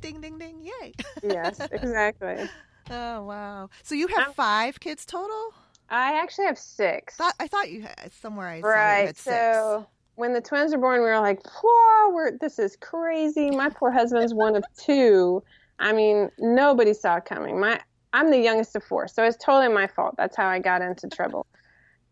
ding 0.00 0.20
ding 0.22 0.38
ding 0.38 0.62
yay 0.62 0.92
yes, 1.22 1.60
exactly. 1.70 2.48
Oh 2.90 3.22
wow! 3.24 3.68
So 3.82 3.94
you 3.94 4.06
have 4.06 4.18
I'm- 4.18 4.32
five 4.32 4.80
kids 4.80 5.04
total? 5.04 5.52
I 5.90 6.20
actually 6.20 6.46
have 6.46 6.58
six. 6.58 7.16
Thought 7.16 7.34
I 7.40 7.46
thought 7.46 7.70
you 7.70 7.82
had 7.82 8.12
somewhere 8.20 8.48
I 8.48 8.60
right. 8.60 9.06
had 9.06 9.16
six. 9.16 9.24
So 9.24 9.86
when 10.16 10.32
the 10.32 10.40
twins 10.40 10.72
were 10.72 10.78
born, 10.78 11.00
we 11.00 11.06
were 11.06 11.20
like, 11.20 11.40
"Whoa, 11.62 12.12
we're 12.12 12.36
this 12.38 12.58
is 12.58 12.76
crazy." 12.76 13.50
My 13.50 13.70
poor 13.70 13.90
husband's 13.90 14.34
one 14.34 14.56
of 14.56 14.64
two. 14.76 15.42
I 15.78 15.92
mean, 15.92 16.30
nobody 16.38 16.92
saw 16.92 17.16
it 17.16 17.24
coming. 17.24 17.60
My 17.60 17.80
I'm 18.12 18.30
the 18.30 18.38
youngest 18.38 18.74
of 18.76 18.84
four, 18.84 19.08
so 19.08 19.24
it's 19.24 19.36
totally 19.42 19.72
my 19.72 19.86
fault. 19.86 20.14
That's 20.16 20.36
how 20.36 20.46
I 20.46 20.58
got 20.58 20.82
into 20.82 21.08
trouble. 21.08 21.46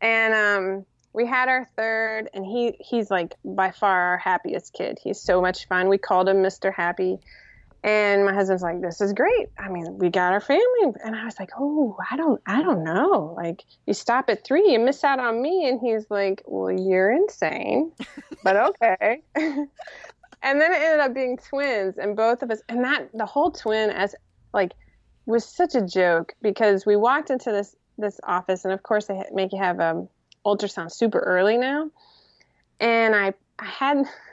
And 0.00 0.34
um, 0.34 0.86
we 1.12 1.26
had 1.26 1.48
our 1.48 1.64
third, 1.76 2.28
and 2.34 2.44
he 2.44 2.76
he's 2.80 3.10
like 3.10 3.34
by 3.44 3.70
far 3.70 4.10
our 4.10 4.18
happiest 4.18 4.72
kid. 4.72 4.98
He's 5.02 5.20
so 5.20 5.40
much 5.40 5.66
fun. 5.68 5.88
We 5.88 5.98
called 5.98 6.28
him 6.28 6.38
Mr. 6.38 6.72
Happy. 6.72 7.18
And 7.86 8.24
my 8.24 8.34
husband's 8.34 8.64
like, 8.64 8.80
"This 8.80 9.00
is 9.00 9.12
great. 9.12 9.48
I 9.56 9.68
mean, 9.68 9.98
we 9.98 10.10
got 10.10 10.32
our 10.32 10.40
family." 10.40 10.92
And 11.04 11.14
I 11.14 11.24
was 11.24 11.38
like, 11.38 11.50
"Oh, 11.56 11.96
I 12.10 12.16
don't, 12.16 12.42
I 12.44 12.60
don't 12.60 12.82
know. 12.82 13.32
Like, 13.36 13.62
you 13.86 13.94
stop 13.94 14.28
at 14.28 14.44
three, 14.44 14.72
you 14.72 14.80
miss 14.80 15.04
out 15.04 15.20
on 15.20 15.40
me." 15.40 15.68
And 15.68 15.78
he's 15.78 16.10
like, 16.10 16.42
"Well, 16.46 16.72
you're 16.72 17.12
insane, 17.12 17.92
but 18.42 18.56
okay." 18.82 19.22
and 19.36 19.70
then 20.60 20.72
it 20.72 20.82
ended 20.82 20.98
up 20.98 21.14
being 21.14 21.38
twins, 21.38 21.96
and 21.96 22.16
both 22.16 22.42
of 22.42 22.50
us, 22.50 22.60
and 22.68 22.82
that 22.82 23.08
the 23.14 23.24
whole 23.24 23.52
twin 23.52 23.90
as 23.90 24.16
like 24.52 24.72
was 25.26 25.44
such 25.44 25.76
a 25.76 25.82
joke 25.82 26.34
because 26.42 26.86
we 26.86 26.96
walked 26.96 27.30
into 27.30 27.52
this 27.52 27.76
this 27.98 28.18
office, 28.24 28.64
and 28.64 28.74
of 28.74 28.82
course 28.82 29.06
they 29.06 29.22
make 29.32 29.52
you 29.52 29.58
have 29.58 29.78
um 29.78 30.08
ultrasound 30.44 30.90
super 30.90 31.20
early 31.20 31.56
now, 31.56 31.88
and 32.80 33.14
I 33.14 33.32
I 33.60 33.66
had 33.66 34.04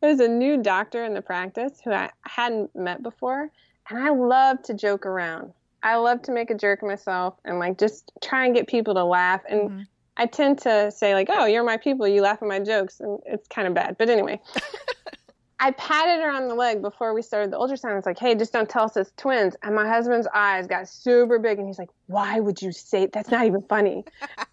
there's 0.00 0.20
a 0.20 0.28
new 0.28 0.56
doctor 0.62 1.04
in 1.04 1.14
the 1.14 1.22
practice 1.22 1.80
who 1.84 1.92
I 1.92 2.10
hadn't 2.22 2.74
met 2.74 3.02
before, 3.02 3.50
and 3.90 3.98
I 3.98 4.10
love 4.10 4.62
to 4.64 4.74
joke 4.74 5.06
around. 5.06 5.52
I 5.82 5.96
love 5.96 6.22
to 6.22 6.32
make 6.32 6.50
a 6.50 6.54
jerk 6.54 6.82
of 6.82 6.88
myself 6.88 7.34
and 7.44 7.58
like 7.58 7.78
just 7.78 8.10
try 8.22 8.46
and 8.46 8.54
get 8.54 8.66
people 8.66 8.94
to 8.94 9.04
laugh. 9.04 9.42
And 9.48 9.70
Mhm. 9.70 9.86
I 10.16 10.26
tend 10.26 10.58
to 10.62 10.90
say 10.90 11.14
like, 11.14 11.28
"Oh, 11.30 11.46
you're 11.46 11.62
my 11.64 11.76
people. 11.76 12.06
You 12.08 12.22
laugh 12.22 12.42
at 12.42 12.48
my 12.48 12.58
jokes," 12.58 13.00
and 13.00 13.20
it's 13.24 13.46
kind 13.48 13.68
of 13.68 13.74
bad. 13.74 13.96
But 13.96 14.10
anyway, 14.10 14.40
I 15.60 15.72
patted 15.72 16.22
her 16.22 16.30
on 16.30 16.48
the 16.48 16.54
leg 16.54 16.82
before 16.82 17.14
we 17.14 17.22
started 17.22 17.52
the 17.52 17.58
ultrasound. 17.58 17.96
It's 17.98 18.06
like, 18.06 18.18
"Hey, 18.18 18.34
just 18.34 18.52
don't 18.52 18.68
tell 18.68 18.84
us 18.84 18.96
it's 18.96 19.12
twins." 19.16 19.56
And 19.62 19.74
my 19.74 19.88
husband's 19.88 20.26
eyes 20.34 20.66
got 20.66 20.88
super 20.88 21.38
big, 21.38 21.58
and 21.58 21.66
he's 21.66 21.78
like, 21.78 21.90
"Why 22.06 22.40
would 22.40 22.60
you 22.62 22.72
say 22.72 23.06
that's 23.06 23.30
not 23.30 23.46
even 23.46 23.62
funny?" 23.62 24.04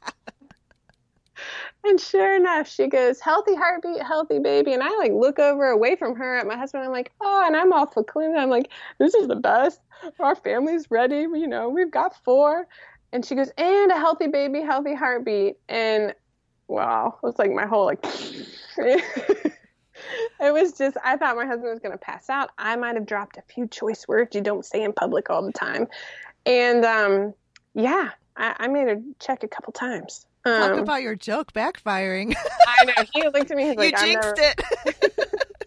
And 1.83 1.99
sure 1.99 2.36
enough, 2.36 2.67
she 2.67 2.88
goes, 2.88 3.19
healthy 3.19 3.55
heartbeat, 3.55 4.01
healthy 4.01 4.39
baby. 4.39 4.73
And 4.73 4.81
I 4.81 4.89
like 4.97 5.11
look 5.11 5.39
over 5.39 5.65
away 5.65 5.95
from 5.95 6.15
her 6.15 6.38
at 6.38 6.47
my 6.47 6.57
husband. 6.57 6.83
I'm 6.83 6.91
like, 6.91 7.11
oh, 7.21 7.43
and 7.45 7.55
I'm 7.55 7.71
all 7.73 7.86
clean. 7.86 8.36
I'm 8.36 8.49
like, 8.49 8.71
this 8.97 9.13
is 9.13 9.27
the 9.27 9.36
best. 9.36 9.79
Our 10.19 10.36
family's 10.36 10.89
ready. 10.89 11.21
You 11.21 11.47
know, 11.47 11.69
we've 11.69 11.91
got 11.91 12.15
four. 12.23 12.67
And 13.11 13.25
she 13.25 13.36
goes, 13.36 13.51
and 13.57 13.91
a 13.91 13.95
healthy 13.95 14.27
baby, 14.27 14.61
healthy 14.61 14.95
heartbeat. 14.95 15.57
And 15.69 16.13
wow, 16.67 17.17
it 17.21 17.25
was 17.25 17.38
like 17.38 17.51
my 17.51 17.65
whole 17.65 17.86
like, 17.86 17.99
it 18.77 19.43
was 20.41 20.73
just, 20.73 20.97
I 21.03 21.17
thought 21.17 21.36
my 21.36 21.45
husband 21.45 21.69
was 21.69 21.79
going 21.79 21.93
to 21.93 21.97
pass 21.97 22.29
out. 22.29 22.49
I 22.57 22.75
might 22.75 22.95
have 22.95 23.05
dropped 23.05 23.38
a 23.38 23.43
few 23.53 23.67
choice 23.67 24.07
words 24.07 24.36
you 24.36 24.41
don't 24.41 24.65
say 24.65 24.83
in 24.83 24.91
public 24.91 25.29
all 25.29 25.45
the 25.45 25.53
time. 25.53 25.88
And 26.45 26.83
um, 26.83 27.33
yeah, 27.73 28.11
I, 28.36 28.55
I 28.59 28.67
made 28.67 28.88
her 28.88 29.01
check 29.19 29.43
a 29.43 29.47
couple 29.47 29.73
times. 29.73 30.25
Talk 30.45 30.71
Um, 30.71 30.79
about 30.79 31.01
your 31.01 31.15
joke 31.15 31.53
backfiring. 31.53 32.35
I 32.67 32.85
know. 32.85 33.03
He 33.13 33.23
looked 33.23 33.49
at 33.51 33.57
me. 33.57 33.63
He's 33.67 33.75
like, 33.75 33.91
you 33.91 33.97
jinxed 33.97 34.37
never-" 34.37 34.53
it. 34.93 35.13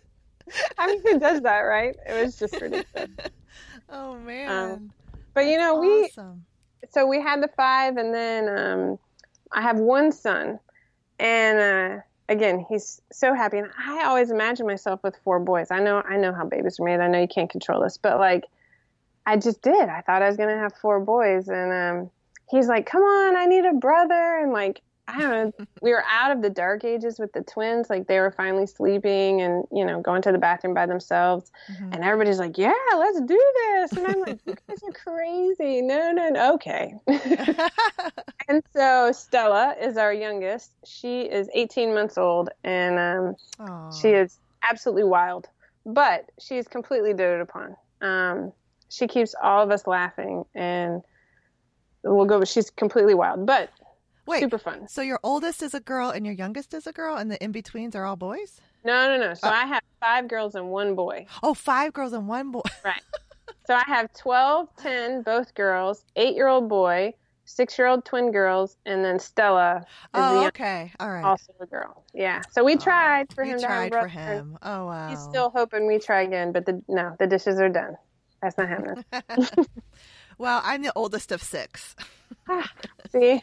I 0.79 0.87
mean, 0.87 1.03
who 1.03 1.19
does 1.19 1.41
that, 1.43 1.61
right? 1.61 1.97
It 2.09 2.23
was 2.25 2.37
just 2.39 2.61
ridiculous. 2.61 3.11
oh 3.91 4.15
man. 4.19 4.93
But 5.35 5.47
you 5.47 5.59
know, 5.59 5.79
we 5.79 6.05
awesome. 6.05 6.45
so 6.91 7.07
we 7.07 7.21
had 7.21 7.43
the 7.43 7.49
five, 7.57 7.97
and 7.97 8.15
then 8.15 8.49
um, 8.49 8.99
I 9.53 9.63
have 9.63 9.79
one 9.79 10.11
son, 10.13 10.59
and 11.19 11.59
uh, 11.59 12.03
again, 12.29 12.65
he's 12.69 13.01
so 13.13 13.35
happy. 13.35 13.59
And 13.59 13.69
I 13.79 14.05
always 14.05 14.31
imagine 14.31 14.67
myself 14.67 15.03
with 15.03 15.17
four 15.25 15.39
boys. 15.41 15.71
I 15.71 15.81
know, 15.81 16.03
I 16.09 16.17
know 16.17 16.33
how 16.33 16.45
babies 16.45 16.81
are 16.81 16.85
made. 16.85 17.01
I 17.01 17.09
know 17.09 17.21
you 17.21 17.29
can't 17.29 17.51
control 17.51 17.83
this, 17.83 17.99
but 17.99 18.19
like, 18.19 18.45
I 19.27 19.37
just 19.37 19.61
did. 19.63 19.89
I 19.89 20.01
thought 20.01 20.23
I 20.23 20.29
was 20.29 20.37
gonna 20.37 20.59
have 20.59 20.73
four 20.81 20.99
boys, 21.01 21.49
and 21.49 21.73
um, 21.73 22.11
he's 22.51 22.69
like, 22.69 22.87
"Come 22.87 23.03
on, 23.03 23.37
I 23.37 23.47
need 23.47 23.65
a 23.65 23.75
brother," 23.75 24.39
and 24.43 24.53
like. 24.53 24.83
I 25.11 25.21
don't 25.23 25.31
know. 25.59 25.67
We 25.81 25.93
were 25.93 26.05
out 26.11 26.33
of 26.33 26.43
the 26.43 26.51
dark 26.51 26.85
ages 26.85 27.19
with 27.19 27.33
the 27.33 27.43
twins. 27.43 27.89
Like 27.89 28.09
they 28.09 28.21
were 28.21 28.31
finally 28.31 28.67
sleeping 28.67 29.41
and, 29.41 29.65
you 29.73 29.87
know, 29.87 30.03
going 30.03 30.21
to 30.21 30.33
the 30.33 30.39
bathroom 30.39 30.75
by 30.75 30.85
themselves. 30.85 31.51
Mhm. 31.71 31.95
And 31.95 32.05
everybody's 32.05 32.39
like, 32.39 32.59
yeah, 32.59 32.75
let's 32.95 33.19
do 33.23 33.53
this. 33.55 33.93
And 33.93 34.07
I'm 34.07 34.21
like, 34.21 34.39
you 34.45 34.55
guys 34.69 34.83
are 34.83 34.93
crazy. 34.93 35.81
No, 35.81 36.13
no, 36.13 36.29
no. 36.29 36.55
Okay. 36.55 36.93
and 38.49 38.63
so 38.77 39.13
Stella 39.13 39.77
is 39.81 39.97
our 39.97 40.13
youngest. 40.13 40.73
She 40.85 41.23
is 41.23 41.49
18 41.55 41.95
months 41.95 42.19
old 42.19 42.51
and 42.63 42.99
um, 42.99 43.37
she 43.99 44.09
is 44.09 44.39
absolutely 44.69 45.05
wild, 45.05 45.47
but 45.87 46.27
she's 46.39 46.69
completely 46.69 47.15
doted 47.15 47.41
upon. 47.41 47.77
Um, 48.03 48.53
she 48.91 49.07
keeps 49.07 49.35
all 49.43 49.63
of 49.63 49.71
us 49.71 49.87
laughing 49.87 50.45
and 50.55 51.03
we'll 52.03 52.25
go, 52.27 52.45
she's 52.45 52.71
completely 52.71 53.15
wild, 53.15 53.47
but 53.47 53.71
Wait, 54.27 54.41
super 54.41 54.59
fun. 54.59 54.87
so 54.89 55.01
your 55.03 55.19
oldest 55.23 55.63
is 55.63 55.75
a 55.75 55.81
girl 55.81 56.11
and 56.11 56.25
your 56.27 56.35
youngest 56.35 56.75
is 56.75 56.87
a 56.87 56.93
girl, 56.93 57.17
and 57.17 57.31
the 57.31 57.43
in 57.43 57.53
betweens 57.53 57.95
are 57.95 58.05
all 58.05 58.17
boys? 58.17 58.61
No, 58.85 59.09
no, 59.09 59.17
no. 59.29 59.35
So 59.35 59.49
Oh. 59.49 59.51
I 59.53 59.67
have 59.67 59.83
five 60.01 60.29
girls 60.29 60.55
and 60.55 60.69
one 60.71 60.95
boy. 60.95 61.27
Oh, 61.43 61.55
five 61.55 61.93
girls 61.93 62.13
and 62.13 62.29
one 62.29 62.51
boy. 62.51 62.63
Right. 62.85 63.03
So 63.67 63.75
I 63.75 63.83
have 63.87 64.11
12, 64.15 64.69
10, 64.79 65.23
both 65.23 65.55
girls, 65.55 66.05
eight 66.17 66.35
year 66.35 66.49
old 66.49 66.69
boy, 66.71 67.13
six 67.45 67.77
year 67.79 67.87
old 67.87 68.05
twin 68.05 68.31
girls, 68.33 68.77
and 68.87 69.05
then 69.05 69.19
Stella. 69.19 69.85
oh, 70.15 70.47
okay. 70.47 70.91
All 71.01 71.11
right. 71.11 71.25
Also 71.25 71.53
a 71.61 71.67
girl. 71.67 72.03
Yeah. 72.15 72.41
So 72.51 72.65
we 72.65 72.75
oh, 72.75 72.79
tried 72.79 73.33
for 73.35 73.45
you 73.45 73.55
him. 73.55 73.61
tried 73.61 73.93
for 73.93 74.09
him. 74.09 74.57
Oh 74.63 74.87
wow. 74.87 75.09
He's 75.11 75.19
still 75.21 75.51
hoping 75.55 75.87
we 75.87 75.99
try 75.99 76.23
again, 76.23 76.53
but 76.53 76.65
the 76.65 76.83
no, 76.89 77.15
the 77.19 77.27
dishes 77.27 77.61
are 77.61 77.69
done. 77.69 77.97
That's 78.41 78.57
not 78.57 78.69
happening. 78.69 79.05
well, 80.39 80.63
I'm 80.65 80.83
the 80.83 80.93
oldest 80.95 81.33
of 81.33 81.43
six. 81.43 81.95
See. 83.13 83.43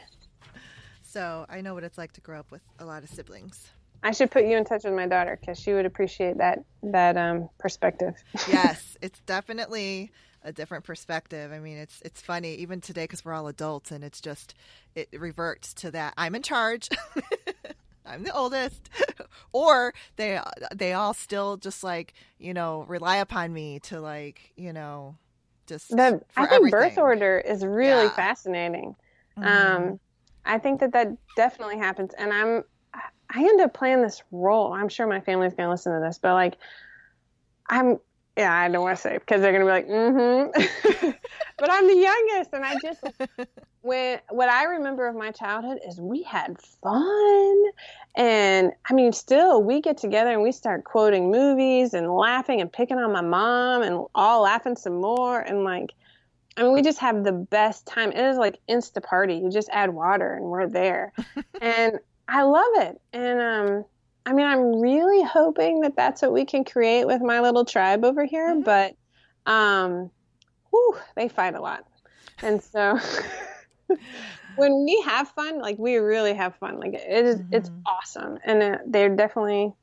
So 1.04 1.46
I 1.50 1.62
know 1.62 1.74
what 1.74 1.84
it's 1.84 1.98
like 1.98 2.14
to 2.14 2.22
grow 2.22 2.40
up 2.40 2.52
with 2.52 2.62
a 2.80 2.86
lot 2.86 3.04
of 3.04 3.10
siblings. 3.10 3.70
I 4.04 4.12
should 4.12 4.32
put 4.32 4.46
you 4.46 4.58
in 4.58 4.66
touch 4.66 4.84
with 4.84 4.94
my 4.94 5.08
daughter 5.08 5.38
because 5.40 5.60
she 5.60 5.74
would 5.74 5.86
appreciate 5.86 6.38
that 6.38 6.60
that 6.84 7.18
um, 7.18 7.50
perspective. 7.58 8.14
yes, 8.48 8.98
it's 9.02 9.20
definitely 9.22 10.12
a 10.44 10.52
different 10.52 10.84
perspective. 10.84 11.52
I 11.52 11.60
mean, 11.60 11.78
it's 11.78 12.02
it's 12.06 12.22
funny 12.22 12.54
even 12.56 12.82
today 12.82 13.06
because 13.06 13.26
we're 13.26 13.34
all 13.34 13.48
adults, 13.48 13.92
and 13.92 14.04
it's 14.04 14.22
just 14.22 14.54
it 14.94 15.10
reverts 15.18 15.74
to 15.76 15.92
that 15.92 16.14
I'm 16.18 16.36
in 16.36 16.44
charge. 16.44 16.90
I'm 18.06 18.24
the 18.24 18.36
oldest, 18.36 18.90
or 19.52 19.94
they 20.18 20.40
they 20.74 20.94
all 20.94 21.16
still 21.16 21.58
just 21.58 21.84
like 21.84 22.14
you 22.38 22.54
know 22.54 22.86
rely 22.88 23.18
upon 23.18 23.54
me 23.54 23.80
to 23.80 24.00
like 24.00 24.52
you 24.56 24.72
know 24.72 25.16
just 25.68 25.90
the 25.90 26.22
I 26.36 26.42
think 26.42 26.52
everything. 26.52 26.80
birth 26.80 26.98
order 26.98 27.40
is 27.40 27.66
really 27.66 28.06
yeah. 28.06 28.10
fascinating. 28.16 28.96
Mm-hmm. 29.38 29.84
Um, 29.84 30.00
I 30.46 30.60
think 30.60 30.80
that 30.80 30.94
that 30.94 31.10
definitely 31.36 31.78
happens, 31.78 32.14
and 32.18 32.32
I'm 32.32 32.64
I 33.30 33.40
end 33.40 33.62
up 33.62 33.74
playing 33.74 34.02
this 34.02 34.22
role. 34.32 34.74
I'm 34.74 34.90
sure 34.90 35.08
my 35.08 35.20
family's 35.20 35.54
going 35.54 35.68
to 35.68 35.72
listen 35.72 35.94
to 35.94 36.00
this, 36.00 36.18
but 36.18 36.34
like, 36.34 36.58
I'm, 37.70 38.00
yeah, 38.38 38.54
I 38.54 38.68
don't 38.68 38.82
want 38.82 38.98
to 38.98 39.02
say 39.02 39.18
because 39.18 39.42
they're 39.42 39.54
going 39.54 39.66
to 39.66 39.66
be 39.66 39.72
like, 39.72 39.88
mm-hmm. 39.88 41.10
but 41.58 41.72
I'm 41.72 41.88
the 41.88 41.96
youngest, 41.96 42.54
and 42.54 42.66
I 42.66 42.76
just 42.82 43.04
when 43.82 44.20
what 44.30 44.50
I 44.50 44.66
remember 44.66 45.08
of 45.08 45.16
my 45.16 45.32
childhood 45.32 45.80
is 45.88 46.00
we 46.02 46.24
had 46.24 46.60
fun, 46.62 47.64
and 48.16 48.74
I 48.90 48.94
mean, 48.94 49.14
still 49.14 49.64
we 49.64 49.80
get 49.80 49.98
together 49.98 50.32
and 50.32 50.42
we 50.42 50.52
start 50.52 50.84
quoting 50.84 51.32
movies 51.32 51.94
and 51.94 52.14
laughing 52.14 52.60
and 52.60 52.72
picking 52.72 52.98
on 52.98 53.14
my 53.14 53.22
mom 53.22 53.84
and 53.84 54.06
all 54.14 54.42
laughing 54.42 54.76
some 54.76 55.00
more 55.00 55.40
and 55.40 55.64
like. 55.64 55.94
I 56.58 56.64
mean, 56.64 56.72
we 56.72 56.82
just 56.84 57.00
have 57.00 57.26
the 57.26 57.34
best 57.34 57.86
time. 57.86 58.14
It 58.14 58.24
is 58.24 58.38
like 58.38 58.60
insta 58.70 59.04
party. 59.04 59.36
You 59.36 59.52
just 59.52 59.68
add 59.74 59.90
water 59.90 60.36
and 60.36 60.46
we're 60.46 60.70
there. 60.70 61.12
and 61.62 62.00
I 62.30 62.44
love 62.44 62.72
it. 62.78 63.02
And 63.12 63.42
um, 63.42 63.86
I 64.26 64.34
mean, 64.34 64.46
I'm 64.46 64.80
really 64.80 65.24
hoping 65.24 65.82
that 65.82 65.96
that's 65.96 66.22
what 66.22 66.34
we 66.34 66.46
can 66.46 66.64
create 66.64 67.06
with 67.06 67.22
my 67.22 67.42
little 67.42 67.66
tribe 67.66 68.04
over 68.04 68.26
here. 68.26 68.50
Mm-hmm. 68.50 68.62
But 68.62 68.96
um, 69.46 70.10
whew, 70.72 70.98
they 71.16 71.28
fight 71.28 71.56
a 71.56 71.62
lot. 71.62 71.86
And 72.42 72.62
so 72.62 73.00
when 74.56 74.84
we 74.84 75.02
have 75.06 75.30
fun, 75.30 75.60
like 75.60 75.78
we 75.78 75.98
really 75.98 76.34
have 76.34 76.56
fun. 76.56 76.80
Like 76.80 76.96
it 76.96 77.26
is, 77.26 77.36
mm-hmm. 77.38 77.54
it's 77.54 77.70
awesome. 77.86 78.40
And 78.44 78.64
uh, 78.64 78.78
they're 78.88 79.16
definitely, 79.16 79.74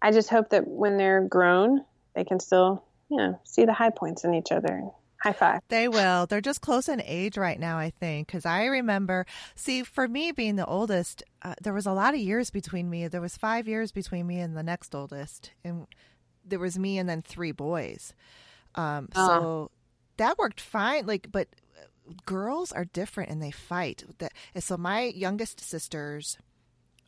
I 0.00 0.10
just 0.10 0.30
hope 0.30 0.50
that 0.50 0.66
when 0.66 0.96
they're 0.96 1.22
grown, 1.22 1.84
they 2.14 2.24
can 2.24 2.40
still, 2.40 2.82
you 3.10 3.18
know, 3.18 3.40
see 3.44 3.66
the 3.66 3.74
high 3.74 3.90
points 3.90 4.24
in 4.24 4.32
each 4.34 4.52
other 4.52 4.82
High 5.26 5.32
five. 5.32 5.60
They 5.66 5.88
will. 5.88 6.26
They're 6.26 6.40
just 6.40 6.60
close 6.60 6.88
in 6.88 7.02
age 7.04 7.36
right 7.36 7.58
now, 7.58 7.78
I 7.78 7.90
think. 7.90 8.28
Because 8.28 8.46
I 8.46 8.66
remember, 8.66 9.26
see, 9.56 9.82
for 9.82 10.06
me 10.06 10.30
being 10.30 10.54
the 10.54 10.64
oldest, 10.64 11.24
uh, 11.42 11.54
there 11.60 11.72
was 11.72 11.84
a 11.84 11.92
lot 11.92 12.14
of 12.14 12.20
years 12.20 12.50
between 12.50 12.88
me. 12.88 13.08
There 13.08 13.20
was 13.20 13.36
five 13.36 13.66
years 13.66 13.90
between 13.90 14.28
me 14.28 14.38
and 14.38 14.56
the 14.56 14.62
next 14.62 14.94
oldest, 14.94 15.50
and 15.64 15.88
there 16.44 16.60
was 16.60 16.78
me 16.78 16.96
and 16.96 17.08
then 17.08 17.22
three 17.22 17.50
boys. 17.50 18.14
Um, 18.76 19.08
uh. 19.16 19.26
So 19.26 19.70
that 20.16 20.38
worked 20.38 20.60
fine. 20.60 21.06
Like, 21.06 21.32
but 21.32 21.48
girls 22.24 22.70
are 22.70 22.84
different 22.84 23.30
and 23.30 23.42
they 23.42 23.50
fight. 23.50 24.04
That 24.18 24.32
so 24.60 24.76
my 24.76 25.06
youngest 25.06 25.60
sisters 25.60 26.38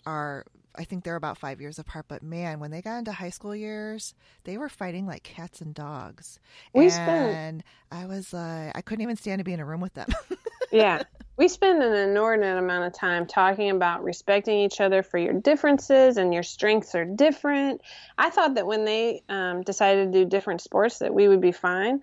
are 0.04 0.44
I 0.74 0.84
think 0.84 1.04
they're 1.04 1.16
about 1.16 1.38
five 1.38 1.60
years 1.60 1.78
apart. 1.78 2.06
But 2.08 2.22
man, 2.22 2.60
when 2.60 2.70
they 2.70 2.82
got 2.82 2.98
into 2.98 3.12
high 3.12 3.30
school 3.30 3.54
years, 3.54 4.14
they 4.44 4.58
were 4.58 4.68
fighting 4.68 5.06
like 5.06 5.22
cats 5.22 5.60
and 5.60 5.74
dogs. 5.74 6.38
We 6.74 6.84
and 6.84 6.92
spent... 6.92 7.64
I 7.90 8.06
was 8.06 8.32
like, 8.32 8.76
I 8.76 8.80
couldn't 8.80 9.02
even 9.02 9.16
stand 9.16 9.38
to 9.38 9.44
be 9.44 9.52
in 9.52 9.60
a 9.60 9.64
room 9.64 9.80
with 9.80 9.94
them. 9.94 10.08
yeah. 10.72 11.02
We 11.36 11.48
spend 11.48 11.82
an 11.82 11.94
inordinate 11.94 12.58
amount 12.58 12.84
of 12.84 12.92
time 12.92 13.26
talking 13.26 13.70
about 13.70 14.02
respecting 14.02 14.58
each 14.58 14.80
other 14.80 15.02
for 15.02 15.18
your 15.18 15.34
differences 15.34 16.16
and 16.16 16.34
your 16.34 16.42
strengths 16.42 16.94
are 16.94 17.04
different. 17.04 17.80
I 18.16 18.30
thought 18.30 18.54
that 18.56 18.66
when 18.66 18.84
they 18.84 19.22
um, 19.28 19.62
decided 19.62 20.12
to 20.12 20.18
do 20.24 20.28
different 20.28 20.60
sports 20.60 20.98
that 20.98 21.14
we 21.14 21.28
would 21.28 21.40
be 21.40 21.52
fine. 21.52 22.00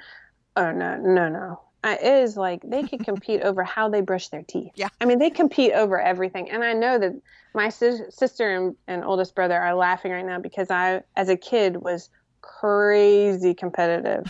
Oh, 0.55 0.71
no, 0.71 0.95
no, 0.97 1.27
no. 1.29 1.61
It 1.93 2.23
is 2.23 2.37
like 2.37 2.61
they 2.63 2.83
could 2.83 3.03
compete 3.05 3.41
over 3.41 3.63
how 3.63 3.89
they 3.89 4.01
brush 4.01 4.29
their 4.29 4.43
teeth. 4.43 4.71
Yeah. 4.75 4.89
I 4.99 5.05
mean, 5.05 5.19
they 5.19 5.29
compete 5.29 5.73
over 5.73 5.99
everything. 5.99 6.49
And 6.49 6.63
I 6.63 6.73
know 6.73 6.97
that 6.97 7.13
my 7.53 7.69
sister 7.69 8.55
and, 8.55 8.75
and 8.87 9.03
oldest 9.03 9.35
brother 9.35 9.59
are 9.59 9.73
laughing 9.73 10.11
right 10.11 10.25
now 10.25 10.39
because 10.39 10.69
I, 10.69 11.03
as 11.15 11.29
a 11.29 11.37
kid, 11.37 11.77
was 11.77 12.09
crazy 12.41 13.53
competitive. 13.53 14.25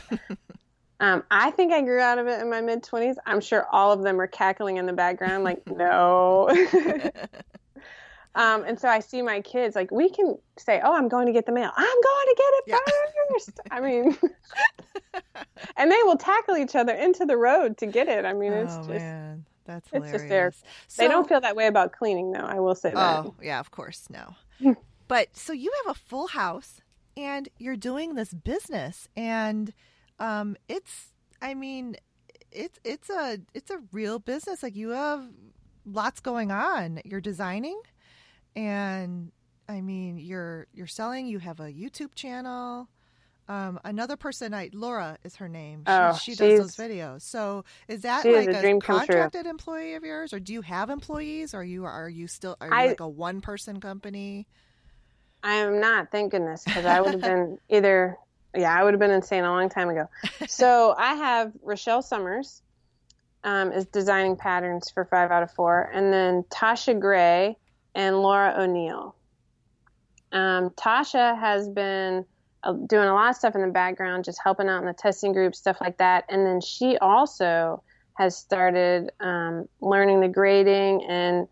um, 0.99 1.24
I 1.32 1.51
think 1.51 1.74
I 1.74 1.82
grew 1.82 1.99
out 1.99 2.20
of 2.20 2.28
it 2.28 2.39
in 2.41 2.49
my 2.49 2.62
mid 2.62 2.84
20s. 2.84 3.16
I'm 3.26 3.41
sure 3.41 3.68
all 3.72 3.91
of 3.91 4.03
them 4.03 4.22
are 4.22 4.28
cackling 4.28 4.78
in 4.78 4.86
the 4.86 4.93
background, 4.93 5.43
like, 5.43 5.66
no. 5.68 6.49
um, 8.36 8.63
and 8.65 8.79
so 8.79 8.88
I 8.88 8.99
see 8.99 9.21
my 9.21 9.41
kids, 9.41 9.75
like, 9.75 9.91
we 9.91 10.09
can 10.09 10.38
say, 10.57 10.81
oh, 10.83 10.93
I'm 10.93 11.07
going 11.07 11.25
to 11.27 11.33
get 11.33 11.45
the 11.45 11.51
mail. 11.51 11.71
I'm 11.75 12.01
going 12.01 12.27
to 12.27 12.36
get 12.38 12.53
it 12.53 12.63
yeah. 12.67 12.77
first. 13.31 13.59
I 13.71 13.79
mean, 13.81 14.17
and 15.77 15.91
they 15.91 16.03
will 16.03 16.17
tackle 16.17 16.57
each 16.57 16.75
other 16.75 16.93
into 16.93 17.25
the 17.25 17.38
road 17.38 17.77
to 17.79 17.86
get 17.86 18.07
it. 18.07 18.25
I 18.25 18.33
mean, 18.33 18.53
it's 18.53 18.73
oh, 18.73 18.79
just. 18.79 18.89
Man 18.89 19.45
that's 19.65 19.89
hilarious. 19.89 20.13
It's 20.13 20.21
just 20.21 20.29
there. 20.29 20.51
So, 20.88 21.01
they 21.01 21.07
don't 21.07 21.27
feel 21.27 21.41
that 21.41 21.55
way 21.55 21.67
about 21.67 21.91
cleaning, 21.91 22.31
though. 22.31 22.39
I 22.39 22.59
will 22.59 22.75
say 22.75 22.91
that. 22.91 23.25
Oh, 23.25 23.36
yeah, 23.41 23.59
of 23.59 23.71
course, 23.71 24.07
no. 24.09 24.36
but 25.07 25.36
so 25.36 25.53
you 25.53 25.71
have 25.83 25.95
a 25.95 25.99
full 25.99 26.27
house, 26.27 26.81
and 27.17 27.49
you're 27.57 27.75
doing 27.75 28.15
this 28.15 28.33
business, 28.33 29.07
and 29.15 29.73
um, 30.19 30.55
it's, 30.69 31.13
I 31.41 31.53
mean, 31.53 31.97
it's 32.51 32.79
it's 32.83 33.09
a 33.09 33.39
it's 33.53 33.71
a 33.71 33.79
real 33.91 34.19
business. 34.19 34.63
Like 34.63 34.75
you 34.75 34.89
have 34.89 35.27
lots 35.86 36.19
going 36.19 36.51
on. 36.51 37.01
You're 37.03 37.21
designing, 37.21 37.79
and 38.56 39.32
I 39.68 39.82
mean, 39.82 40.18
you're 40.18 40.68
you're 40.74 40.88
selling. 40.88 41.28
You 41.28 41.39
have 41.39 41.60
a 41.60 41.72
YouTube 41.72 42.16
channel. 42.16 42.88
Um, 43.47 43.80
another 43.84 44.16
person, 44.16 44.56
I 44.56 44.72
Laura 44.74 45.18
is 45.24 45.36
her 45.36 45.47
name. 45.47 45.84
She, 45.86 45.91
oh, 45.91 46.18
she 46.22 46.36
does 46.36 46.60
those 46.60 46.76
videos. 46.76 47.22
So 47.22 47.64
is 47.88 48.01
that 48.01 48.26
like 48.26 48.47
a, 48.47 48.76
a 48.76 48.80
contracted 48.80 49.45
employee 49.45 49.93
of 49.93 50.03
yours, 50.03 50.34
or 50.34 50.39
do 50.39 50.51
you 50.51 50.62
have 50.62 50.89
employees, 50.89 51.53
or 51.53 51.60
are 51.60 51.64
you 51.64 51.86
are 51.86 52.10
you 52.10 52.28
still 52.28 52.58
are 52.60 52.68
you 52.68 52.74
I, 52.74 52.88
like 52.88 52.99
a 53.01 53.08
one 53.08 53.41
person 53.41 53.80
company? 53.80 54.47
I 55.43 55.56
am 55.56 55.80
not, 55.80 56.12
thank 56.12 56.32
goodness, 56.32 56.64
because 56.64 56.86
I 56.86 57.01
would 57.01 57.12
have 57.12 57.22
been 57.22 57.60
either. 57.70 58.18
Yeah, 58.56 58.74
I 58.74 58.84
would 58.84 58.93
have 58.93 58.99
been 58.99 59.12
insane 59.12 59.43
a 59.43 59.51
long 59.51 59.70
time 59.70 59.89
ago. 59.89 60.10
So 60.47 60.95
I 60.97 61.14
have 61.16 61.51
Rochelle 61.62 62.01
Summers 62.01 62.64
um, 63.43 63.74
is 63.74 63.86
designing 63.86 64.38
patterns 64.38 64.89
for 64.89 65.06
five 65.06 65.30
out 65.30 65.43
of 65.43 65.51
four, 65.51 65.91
and 65.93 66.12
then 66.12 66.43
Tasha 66.43 66.99
Gray 66.99 67.58
and 67.95 68.21
Laura 68.21 68.53
O'Neill. 68.57 69.15
Um, 70.31 70.69
Tasha 70.71 71.39
has 71.39 71.69
been 71.69 72.25
uh, 72.63 72.73
doing 72.73 73.07
a 73.07 73.13
lot 73.13 73.29
of 73.29 73.35
stuff 73.35 73.55
in 73.55 73.61
the 73.61 73.71
background, 73.71 74.25
just 74.25 74.39
helping 74.43 74.67
out 74.67 74.79
in 74.79 74.85
the 74.85 74.93
testing 74.93 75.31
group, 75.31 75.55
stuff 75.55 75.77
like 75.79 75.97
that. 75.97 76.25
And 76.29 76.45
then 76.45 76.61
she 76.61 76.97
also 76.97 77.81
has 78.15 78.37
started 78.37 79.11
um, 79.19 79.67
learning 79.81 80.21
the 80.21 80.27
grading 80.27 81.05
and 81.05 81.47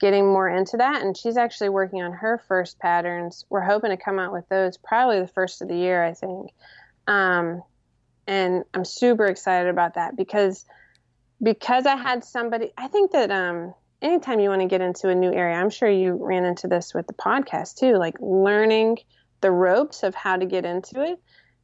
getting 0.00 0.26
more 0.26 0.48
into 0.48 0.76
that. 0.76 1.02
And 1.02 1.16
she's 1.16 1.36
actually 1.36 1.70
working 1.70 2.02
on 2.02 2.12
her 2.12 2.42
first 2.46 2.78
patterns. 2.78 3.46
We're 3.48 3.62
hoping 3.62 3.90
to 3.90 3.96
come 3.96 4.18
out 4.18 4.32
with 4.32 4.48
those 4.48 4.76
probably 4.76 5.20
the 5.20 5.28
first 5.28 5.62
of 5.62 5.68
the 5.68 5.76
year, 5.76 6.04
I 6.04 6.12
think. 6.12 6.50
Um, 7.06 7.62
and 8.26 8.64
I'm 8.74 8.84
super 8.84 9.26
excited 9.26 9.70
about 9.70 9.94
that 9.94 10.16
because 10.16 10.66
because 11.42 11.86
I 11.86 11.96
had 11.96 12.24
somebody. 12.24 12.72
I 12.76 12.88
think 12.88 13.12
that 13.12 13.30
um, 13.30 13.74
anytime 14.02 14.40
you 14.40 14.48
want 14.48 14.62
to 14.62 14.68
get 14.68 14.80
into 14.80 15.08
a 15.08 15.14
new 15.14 15.32
area, 15.32 15.56
I'm 15.56 15.70
sure 15.70 15.88
you 15.88 16.18
ran 16.20 16.44
into 16.44 16.68
this 16.68 16.94
with 16.94 17.06
the 17.06 17.14
podcast 17.14 17.78
too, 17.78 17.96
like 17.96 18.16
learning 18.20 18.98
the 19.40 19.50
ropes 19.50 20.02
of 20.02 20.14
how 20.14 20.36
to 20.36 20.46
get 20.46 20.64
into 20.64 21.02
it 21.02 21.18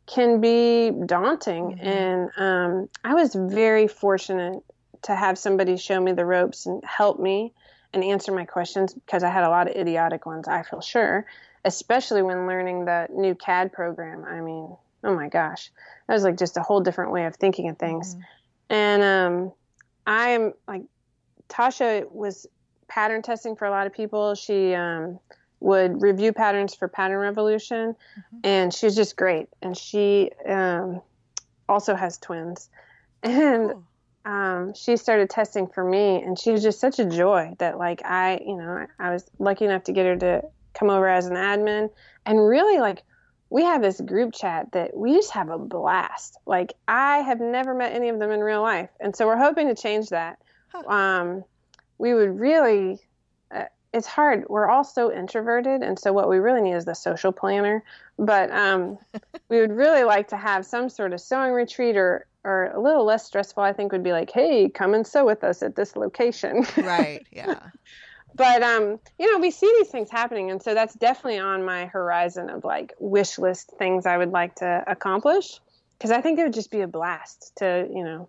can 0.06 0.40
be 0.40 0.90
daunting. 1.06 1.76
Mm-hmm. 1.76 1.86
And 1.86 2.30
um, 2.36 2.88
I 3.04 3.14
was 3.14 3.34
very 3.34 3.88
fortunate 3.88 4.62
to 5.02 5.14
have 5.14 5.38
somebody 5.38 5.76
show 5.76 6.00
me 6.00 6.12
the 6.12 6.24
ropes 6.24 6.66
and 6.66 6.82
help 6.84 7.18
me 7.18 7.52
and 7.92 8.02
answer 8.02 8.32
my 8.32 8.44
questions 8.44 8.94
because 8.94 9.22
I 9.22 9.30
had 9.30 9.44
a 9.44 9.48
lot 9.48 9.68
of 9.68 9.76
idiotic 9.76 10.26
ones, 10.26 10.48
I 10.48 10.62
feel 10.62 10.80
sure, 10.80 11.26
especially 11.64 12.22
when 12.22 12.46
learning 12.46 12.84
the 12.84 13.08
new 13.10 13.34
CAD 13.34 13.72
program. 13.72 14.24
I 14.24 14.40
mean, 14.40 14.74
oh 15.04 15.14
my 15.14 15.28
gosh, 15.28 15.70
that 16.06 16.14
was 16.14 16.22
like 16.22 16.38
just 16.38 16.56
a 16.56 16.62
whole 16.62 16.80
different 16.80 17.12
way 17.12 17.26
of 17.26 17.36
thinking 17.36 17.68
of 17.68 17.78
things. 17.78 18.14
Mm-hmm. 18.14 18.22
And 18.70 19.02
um, 19.02 19.52
I'm 20.06 20.54
like, 20.66 20.82
Tasha 21.49 22.11
was 22.11 22.47
pattern 22.88 23.22
testing 23.22 23.57
for 23.57 23.66
a 23.66 23.70
lot 23.70 23.86
of 23.86 23.93
people. 23.93 24.34
She, 24.34 24.74
um, 24.74 25.18
would 25.62 26.03
review 26.03 26.32
patterns 26.32 26.74
for 26.74 26.88
Pattern 26.88 27.18
Revolution, 27.18 27.95
mm-hmm. 27.95 28.36
and 28.45 28.74
she's 28.74 28.97
just 28.97 29.16
great. 29.16 29.49
And 29.62 29.76
she 29.76 30.30
um, 30.47 31.01
also 31.68 31.95
has 31.95 32.18
twins, 32.18 32.68
and 33.22 33.74
um, 34.24 34.74
she 34.74 34.97
started 34.97 35.30
testing 35.30 35.66
for 35.68 35.84
me, 35.84 36.22
and 36.22 36.38
she 36.38 36.51
was 36.51 36.62
just 36.62 36.80
such 36.80 36.99
a 36.99 37.05
joy 37.05 37.55
that 37.59 37.78
like 37.78 38.05
I, 38.05 38.43
you 38.45 38.57
know, 38.57 38.86
I 38.99 39.12
was 39.12 39.24
lucky 39.38 39.64
enough 39.64 39.84
to 39.84 39.93
get 39.93 40.07
her 40.07 40.16
to 40.16 40.43
come 40.74 40.90
over 40.90 41.09
as 41.09 41.26
an 41.26 41.36
admin, 41.36 41.90
and 42.26 42.47
really 42.47 42.78
like 42.78 43.03
we 43.51 43.62
have 43.64 43.82
this 43.82 44.01
group 44.01 44.32
chat 44.34 44.72
that 44.72 44.97
we 44.97 45.14
just 45.14 45.30
have 45.32 45.51
a 45.51 45.59
blast. 45.59 46.38
Like 46.47 46.74
I 46.88 47.18
have 47.18 47.40
never 47.40 47.74
met 47.74 47.93
any 47.93 48.09
of 48.09 48.18
them 48.18 48.30
in 48.30 48.40
real 48.40 48.62
life, 48.62 48.90
and 49.01 49.14
so 49.14 49.26
we're 49.26 49.38
hoping 49.38 49.68
to 49.68 49.80
change 49.80 50.09
that. 50.09 50.38
Huh. 50.72 50.88
Um, 50.88 51.44
we 51.98 52.14
would 52.14 52.38
really. 52.38 53.00
Uh, 53.50 53.64
it's 53.92 54.06
hard. 54.06 54.46
We're 54.48 54.68
all 54.68 54.84
so 54.84 55.12
introverted, 55.12 55.82
and 55.82 55.98
so 55.98 56.12
what 56.12 56.28
we 56.28 56.38
really 56.38 56.62
need 56.62 56.72
is 56.72 56.84
the 56.84 56.94
social 56.94 57.32
planner. 57.32 57.84
But 58.18 58.50
um, 58.50 58.98
we 59.48 59.60
would 59.60 59.72
really 59.72 60.04
like 60.04 60.28
to 60.28 60.36
have 60.36 60.64
some 60.64 60.88
sort 60.88 61.12
of 61.12 61.20
sewing 61.20 61.52
retreat 61.52 61.96
or 61.96 62.26
or 62.44 62.72
a 62.74 62.80
little 62.80 63.04
less 63.04 63.24
stressful, 63.24 63.62
I 63.62 63.72
think, 63.72 63.92
would 63.92 64.02
be 64.02 64.12
like, 64.12 64.30
hey, 64.30 64.68
come 64.68 64.94
and 64.94 65.06
sew 65.06 65.24
with 65.24 65.44
us 65.44 65.62
at 65.62 65.76
this 65.76 65.94
location. 65.96 66.66
right. 66.76 67.24
Yeah. 67.32 67.60
but 68.34 68.62
um, 68.62 68.98
you 69.18 69.30
know, 69.30 69.38
we 69.38 69.50
see 69.50 69.72
these 69.78 69.90
things 69.90 70.10
happening, 70.10 70.50
and 70.50 70.62
so 70.62 70.74
that's 70.74 70.94
definitely 70.94 71.38
on 71.38 71.64
my 71.64 71.86
horizon 71.86 72.48
of 72.50 72.64
like 72.64 72.94
wish 72.98 73.38
list 73.38 73.72
things 73.78 74.06
I 74.06 74.16
would 74.16 74.30
like 74.32 74.56
to 74.56 74.82
accomplish, 74.86 75.60
because 75.98 76.10
I 76.10 76.20
think 76.20 76.38
it 76.38 76.44
would 76.44 76.54
just 76.54 76.70
be 76.70 76.80
a 76.80 76.88
blast 76.88 77.52
to 77.56 77.86
you 77.92 78.02
know 78.02 78.28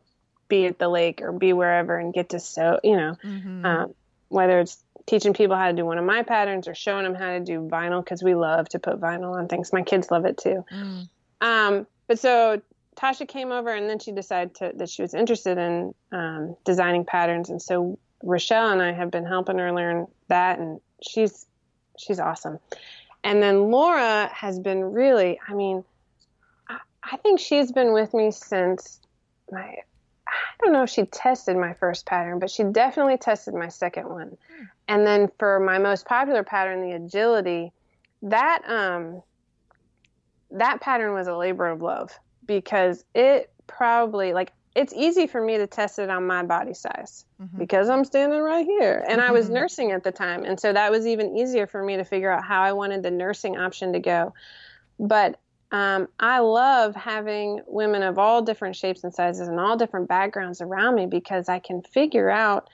be 0.53 0.67
at 0.67 0.77
the 0.77 0.87
lake 0.89 1.21
or 1.21 1.31
be 1.31 1.51
wherever 1.53 1.97
and 1.97 2.13
get 2.13 2.29
to 2.29 2.39
sew. 2.39 2.79
You 2.83 2.95
know, 2.95 3.17
mm-hmm. 3.23 3.65
um, 3.65 3.95
whether 4.29 4.59
it's 4.59 4.83
teaching 5.05 5.33
people 5.33 5.55
how 5.55 5.67
to 5.67 5.73
do 5.73 5.85
one 5.85 5.97
of 5.97 6.05
my 6.05 6.23
patterns 6.23 6.67
or 6.67 6.75
showing 6.75 7.03
them 7.03 7.15
how 7.15 7.31
to 7.31 7.39
do 7.39 7.67
vinyl 7.67 8.03
because 8.03 8.23
we 8.23 8.35
love 8.35 8.69
to 8.69 8.79
put 8.79 8.99
vinyl 8.99 9.35
on 9.35 9.47
things. 9.47 9.73
My 9.73 9.81
kids 9.81 10.11
love 10.11 10.25
it 10.25 10.37
too. 10.37 10.63
Mm. 10.71 11.09
Um, 11.41 11.87
but 12.07 12.19
so 12.19 12.61
Tasha 12.95 13.27
came 13.27 13.51
over 13.51 13.73
and 13.73 13.89
then 13.89 13.99
she 13.99 14.11
decided 14.11 14.55
to, 14.55 14.71
that 14.75 14.89
she 14.89 15.01
was 15.01 15.13
interested 15.13 15.57
in 15.57 15.93
um, 16.11 16.55
designing 16.63 17.03
patterns. 17.05 17.49
And 17.49 17.61
so 17.61 17.97
Rochelle 18.21 18.69
and 18.69 18.81
I 18.81 18.93
have 18.93 19.11
been 19.11 19.25
helping 19.25 19.57
her 19.57 19.73
learn 19.73 20.07
that, 20.27 20.59
and 20.59 20.79
she's 21.01 21.45
she's 21.97 22.19
awesome. 22.19 22.59
And 23.23 23.41
then 23.41 23.71
Laura 23.71 24.29
has 24.33 24.59
been 24.59 24.83
really, 24.83 25.39
I 25.47 25.53
mean, 25.53 25.83
I, 26.69 26.77
I 27.03 27.17
think 27.17 27.39
she's 27.39 27.71
been 27.71 27.93
with 27.93 28.13
me 28.13 28.31
since 28.31 28.99
my, 29.51 29.77
I 30.34 30.63
don't 30.63 30.73
know 30.73 30.84
if 30.84 30.89
she 30.89 31.05
tested 31.05 31.57
my 31.57 31.73
first 31.73 32.05
pattern, 32.05 32.39
but 32.39 32.49
she 32.49 32.63
definitely 32.63 33.17
tested 33.17 33.53
my 33.53 33.69
second 33.69 34.09
one. 34.09 34.38
And 34.88 35.05
then 35.05 35.29
for 35.39 35.59
my 35.59 35.77
most 35.77 36.05
popular 36.05 36.43
pattern, 36.43 36.81
the 36.81 36.95
agility, 36.95 37.71
that 38.23 38.61
um, 38.67 39.21
that 40.51 40.81
pattern 40.81 41.13
was 41.13 41.27
a 41.27 41.36
labor 41.36 41.67
of 41.67 41.81
love 41.81 42.17
because 42.45 43.03
it 43.13 43.51
probably 43.67 44.34
like 44.34 44.51
it's 44.75 44.93
easy 44.93 45.27
for 45.27 45.39
me 45.39 45.57
to 45.57 45.67
test 45.67 45.99
it 45.99 46.09
on 46.09 46.25
my 46.25 46.43
body 46.43 46.73
size 46.73 47.25
mm-hmm. 47.41 47.57
because 47.57 47.89
I'm 47.89 48.03
standing 48.03 48.39
right 48.39 48.65
here. 48.65 49.05
And 49.07 49.21
I 49.21 49.31
was 49.31 49.45
mm-hmm. 49.45 49.55
nursing 49.55 49.91
at 49.91 50.03
the 50.03 50.11
time. 50.11 50.45
And 50.45 50.59
so 50.59 50.73
that 50.73 50.91
was 50.91 51.05
even 51.05 51.38
easier 51.38 51.67
for 51.67 51.84
me 51.84 51.97
to 51.97 52.03
figure 52.03 52.31
out 52.31 52.43
how 52.43 52.63
I 52.63 52.73
wanted 52.73 53.03
the 53.03 53.11
nursing 53.11 53.55
option 53.55 53.93
to 53.93 53.99
go. 53.99 54.34
But 54.99 55.39
um, 55.74 56.07
I 56.19 56.39
love 56.39 56.95
having 56.95 57.61
women 57.67 58.03
of 58.03 58.17
all 58.17 58.41
different 58.41 58.78
shapes 58.78 59.03
and 59.03 59.13
sizes 59.13 59.49
and 59.49 59.59
all 59.59 59.76
different 59.76 60.07
backgrounds 60.07 60.61
around 60.61 60.95
me 60.95 61.05
because 61.05 61.49
I 61.49 61.59
can 61.59 61.82
figure 61.82 62.30
out 62.30 62.69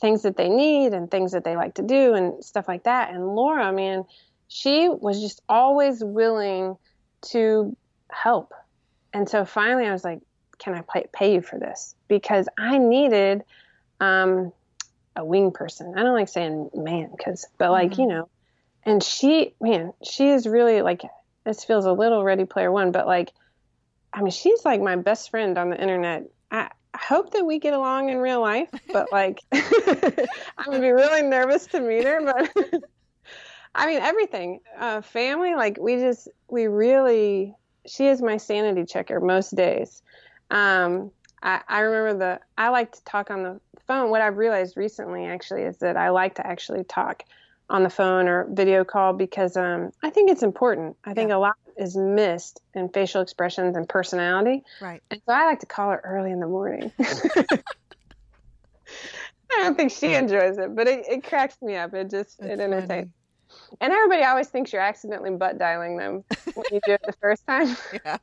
things 0.00 0.22
that 0.22 0.36
they 0.36 0.48
need 0.48 0.92
and 0.92 1.08
things 1.10 1.32
that 1.32 1.44
they 1.44 1.56
like 1.56 1.74
to 1.74 1.82
do 1.82 2.14
and 2.14 2.44
stuff 2.44 2.66
like 2.66 2.84
that. 2.84 3.10
And 3.12 3.36
Laura, 3.36 3.72
man, 3.72 4.04
she 4.48 4.88
was 4.88 5.20
just 5.20 5.42
always 5.48 6.02
willing 6.02 6.76
to 7.30 7.76
help 8.10 8.52
and 9.12 9.28
so 9.28 9.44
finally 9.44 9.86
I 9.86 9.92
was 9.92 10.04
like, 10.04 10.20
can 10.58 10.74
I 10.74 10.82
pay, 10.82 11.06
pay 11.12 11.34
you 11.34 11.40
for 11.40 11.58
this? 11.58 11.94
Because 12.08 12.48
I 12.58 12.78
needed 12.78 13.42
um, 14.00 14.52
a 15.16 15.24
wing 15.24 15.50
person. 15.50 15.94
I 15.96 16.02
don't 16.02 16.14
like 16.14 16.28
saying 16.28 16.70
man 16.74 17.10
because, 17.16 17.46
but 17.58 17.70
like, 17.70 17.92
mm-hmm. 17.92 18.02
you 18.02 18.06
know, 18.08 18.28
and 18.84 19.02
she, 19.02 19.54
man, 19.60 19.92
she 20.02 20.28
is 20.28 20.46
really 20.46 20.82
like, 20.82 21.02
this 21.44 21.64
feels 21.64 21.86
a 21.86 21.92
little 21.92 22.24
ready 22.24 22.44
player 22.44 22.70
one, 22.70 22.92
but 22.92 23.06
like, 23.06 23.32
I 24.12 24.22
mean, 24.22 24.30
she's 24.30 24.64
like 24.64 24.80
my 24.80 24.96
best 24.96 25.30
friend 25.30 25.56
on 25.58 25.70
the 25.70 25.80
internet. 25.80 26.24
I, 26.50 26.70
I 26.94 26.98
hope 26.98 27.30
that 27.32 27.44
we 27.44 27.58
get 27.58 27.74
along 27.74 28.10
in 28.10 28.18
real 28.18 28.40
life, 28.40 28.70
but 28.92 29.12
like, 29.12 29.42
I'm 29.52 30.64
gonna 30.64 30.80
be 30.80 30.90
really 30.90 31.22
nervous 31.22 31.66
to 31.68 31.80
meet 31.80 32.04
her. 32.04 32.20
But 32.24 32.82
I 33.74 33.86
mean, 33.86 34.00
everything, 34.00 34.60
uh, 34.78 35.02
family, 35.02 35.54
like 35.54 35.78
we 35.78 35.96
just, 35.96 36.28
we 36.48 36.66
really 36.66 37.54
she 37.88 38.06
is 38.06 38.22
my 38.22 38.36
sanity 38.36 38.84
checker 38.84 39.20
most 39.20 39.54
days. 39.54 40.02
Um, 40.50 41.10
I, 41.42 41.60
I 41.68 41.80
remember 41.80 42.18
the 42.18 42.40
I 42.56 42.68
like 42.68 42.92
to 42.92 43.04
talk 43.04 43.30
on 43.30 43.42
the 43.42 43.60
phone. 43.86 44.10
What 44.10 44.20
I've 44.20 44.36
realized 44.36 44.76
recently 44.76 45.24
actually 45.24 45.62
is 45.62 45.78
that 45.78 45.96
I 45.96 46.10
like 46.10 46.34
to 46.36 46.46
actually 46.46 46.84
talk 46.84 47.24
on 47.70 47.82
the 47.82 47.90
phone 47.90 48.28
or 48.28 48.46
video 48.50 48.84
call 48.84 49.12
because 49.12 49.56
um, 49.56 49.90
I 50.02 50.10
think 50.10 50.30
it's 50.30 50.42
important. 50.42 50.96
I 51.04 51.14
think 51.14 51.30
yeah. 51.30 51.36
a 51.36 51.38
lot 51.38 51.54
is 51.76 51.96
missed 51.96 52.60
in 52.74 52.88
facial 52.88 53.20
expressions 53.22 53.76
and 53.76 53.88
personality. 53.88 54.64
Right. 54.80 55.02
And 55.10 55.20
so 55.24 55.32
I 55.32 55.44
like 55.44 55.60
to 55.60 55.66
call 55.66 55.90
her 55.90 56.00
early 56.04 56.30
in 56.30 56.40
the 56.40 56.46
morning. 56.46 56.90
I 59.50 59.62
don't 59.62 59.76
think 59.76 59.92
she 59.92 60.14
enjoys 60.14 60.58
it, 60.58 60.74
but 60.74 60.88
it, 60.88 61.06
it 61.08 61.24
cracks 61.24 61.60
me 61.62 61.76
up. 61.76 61.94
It 61.94 62.10
just 62.10 62.38
That's 62.38 62.52
it 62.52 62.60
entertains. 62.60 63.10
And 63.80 63.92
everybody 63.92 64.24
always 64.24 64.48
thinks 64.48 64.72
you're 64.72 64.82
accidentally 64.82 65.30
butt 65.30 65.58
dialing 65.58 65.96
them 65.96 66.24
when 66.54 66.66
you 66.70 66.80
do 66.84 66.92
it 66.92 67.02
the 67.04 67.14
first 67.20 67.46
time. 67.46 67.76
Yeah. 68.04 68.18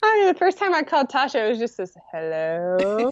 I 0.00 0.16
mean, 0.16 0.32
the 0.32 0.38
first 0.38 0.58
time 0.58 0.72
I 0.76 0.84
called 0.84 1.08
Tasha, 1.08 1.44
it 1.44 1.48
was 1.48 1.58
just 1.58 1.76
this 1.76 1.96
hello. 2.12 3.10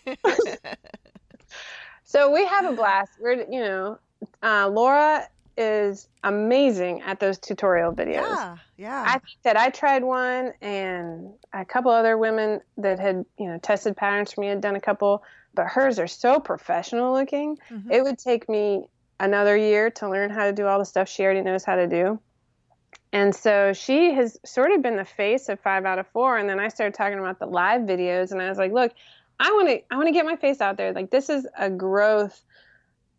so 2.04 2.30
we 2.30 2.46
have 2.46 2.64
a 2.64 2.72
blast. 2.72 3.14
We're, 3.20 3.44
you 3.50 3.58
know, 3.58 3.98
uh, 4.40 4.68
Laura 4.68 5.26
is 5.56 6.08
amazing 6.22 7.02
at 7.02 7.20
those 7.20 7.38
tutorial 7.38 7.92
videos. 7.92 8.22
Yeah, 8.22 8.56
yeah. 8.76 9.04
I 9.06 9.12
think 9.12 9.38
that 9.42 9.56
I 9.56 9.70
tried 9.70 10.02
one, 10.02 10.52
and 10.60 11.32
a 11.52 11.64
couple 11.64 11.90
other 11.90 12.18
women 12.18 12.60
that 12.78 12.98
had, 12.98 13.24
you 13.38 13.46
know, 13.46 13.58
tested 13.58 13.96
patterns 13.96 14.32
for 14.32 14.40
me 14.40 14.48
had 14.48 14.60
done 14.60 14.76
a 14.76 14.80
couple, 14.80 15.22
but 15.54 15.66
hers 15.66 15.98
are 15.98 16.06
so 16.06 16.40
professional 16.40 17.12
looking. 17.12 17.58
Mm-hmm. 17.70 17.90
It 17.90 18.02
would 18.02 18.18
take 18.18 18.48
me 18.48 18.86
another 19.20 19.56
year 19.56 19.90
to 19.90 20.10
learn 20.10 20.30
how 20.30 20.44
to 20.44 20.52
do 20.52 20.66
all 20.66 20.78
the 20.78 20.84
stuff 20.84 21.08
she 21.08 21.24
already 21.24 21.42
knows 21.42 21.64
how 21.64 21.76
to 21.76 21.86
do. 21.86 22.18
And 23.12 23.34
so 23.34 23.72
she 23.72 24.12
has 24.14 24.38
sort 24.44 24.72
of 24.72 24.82
been 24.82 24.96
the 24.96 25.04
face 25.04 25.48
of 25.48 25.60
five 25.60 25.84
out 25.84 26.00
of 26.00 26.08
four. 26.08 26.36
And 26.36 26.48
then 26.48 26.58
I 26.58 26.66
started 26.66 26.94
talking 26.94 27.20
about 27.20 27.38
the 27.38 27.46
live 27.46 27.82
videos, 27.82 28.32
and 28.32 28.42
I 28.42 28.48
was 28.48 28.58
like, 28.58 28.72
look, 28.72 28.92
I 29.38 29.50
want 29.52 29.68
to 29.68 29.82
I 29.90 29.96
want 29.96 30.08
to 30.08 30.12
get 30.12 30.26
my 30.26 30.36
face 30.36 30.60
out 30.60 30.76
there. 30.76 30.92
Like 30.92 31.10
this 31.10 31.28
is 31.28 31.46
a 31.56 31.70
growth, 31.70 32.42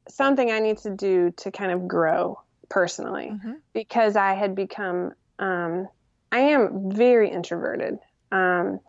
something 0.07 0.51
I 0.51 0.59
need 0.59 0.77
to 0.79 0.89
do 0.89 1.31
to 1.37 1.51
kind 1.51 1.71
of 1.71 1.87
grow 1.87 2.41
personally 2.69 3.31
mm-hmm. 3.33 3.53
because 3.73 4.15
I 4.15 4.33
had 4.33 4.55
become 4.55 5.13
um, 5.39 5.87
I 6.31 6.39
am 6.39 6.91
very 6.91 7.29
introverted. 7.29 7.97
Um, 8.31 8.79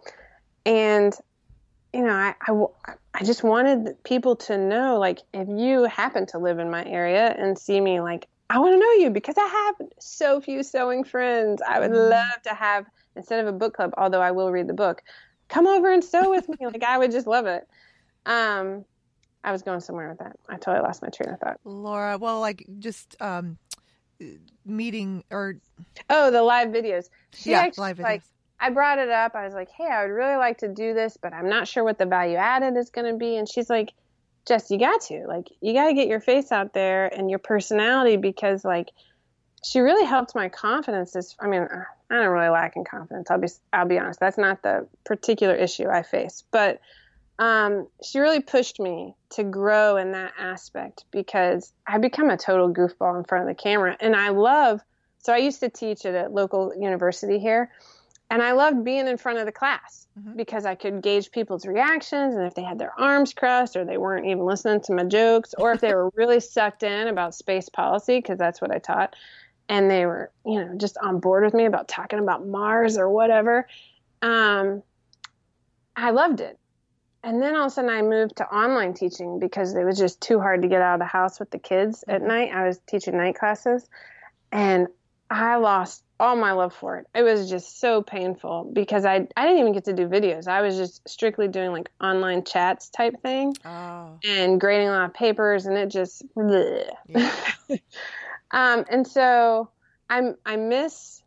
and 0.64 1.14
you 1.92 2.04
know, 2.04 2.12
I, 2.12 2.34
I, 2.42 2.92
I 3.14 3.24
just 3.24 3.42
wanted 3.42 4.02
people 4.04 4.36
to 4.36 4.58
know, 4.58 4.98
like, 4.98 5.20
if 5.32 5.48
you 5.48 5.84
happen 5.84 6.26
to 6.26 6.38
live 6.38 6.58
in 6.58 6.70
my 6.70 6.84
area 6.84 7.34
and 7.38 7.58
see 7.58 7.80
me, 7.80 8.00
like, 8.00 8.26
I 8.50 8.58
want 8.58 8.74
to 8.74 8.78
know 8.78 8.92
you 8.92 9.10
because 9.10 9.36
I 9.38 9.46
have 9.46 9.88
so 9.98 10.40
few 10.40 10.62
sewing 10.62 11.04
friends. 11.04 11.62
I 11.66 11.80
would 11.80 11.92
mm. 11.92 12.10
love 12.10 12.42
to 12.42 12.50
have, 12.50 12.84
instead 13.16 13.40
of 13.40 13.46
a 13.46 13.56
book 13.56 13.74
club, 13.74 13.94
although 13.96 14.20
I 14.20 14.32
will 14.32 14.52
read 14.52 14.68
the 14.68 14.74
book, 14.74 15.02
come 15.48 15.66
over 15.66 15.90
and 15.90 16.04
sew 16.04 16.30
with 16.30 16.48
me. 16.48 16.56
like, 16.60 16.84
I 16.84 16.98
would 16.98 17.12
just 17.12 17.26
love 17.26 17.46
it. 17.46 17.66
Um, 18.26 18.84
I 19.46 19.52
was 19.52 19.62
going 19.62 19.80
somewhere 19.80 20.10
with 20.10 20.18
that. 20.18 20.36
I 20.48 20.56
totally 20.56 20.82
lost 20.82 21.00
my 21.00 21.08
train 21.08 21.32
of 21.32 21.40
thought. 21.40 21.58
Laura, 21.64 22.18
well, 22.18 22.40
like, 22.40 22.66
just, 22.78 23.16
um, 23.20 23.56
meeting 24.64 25.22
or 25.30 25.56
oh 26.08 26.30
the 26.30 26.42
live 26.42 26.68
videos 26.68 27.10
she 27.34 27.50
yeah, 27.50 27.58
actually 27.60 27.82
live 27.82 27.98
videos. 27.98 28.02
like 28.02 28.22
I 28.58 28.70
brought 28.70 28.98
it 28.98 29.10
up. 29.10 29.34
I 29.34 29.44
was 29.44 29.54
like, 29.54 29.70
hey, 29.70 29.86
I 29.86 30.02
would 30.02 30.12
really 30.12 30.36
like 30.36 30.58
to 30.58 30.68
do 30.68 30.94
this, 30.94 31.16
but 31.20 31.32
I'm 31.32 31.48
not 31.48 31.68
sure 31.68 31.84
what 31.84 31.98
the 31.98 32.06
value 32.06 32.36
added 32.36 32.76
is 32.76 32.90
going 32.90 33.10
to 33.12 33.18
be. 33.18 33.36
And 33.36 33.48
she's 33.48 33.68
like, 33.68 33.92
Jess, 34.46 34.70
you 34.70 34.78
got 34.78 35.00
to. 35.02 35.26
Like, 35.26 35.48
you 35.60 35.74
got 35.74 35.88
to 35.88 35.94
get 35.94 36.08
your 36.08 36.20
face 36.20 36.52
out 36.52 36.72
there 36.72 37.06
and 37.06 37.28
your 37.28 37.38
personality 37.38 38.16
because, 38.16 38.64
like, 38.64 38.90
she 39.64 39.80
really 39.80 40.06
helped 40.06 40.34
my 40.34 40.48
confidence. 40.48 41.12
This, 41.12 41.36
I 41.40 41.48
mean, 41.48 41.62
I 41.62 42.14
don't 42.14 42.28
really 42.28 42.48
lack 42.48 42.76
in 42.76 42.84
confidence. 42.84 43.30
I'll 43.30 43.40
be, 43.40 43.48
I'll 43.72 43.86
be 43.86 43.98
honest. 43.98 44.20
That's 44.20 44.38
not 44.38 44.62
the 44.62 44.86
particular 45.04 45.54
issue 45.54 45.88
I 45.88 46.02
face, 46.02 46.44
but 46.50 46.80
um, 47.38 47.86
she 48.02 48.18
really 48.18 48.40
pushed 48.40 48.80
me 48.80 49.14
to 49.30 49.44
grow 49.44 49.96
in 49.96 50.12
that 50.12 50.32
aspect 50.38 51.04
because 51.10 51.72
I 51.86 51.98
become 51.98 52.30
a 52.30 52.36
total 52.36 52.72
goofball 52.72 53.18
in 53.18 53.24
front 53.24 53.48
of 53.48 53.56
the 53.56 53.62
camera, 53.62 53.96
and 54.00 54.16
I 54.16 54.30
love. 54.30 54.80
So 55.18 55.32
I 55.32 55.38
used 55.38 55.60
to 55.60 55.68
teach 55.68 56.06
at 56.06 56.14
a 56.14 56.28
local 56.28 56.72
university 56.78 57.38
here, 57.38 57.70
and 58.30 58.42
I 58.42 58.52
loved 58.52 58.84
being 58.84 59.06
in 59.06 59.18
front 59.18 59.38
of 59.38 59.46
the 59.46 59.52
class 59.52 60.06
mm-hmm. 60.18 60.36
because 60.36 60.66
I 60.66 60.74
could 60.74 61.02
gauge 61.02 61.30
people's 61.30 61.66
reactions 61.66 62.34
and 62.34 62.46
if 62.46 62.54
they 62.54 62.62
had 62.62 62.78
their 62.78 62.92
arms 62.98 63.32
crossed 63.32 63.76
or 63.76 63.84
they 63.84 63.98
weren't 63.98 64.26
even 64.26 64.44
listening 64.44 64.80
to 64.82 64.94
my 64.94 65.04
jokes 65.04 65.54
or 65.58 65.72
if 65.72 65.80
they 65.80 65.94
were 65.94 66.10
really 66.14 66.40
sucked 66.40 66.82
in 66.82 67.08
about 67.08 67.34
space 67.34 67.68
policy 67.68 68.18
because 68.18 68.38
that's 68.38 68.60
what 68.60 68.72
I 68.72 68.78
taught 68.78 69.14
and 69.68 69.90
they 69.90 70.06
were, 70.06 70.30
you 70.44 70.64
know, 70.64 70.74
just 70.76 70.96
on 70.98 71.18
board 71.18 71.44
with 71.44 71.54
me 71.54 71.64
about 71.64 71.88
talking 71.88 72.18
about 72.18 72.46
Mars 72.46 72.96
or 72.98 73.08
whatever. 73.08 73.66
Um, 74.22 74.82
I 75.94 76.10
loved 76.10 76.40
it. 76.40 76.58
And 77.26 77.42
then 77.42 77.54
all 77.56 77.66
of 77.66 77.66
a 77.68 77.70
sudden 77.74 77.90
I 77.90 78.02
moved 78.02 78.36
to 78.36 78.46
online 78.46 78.94
teaching 78.94 79.38
because 79.38 79.74
it 79.74 79.84
was 79.84 79.98
just 79.98 80.20
too 80.22 80.40
hard 80.40 80.62
to 80.62 80.68
get 80.68 80.80
out 80.82 80.94
of 80.94 81.00
the 81.00 81.06
house 81.06 81.40
with 81.40 81.50
the 81.50 81.58
kids 81.58 82.04
at 82.08 82.22
Mm-hmm. 82.22 82.28
night. 82.28 82.50
I 82.54 82.66
was 82.66 82.80
teaching 82.86 83.18
night 83.18 83.36
classes 83.36 83.86
and 84.52 84.88
I 85.30 85.56
lost 85.56 86.04
all 86.20 86.36
my 86.36 86.52
love 86.52 86.72
for 86.74 86.98
it. 86.98 87.06
It 87.14 87.22
was 87.24 87.50
just 87.50 87.80
so 87.80 88.02
painful 88.02 88.70
because 88.72 89.04
I 89.04 89.28
I 89.36 89.44
didn't 89.46 89.58
even 89.60 89.72
get 89.74 89.84
to 89.86 89.92
do 89.92 90.08
videos. 90.08 90.48
I 90.48 90.62
was 90.62 90.76
just 90.76 91.06
strictly 91.08 91.48
doing 91.48 91.72
like 91.72 91.90
online 92.00 92.44
chats 92.44 92.90
type 92.90 93.20
thing 93.22 93.58
Oh, 93.64 94.22
and 94.24 94.60
grading 94.60 94.88
a 94.88 94.92
lot 94.92 95.04
of 95.06 95.14
papers 95.14 95.66
and 95.66 95.76
it 95.76 95.88
just 95.90 96.24
bleh. 96.36 96.90
yeah. 97.08 97.34
um 98.50 98.84
and 98.90 99.06
so 99.06 99.70
I'm 100.08 100.36
I 100.46 100.56
miss 100.56 101.22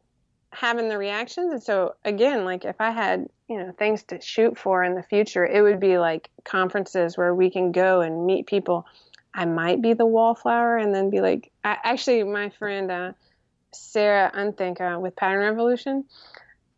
having 0.51 0.89
the 0.89 0.97
reactions 0.97 1.51
and 1.51 1.61
so 1.61 1.95
again 2.03 2.43
like 2.43 2.65
if 2.65 2.75
I 2.79 2.91
had 2.91 3.27
you 3.47 3.57
know 3.57 3.71
things 3.71 4.03
to 4.03 4.19
shoot 4.19 4.57
for 4.57 4.83
in 4.83 4.95
the 4.95 5.03
future 5.03 5.45
it 5.45 5.61
would 5.61 5.79
be 5.79 5.97
like 5.97 6.29
conferences 6.43 7.17
where 7.17 7.33
we 7.33 7.49
can 7.51 7.71
go 7.71 8.01
and 8.01 8.25
meet 8.25 8.47
people 8.47 8.85
I 9.33 9.45
might 9.45 9.81
be 9.81 9.93
the 9.93 10.07
wallflower 10.07 10.77
and 10.77 10.93
then 10.93 11.09
be 11.09 11.21
like 11.21 11.51
I, 11.63 11.77
actually 11.83 12.23
my 12.23 12.49
friend 12.49 12.91
uh, 12.91 13.11
Sarah 13.71 14.31
Unthinka 14.33 14.99
with 14.99 15.15
Pattern 15.15 15.41
Revolution 15.41 16.05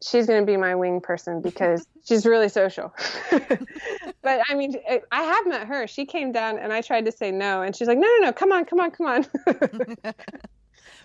she's 0.03 0.25
going 0.25 0.41
to 0.41 0.45
be 0.45 0.57
my 0.57 0.75
wing 0.75 1.01
person 1.01 1.41
because 1.41 1.85
she's 2.05 2.25
really 2.25 2.49
social. 2.49 2.93
but 3.31 4.41
I 4.49 4.55
mean, 4.55 4.75
I 5.11 5.23
have 5.23 5.47
met 5.47 5.67
her. 5.67 5.87
She 5.87 6.05
came 6.05 6.31
down 6.31 6.59
and 6.59 6.73
I 6.73 6.81
tried 6.81 7.05
to 7.05 7.11
say 7.11 7.31
no, 7.31 7.61
and 7.61 7.75
she's 7.75 7.87
like, 7.87 7.97
no, 7.97 8.07
no, 8.07 8.25
no, 8.25 8.33
come 8.33 8.51
on, 8.51 8.65
come 8.65 8.79
on, 8.79 8.91
come 8.91 9.07
on. 9.07 9.25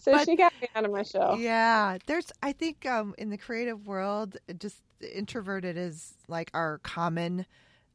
so 0.07 0.13
But- 0.13 0.25
she 0.25 0.37
got 0.37 0.53
me 0.63 0.69
out 0.75 0.85
of 0.85 0.93
my 0.93 1.03
shell. 1.03 1.37
Yeah, 1.39 1.99
there's. 2.07 2.31
I 2.43 2.53
think 2.53 2.87
um, 2.87 3.15
in 3.19 3.31
the 3.31 3.37
creative 3.39 3.87
world, 3.87 4.37
just 4.59 4.77
introverted 5.01 5.77
is 5.77 6.15
like 6.29 6.51
our 6.55 6.79
common 6.79 7.45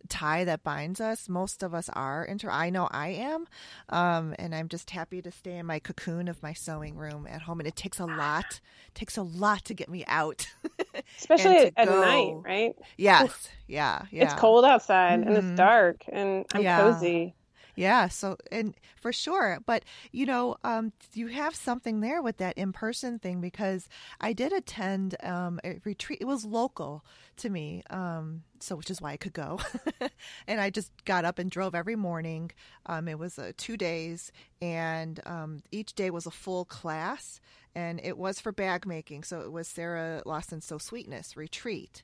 tie 0.09 0.43
that 0.43 0.63
binds 0.63 0.99
us. 0.99 1.29
Most 1.29 1.63
of 1.63 1.73
us 1.73 1.87
are 1.93 2.25
intro. 2.25 2.51
I 2.51 2.69
know 2.69 2.87
I 2.91 3.09
am, 3.09 3.45
um, 3.89 4.33
and 4.39 4.53
I'm 4.53 4.67
just 4.67 4.89
happy 4.89 5.21
to 5.21 5.31
stay 5.31 5.57
in 5.57 5.65
my 5.67 5.79
cocoon 5.79 6.27
of 6.27 6.41
my 6.43 6.53
sewing 6.53 6.95
room 6.95 7.27
at 7.29 7.43
home. 7.43 7.59
And 7.59 7.67
it 7.67 7.75
takes 7.75 7.99
a 7.99 8.05
lot. 8.05 8.59
takes 8.93 9.15
a 9.15 9.21
lot 9.23 9.63
to 9.65 9.73
get 9.73 9.87
me 9.89 10.03
out. 10.07 10.47
Especially 11.17 11.71
at 11.77 11.87
go- 11.87 12.01
night, 12.01 12.35
right? 12.43 12.75
yes, 12.97 13.49
yeah, 13.67 14.01
yeah. 14.11 14.23
It's 14.25 14.33
cold 14.33 14.65
outside 14.65 15.19
and 15.19 15.29
Mhm. 15.29 15.37
it's 15.37 15.57
dark 15.57 16.03
and 16.11 16.45
I'm 16.53 16.61
Yeah. 16.61 16.81
cozy. 16.81 17.35
Yeah, 17.75 18.07
so 18.07 18.37
and 18.51 18.75
for 18.99 19.13
sure, 19.13 19.59
but 19.65 19.83
you 20.11 20.25
know, 20.25 20.57
um, 20.63 20.91
you 21.13 21.27
have 21.27 21.55
something 21.55 22.01
there 22.01 22.21
with 22.21 22.37
that 22.37 22.57
in 22.57 22.73
person 22.73 23.19
thing 23.19 23.41
because 23.41 23.87
I 24.19 24.33
did 24.33 24.51
attend 24.53 25.15
um, 25.23 25.59
a 25.63 25.79
retreat. 25.83 26.19
It 26.21 26.25
was 26.25 26.45
local 26.45 27.05
to 27.37 27.49
me, 27.49 27.83
um, 27.89 28.43
so 28.59 28.75
which 28.75 28.89
is 28.89 29.01
why 29.01 29.11
I 29.11 29.17
could 29.17 29.33
go. 29.33 29.59
and 30.47 30.59
I 30.61 30.69
just 30.69 30.91
got 31.05 31.25
up 31.25 31.39
and 31.39 31.49
drove 31.49 31.73
every 31.75 31.95
morning. 31.95 32.51
Um, 32.85 33.07
it 33.07 33.17
was 33.17 33.39
uh, 33.39 33.51
two 33.57 33.77
days, 33.77 34.31
and 34.61 35.19
um, 35.25 35.61
each 35.71 35.93
day 35.93 36.09
was 36.09 36.25
a 36.25 36.31
full 36.31 36.65
class, 36.65 37.39
and 37.73 37.99
it 38.03 38.17
was 38.17 38.39
for 38.39 38.51
bag 38.51 38.85
making. 38.85 39.23
So 39.23 39.41
it 39.41 39.51
was 39.51 39.67
Sara 39.67 40.21
Lawson's 40.25 40.65
Sew 40.65 40.77
Sweetness 40.77 41.37
retreat. 41.37 42.03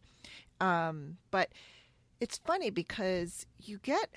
Um, 0.59 1.17
but 1.29 1.49
it's 2.19 2.37
funny 2.37 2.69
because 2.69 3.45
you 3.59 3.79
get 3.83 4.09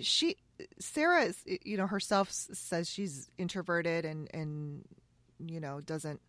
she 0.00 0.36
Sara 0.78 1.24
is 1.24 1.42
you 1.64 1.76
know 1.76 1.86
herself 1.86 2.30
says 2.30 2.88
she's 2.88 3.28
introverted 3.38 4.04
and 4.04 4.28
and 4.32 4.84
you 5.46 5.60
know 5.60 5.80
doesn't 5.80 6.20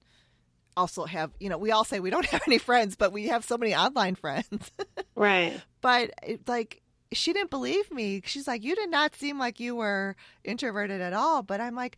also 0.77 1.05
have 1.05 1.31
you 1.39 1.49
know 1.49 1.57
we 1.57 1.71
all 1.71 1.83
say 1.83 1.99
we 1.99 2.09
don't 2.09 2.25
have 2.33 2.41
any 2.47 2.57
friends 2.57 2.95
but 2.95 3.11
we 3.11 3.27
have 3.27 3.43
so 3.43 3.57
many 3.57 3.75
online 3.75 4.15
friends 4.15 4.71
Right. 5.15 5.59
but 5.81 6.11
it, 6.23 6.47
like 6.47 6.81
she 7.11 7.33
didn't 7.33 7.49
believe 7.49 7.91
me 7.91 8.21
she's 8.25 8.47
like 8.47 8.63
you 8.63 8.75
did 8.75 8.89
not 8.89 9.15
seem 9.15 9.37
like 9.39 9.59
you 9.59 9.75
were 9.75 10.15
introverted 10.43 11.01
at 11.01 11.11
all 11.13 11.41
but 11.43 11.59
i'm 11.59 11.75
like 11.75 11.97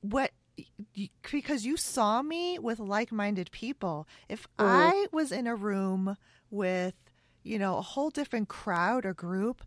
what 0.00 0.30
because 1.30 1.66
you 1.66 1.76
saw 1.76 2.22
me 2.22 2.58
with 2.58 2.78
like-minded 2.78 3.50
people 3.50 4.06
if 4.28 4.46
Mhm. 4.58 4.64
i 4.66 5.06
was 5.12 5.32
in 5.32 5.46
a 5.48 5.56
room 5.56 6.16
with 6.50 6.94
you 7.42 7.58
know 7.58 7.76
a 7.78 7.82
whole 7.82 8.10
different 8.10 8.48
crowd 8.48 9.04
or 9.04 9.12
group 9.12 9.62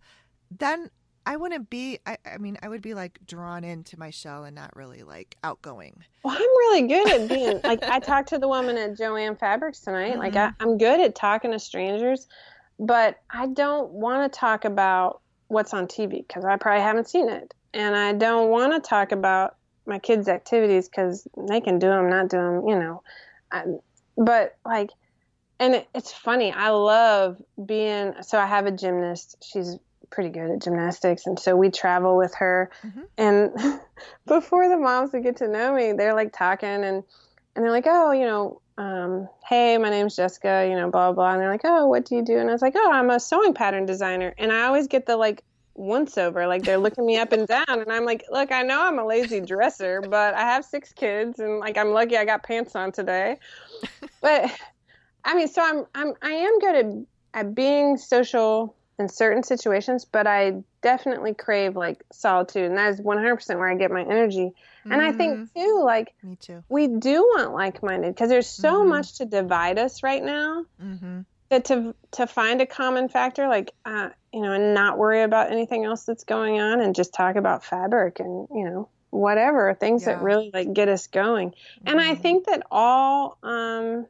then 0.50 0.90
i 1.28 1.36
wouldn't 1.36 1.70
be 1.70 2.00
i, 2.06 2.18
I 2.26 2.38
mean 2.38 2.58
i 2.64 2.68
would 2.68 2.82
be 2.82 2.94
like 2.96 3.20
drawn 3.28 3.64
into 3.64 4.00
my 4.00 4.10
shell 4.10 4.46
and 4.46 4.56
not 4.56 4.76
really 4.76 5.04
like 5.04 5.38
outgoing 5.44 6.04
Well, 6.24 6.36
I'm 6.36 6.42
really 6.42 6.88
good 6.88 7.10
at 7.10 7.30
being 7.30 7.62
like 7.64 7.84
I 7.84 8.00
talked 8.00 8.30
to 8.30 8.38
the 8.38 8.48
woman 8.50 8.78
at 8.78 8.98
Joann 8.98 9.40
Fabrics 9.40 9.80
tonight. 9.80 10.18
Like 10.18 10.36
I, 10.36 10.48
mm-hmm. 10.48 10.62
I'm 10.62 10.78
good 10.78 11.00
at 11.00 11.16
talking 11.16 11.52
to 11.52 11.60
strangers, 11.60 12.28
but 12.80 13.18
I 13.30 13.48
don't 13.48 13.92
want 13.92 14.32
to 14.32 14.40
talk 14.40 14.66
about 14.66 15.22
what's 15.48 15.74
on 15.74 15.88
TV 15.88 16.28
because 16.28 16.44
I 16.44 16.58
probably 16.58 16.82
haven't 16.82 17.10
seen 17.10 17.30
it, 17.30 17.54
and 17.74 17.96
I 17.96 18.14
don't 18.14 18.50
want 18.50 18.74
to 18.74 18.80
talk 18.90 19.14
about 19.14 19.56
my 19.86 20.00
kids' 20.00 20.28
activities 20.28 20.90
because 20.90 21.28
they 21.48 21.62
can 21.62 21.80
do 21.80 21.88
them, 21.88 22.10
not 22.10 22.30
do 22.30 22.38
them, 22.38 22.68
you 22.68 22.78
know. 22.78 23.04
I, 23.52 23.64
but 24.18 24.58
like, 24.66 24.90
and 25.60 25.86
it's 25.96 26.12
funny. 26.12 26.52
I 26.52 26.70
love 26.72 27.42
being. 27.66 28.16
So 28.22 28.38
I 28.38 28.46
have 28.46 28.66
a 28.66 28.72
gymnast. 28.72 29.38
She's 29.42 29.78
pretty 30.10 30.30
good 30.30 30.50
at 30.50 30.62
gymnastics, 30.62 31.26
and 31.26 31.40
so 31.40 31.56
we 31.56 31.70
travel 31.70 32.18
with 32.18 32.34
her. 32.36 32.70
Mhm. 32.84 33.04
And 33.18 33.82
before 34.26 34.70
the 34.70 34.78
moms 34.78 35.12
would 35.14 35.24
get 35.24 35.38
to 35.38 35.48
know 35.48 35.74
me, 35.74 35.94
they're 35.94 36.14
like 36.14 36.34
talking 36.38 36.70
and 36.84 37.04
and 37.56 37.66
they're 37.66 37.72
like, 37.72 37.88
oh, 37.88 38.12
you 38.12 38.26
know, 38.26 38.62
um, 38.78 39.28
hey, 39.50 39.80
my 39.80 39.90
name's 39.90 40.16
Jessica, 40.16 40.68
you 40.70 40.76
know, 40.76 40.92
blah, 40.92 41.12
blah, 41.12 41.14
blah. 41.14 41.32
And 41.34 41.42
they're 41.42 41.50
like, 41.50 41.62
oh, 41.64 41.88
what 41.88 42.06
do 42.06 42.16
you 42.16 42.22
do? 42.24 42.38
And 42.38 42.48
I 42.50 42.54
was 42.54 42.62
like, 42.62 42.76
oh, 42.78 42.92
I'm 42.92 43.10
a 43.10 43.20
sewing 43.20 43.56
pattern 43.56 43.88
designer. 43.88 44.36
And 44.38 44.52
I 44.52 44.66
always 44.68 44.88
get 44.88 45.08
the 45.08 45.18
like 45.18 45.44
once 45.74 46.18
over, 46.20 46.46
like 46.46 46.62
they're 46.64 46.78
looking 46.78 47.04
me 47.06 47.18
up 47.18 47.32
and 47.32 47.48
down. 47.56 47.66
And 47.68 47.92
I'm 47.92 48.06
like, 48.06 48.26
look, 48.30 48.52
I 48.52 48.62
know 48.62 48.80
I'm 48.80 49.00
a 49.00 49.06
lazy 49.06 49.42
dresser, 49.42 50.02
but 50.02 50.36
I 50.36 50.42
have 50.42 50.64
six 50.64 50.94
kids 50.94 51.40
and 51.40 51.60
like 51.60 51.78
I'm 51.78 51.90
lucky 51.92 52.16
I 52.16 52.26
got 52.26 52.44
pants 52.44 52.76
on 52.76 52.92
today. 52.92 53.38
But 54.22 54.52
I 55.24 55.36
mean, 55.36 55.48
so 55.48 55.62
I'm, 55.62 55.86
I'm, 55.94 56.14
I 56.22 56.32
am 56.32 56.60
good 56.60 56.76
at, 56.76 56.86
at 57.34 57.56
being 57.56 57.98
social 57.98 58.76
in 59.00 59.10
certain 59.10 59.44
situations, 59.44 60.06
but 60.06 60.28
I 60.28 60.64
definitely 60.82 61.34
crave 61.34 61.76
like 61.76 62.04
solitude. 62.12 62.66
And 62.66 62.78
that 62.78 62.94
is 62.94 63.02
100% 63.02 63.60
where 63.60 63.70
I 63.70 63.76
get 63.76 63.92
my 63.92 64.02
energy. 64.02 64.52
And 64.86 65.02
I 65.02 65.12
think 65.12 65.54
too, 65.54 65.82
like, 65.86 66.14
me 66.24 66.36
too 66.38 66.64
we 66.70 66.88
do 66.88 67.24
want 67.36 67.54
like-minded 67.54 68.14
because 68.14 68.30
there's 68.30 68.50
so 68.50 68.84
Mhm. 68.84 68.90
much 68.90 69.18
to 69.18 69.26
divide 69.26 69.80
us 69.80 70.04
right 70.04 70.24
now 70.24 70.66
hmm 70.80 71.22
that 71.50 71.66
to 71.66 71.96
to 72.12 72.28
find 72.28 72.60
a 72.62 72.66
common 72.66 73.08
factor 73.08 73.48
like 73.48 73.72
uh, 73.86 74.10
you 74.34 74.42
know 74.42 74.52
and 74.52 74.74
not 74.74 74.98
worry 74.98 75.22
about 75.22 75.52
anything 75.52 75.86
else 75.86 76.04
that's 76.04 76.26
going 76.26 76.60
on 76.60 76.82
and 76.82 76.94
just 76.94 77.14
talk 77.14 77.38
about 77.38 77.64
fabric 77.64 78.20
and 78.20 78.48
you 78.54 78.66
know 78.66 78.90
whatever 79.12 79.74
things 79.74 80.04
that 80.04 80.22
really 80.22 80.52
like 80.54 80.74
get 80.74 80.90
us 80.90 81.08
going 81.08 81.54
and 81.86 82.02
i 82.02 82.14
Mhm. 82.16 82.22
think 82.22 82.46
that 82.48 82.64
all 82.70 83.38
um 83.44 84.06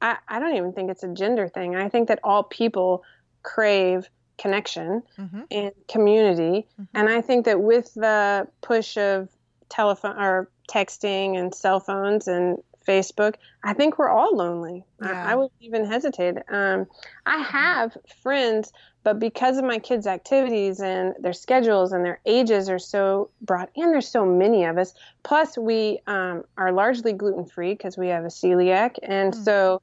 I, 0.00 0.16
I 0.26 0.38
don't 0.38 0.56
even 0.56 0.72
think 0.72 0.90
it's 0.90 1.02
a 1.02 1.12
gender 1.12 1.48
thing 1.48 1.76
i 1.76 1.90
think 1.90 2.08
that 2.08 2.20
all 2.24 2.42
people 2.42 3.02
crave 3.42 4.08
connection 4.38 5.02
Mhm. 5.18 5.44
and 5.50 5.72
community 5.88 6.66
Mhm. 6.80 6.86
and 6.94 7.08
I 7.08 7.20
think 7.20 7.44
that 7.46 7.60
with 7.60 7.92
the 7.94 8.46
push 8.62 8.96
of 8.96 9.28
telephone 9.68 10.16
or 10.18 10.48
texting 10.70 11.38
and 11.38 11.54
cell 11.54 11.80
phones 11.80 12.28
and 12.28 12.62
Facebook, 12.86 13.34
I 13.62 13.74
think 13.74 13.98
we're 13.98 14.08
all 14.08 14.34
lonely. 14.34 14.82
Yeah. 15.02 15.26
I, 15.26 15.32
I 15.32 15.34
would 15.34 15.50
even 15.60 15.84
hesitate. 15.84 16.38
Um, 16.48 16.86
I 17.26 17.36
have 17.38 17.96
friends, 18.22 18.72
but 19.04 19.18
because 19.18 19.58
of 19.58 19.64
my 19.64 19.78
kids' 19.78 20.06
activities 20.06 20.80
and 20.80 21.14
their 21.20 21.34
schedules 21.34 21.92
and 21.92 22.02
their 22.02 22.18
ages 22.24 22.70
are 22.70 22.78
so 22.78 23.28
broad, 23.42 23.68
and 23.76 23.92
there's 23.92 24.08
so 24.08 24.24
many 24.24 24.64
of 24.64 24.78
us. 24.78 24.94
Plus, 25.22 25.58
we 25.58 26.00
um, 26.06 26.44
are 26.56 26.72
largely 26.72 27.12
gluten 27.12 27.44
free 27.44 27.72
because 27.74 27.98
we 27.98 28.08
have 28.08 28.24
a 28.24 28.28
celiac, 28.28 28.96
and 29.02 29.34
Mm. 29.34 29.44
so 29.44 29.82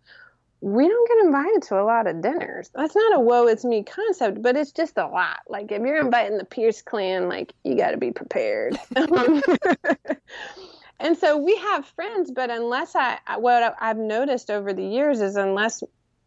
we 0.66 0.88
don't 0.88 1.07
get 1.07 1.26
invited 1.26 1.61
to 1.61 1.80
a 1.80 1.86
lot 1.86 2.07
of 2.07 2.22
dinners. 2.24 2.72
That's 2.74 2.95
not 2.95 3.18
a 3.18 3.20
woe 3.20 3.45
it's 3.45 3.63
me 3.63 3.84
concept, 3.84 4.41
but 4.41 4.57
it's 4.57 4.72
just 4.72 4.97
a 4.97 5.05
lot. 5.05 5.41
Like 5.47 5.72
if 5.72 5.80
you're 5.80 6.03
inviting 6.03 6.39
the 6.39 6.43
Pierce 6.45 6.82
clan, 6.82 7.30
like 7.30 7.53
you 7.63 7.78
got 7.78 7.91
to 7.91 7.97
be 7.97 8.09
prepared. 8.11 8.76
and 10.99 11.16
so 11.20 11.38
we 11.38 11.55
have 11.55 11.86
friends, 11.86 12.32
but 12.32 12.49
unless 12.49 12.95
I, 12.95 13.20
what 13.38 13.76
I've 13.80 13.99
noticed 13.99 14.49
over 14.49 14.74
the 14.74 14.84
years 14.84 15.22
is 15.22 15.36
unless 15.36 15.84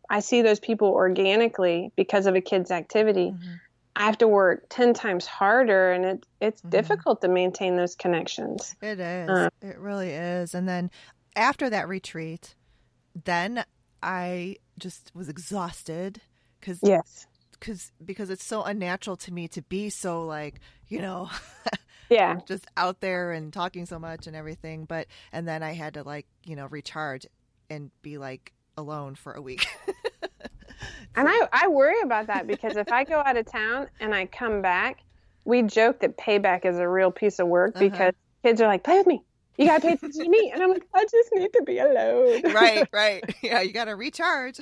I 0.08 0.20
see 0.20 0.42
those 0.42 0.60
people 0.60 0.86
organically 0.86 1.90
because 1.96 2.26
of 2.26 2.36
a 2.36 2.40
kid's 2.40 2.70
activity, 2.70 3.32
Mhm. 3.32 3.60
I 3.96 4.02
have 4.04 4.18
to 4.18 4.28
work 4.28 4.66
10 4.68 4.94
times 4.94 5.26
harder 5.26 5.90
and 5.90 6.04
it, 6.04 6.26
it's 6.40 6.62
Mhm. 6.62 6.70
difficult 6.70 7.20
to 7.22 7.28
maintain 7.28 7.74
those 7.74 7.96
connections. 7.96 8.76
It 8.80 9.00
is. 9.00 9.28
Uh, 9.28 9.48
it 9.62 9.78
really 9.78 10.10
is. 10.10 10.54
And 10.54 10.68
then 10.68 10.92
after 11.34 11.68
that 11.70 11.88
retreat, 11.88 12.54
then 13.24 13.64
I 14.02 14.56
just 14.78 15.10
was 15.14 15.28
exhausted 15.28 16.20
because 16.60 16.80
Yes. 16.82 17.26
cause, 17.60 17.92
because 18.04 18.30
it's 18.30 18.44
so 18.44 18.62
unnatural 18.62 19.16
to 19.16 19.32
me 19.32 19.48
to 19.48 19.62
be 19.62 19.90
so 19.90 20.24
like 20.24 20.60
you 20.88 21.00
know 21.00 21.30
Yeah. 22.10 22.38
just 22.46 22.66
out 22.76 23.00
there 23.00 23.32
and 23.32 23.52
talking 23.52 23.84
so 23.84 23.98
much 23.98 24.26
and 24.26 24.34
everything. 24.34 24.86
But 24.86 25.08
and 25.32 25.46
then 25.46 25.62
I 25.62 25.72
had 25.72 25.94
to 25.94 26.02
like 26.02 26.26
you 26.44 26.56
know 26.56 26.66
recharge 26.66 27.26
and 27.68 27.90
be 28.02 28.18
like 28.18 28.52
alone 28.76 29.14
for 29.14 29.32
a 29.32 29.42
week. 29.42 29.66
And 31.16 31.28
I, 31.28 31.48
I 31.52 31.68
worry 31.68 32.00
about 32.02 32.28
that 32.28 32.46
because 32.46 32.76
if 32.76 32.92
I 32.92 33.02
go 33.04 33.18
out 33.18 33.36
of 33.36 33.46
town 33.46 33.88
and 33.98 34.14
I 34.14 34.26
come 34.26 34.62
back, 34.62 35.02
we 35.44 35.62
joke 35.62 36.00
that 36.00 36.16
payback 36.16 36.64
is 36.64 36.78
a 36.78 36.88
real 36.88 37.10
piece 37.10 37.38
of 37.40 37.48
work 37.48 37.74
uh-huh. 37.74 37.84
because 37.84 38.12
kids 38.44 38.60
are 38.60 38.68
like, 38.68 38.84
play 38.84 38.98
with 38.98 39.06
me. 39.06 39.22
You 39.58 39.66
gotta 39.66 39.80
pay 39.80 39.92
attention 39.92 40.24
to 40.24 40.30
me. 40.30 40.50
And 40.54 40.62
I'm 40.62 40.70
like, 40.70 40.86
I 40.94 41.02
just 41.02 41.30
need 41.34 41.52
to 41.52 41.62
be 41.64 41.78
alone. 41.78 42.42
right, 42.54 42.88
right. 42.92 43.22
Yeah, 43.42 43.60
you 43.60 43.72
gotta 43.72 43.96
recharge. 43.96 44.60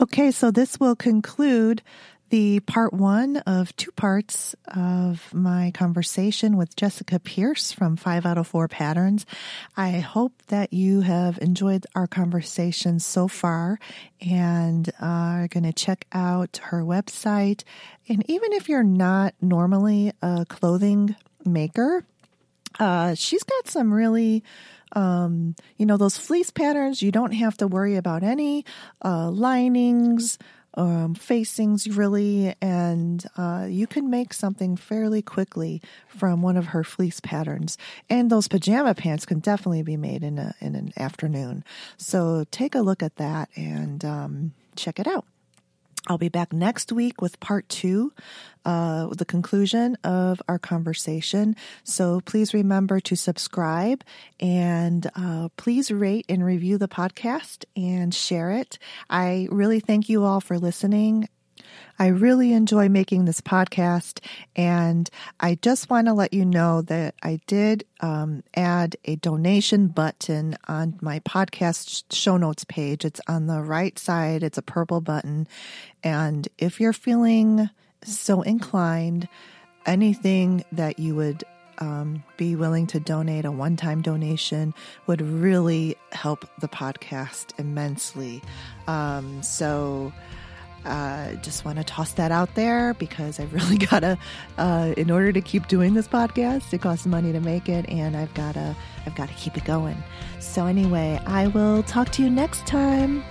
Okay, 0.00 0.30
so 0.30 0.50
this 0.50 0.80
will 0.80 0.96
conclude 0.96 1.82
the 2.30 2.60
part 2.60 2.94
one 2.94 3.36
of 3.38 3.76
two 3.76 3.92
parts 3.92 4.54
of 4.68 5.34
my 5.34 5.70
conversation 5.74 6.56
with 6.56 6.74
Jessica 6.76 7.18
Pierce 7.18 7.72
from 7.72 7.94
Five 7.94 8.24
Out 8.24 8.38
of 8.38 8.46
Four 8.46 8.68
Patterns. 8.68 9.26
I 9.76 9.98
hope 9.98 10.32
that 10.46 10.72
you 10.72 11.02
have 11.02 11.38
enjoyed 11.42 11.86
our 11.94 12.06
conversation 12.06 13.00
so 13.00 13.28
far 13.28 13.78
and 14.22 14.90
are 14.98 15.46
going 15.48 15.64
to 15.64 15.74
check 15.74 16.06
out 16.12 16.58
her 16.62 16.82
website. 16.82 17.64
And 18.08 18.24
even 18.30 18.54
if 18.54 18.66
you're 18.66 18.82
not 18.82 19.34
normally 19.42 20.12
a 20.22 20.46
clothing 20.48 21.14
maker, 21.44 22.06
uh, 22.82 23.14
she's 23.14 23.44
got 23.44 23.68
some 23.68 23.94
really 23.94 24.42
um, 24.94 25.54
you 25.78 25.86
know, 25.86 25.96
those 25.96 26.18
fleece 26.18 26.50
patterns, 26.50 27.00
you 27.00 27.10
don't 27.10 27.32
have 27.32 27.56
to 27.58 27.66
worry 27.66 27.96
about 27.96 28.22
any 28.22 28.66
uh, 29.02 29.30
linings, 29.30 30.38
um, 30.74 31.14
facings 31.14 31.88
really, 31.88 32.54
and 32.60 33.24
uh, 33.38 33.66
you 33.68 33.86
can 33.86 34.10
make 34.10 34.34
something 34.34 34.76
fairly 34.76 35.22
quickly 35.22 35.80
from 36.08 36.42
one 36.42 36.58
of 36.58 36.66
her 36.66 36.84
fleece 36.84 37.20
patterns. 37.20 37.78
And 38.10 38.30
those 38.30 38.48
pajama 38.48 38.94
pants 38.94 39.24
can 39.24 39.38
definitely 39.38 39.82
be 39.82 39.96
made 39.96 40.22
in 40.22 40.38
a 40.38 40.54
in 40.60 40.74
an 40.74 40.92
afternoon. 40.98 41.64
So 41.96 42.44
take 42.50 42.74
a 42.74 42.80
look 42.80 43.02
at 43.02 43.16
that 43.16 43.48
and 43.56 44.04
um, 44.04 44.52
check 44.76 44.98
it 44.98 45.06
out. 45.06 45.24
I'll 46.08 46.18
be 46.18 46.28
back 46.28 46.52
next 46.52 46.90
week 46.90 47.22
with 47.22 47.38
part 47.38 47.68
two, 47.68 48.12
uh, 48.64 49.06
the 49.06 49.24
conclusion 49.24 49.96
of 50.02 50.42
our 50.48 50.58
conversation. 50.58 51.54
So 51.84 52.20
please 52.20 52.52
remember 52.52 52.98
to 53.00 53.16
subscribe 53.16 54.02
and 54.40 55.08
uh, 55.14 55.48
please 55.56 55.90
rate 55.90 56.26
and 56.28 56.44
review 56.44 56.78
the 56.78 56.88
podcast 56.88 57.64
and 57.76 58.12
share 58.12 58.50
it. 58.50 58.78
I 59.08 59.48
really 59.50 59.80
thank 59.80 60.08
you 60.08 60.24
all 60.24 60.40
for 60.40 60.58
listening. 60.58 61.28
I 61.98 62.08
really 62.08 62.52
enjoy 62.52 62.88
making 62.88 63.24
this 63.24 63.40
podcast, 63.40 64.20
and 64.56 65.08
I 65.40 65.56
just 65.56 65.90
want 65.90 66.06
to 66.06 66.12
let 66.12 66.32
you 66.32 66.44
know 66.44 66.82
that 66.82 67.14
I 67.22 67.40
did 67.46 67.84
um, 68.00 68.42
add 68.54 68.96
a 69.04 69.16
donation 69.16 69.88
button 69.88 70.56
on 70.68 70.98
my 71.00 71.20
podcast 71.20 72.04
show 72.12 72.36
notes 72.36 72.64
page. 72.64 73.04
It's 73.04 73.20
on 73.28 73.46
the 73.46 73.60
right 73.60 73.98
side, 73.98 74.42
it's 74.42 74.58
a 74.58 74.62
purple 74.62 75.00
button. 75.00 75.46
And 76.02 76.48
if 76.58 76.80
you're 76.80 76.92
feeling 76.92 77.70
so 78.04 78.42
inclined, 78.42 79.28
anything 79.86 80.64
that 80.72 80.98
you 80.98 81.14
would 81.14 81.44
um, 81.78 82.22
be 82.36 82.54
willing 82.54 82.86
to 82.88 83.00
donate, 83.00 83.44
a 83.44 83.50
one 83.50 83.76
time 83.76 84.02
donation, 84.02 84.74
would 85.06 85.20
really 85.20 85.96
help 86.12 86.48
the 86.60 86.68
podcast 86.68 87.58
immensely. 87.58 88.42
Um, 88.86 89.42
so, 89.42 90.12
uh, 90.84 91.34
just 91.36 91.64
want 91.64 91.78
to 91.78 91.84
toss 91.84 92.12
that 92.12 92.32
out 92.32 92.54
there 92.54 92.94
because 92.94 93.38
I've 93.40 93.52
really 93.60 93.78
gotta, 93.78 94.18
uh, 94.58 94.94
in 94.96 95.10
order 95.10 95.32
to 95.32 95.40
keep 95.40 95.68
doing 95.68 95.94
this 95.94 96.08
podcast, 96.08 96.72
it 96.72 96.80
costs 96.80 97.06
money 97.06 97.32
to 97.32 97.40
make 97.40 97.68
it, 97.68 97.88
and 97.88 98.16
I've 98.16 98.32
gotta, 98.34 98.76
I've 99.06 99.14
gotta 99.14 99.34
keep 99.34 99.56
it 99.56 99.64
going. 99.64 100.02
So 100.40 100.66
anyway, 100.66 101.20
I 101.26 101.48
will 101.48 101.82
talk 101.84 102.10
to 102.12 102.22
you 102.22 102.30
next 102.30 102.66
time. 102.66 103.22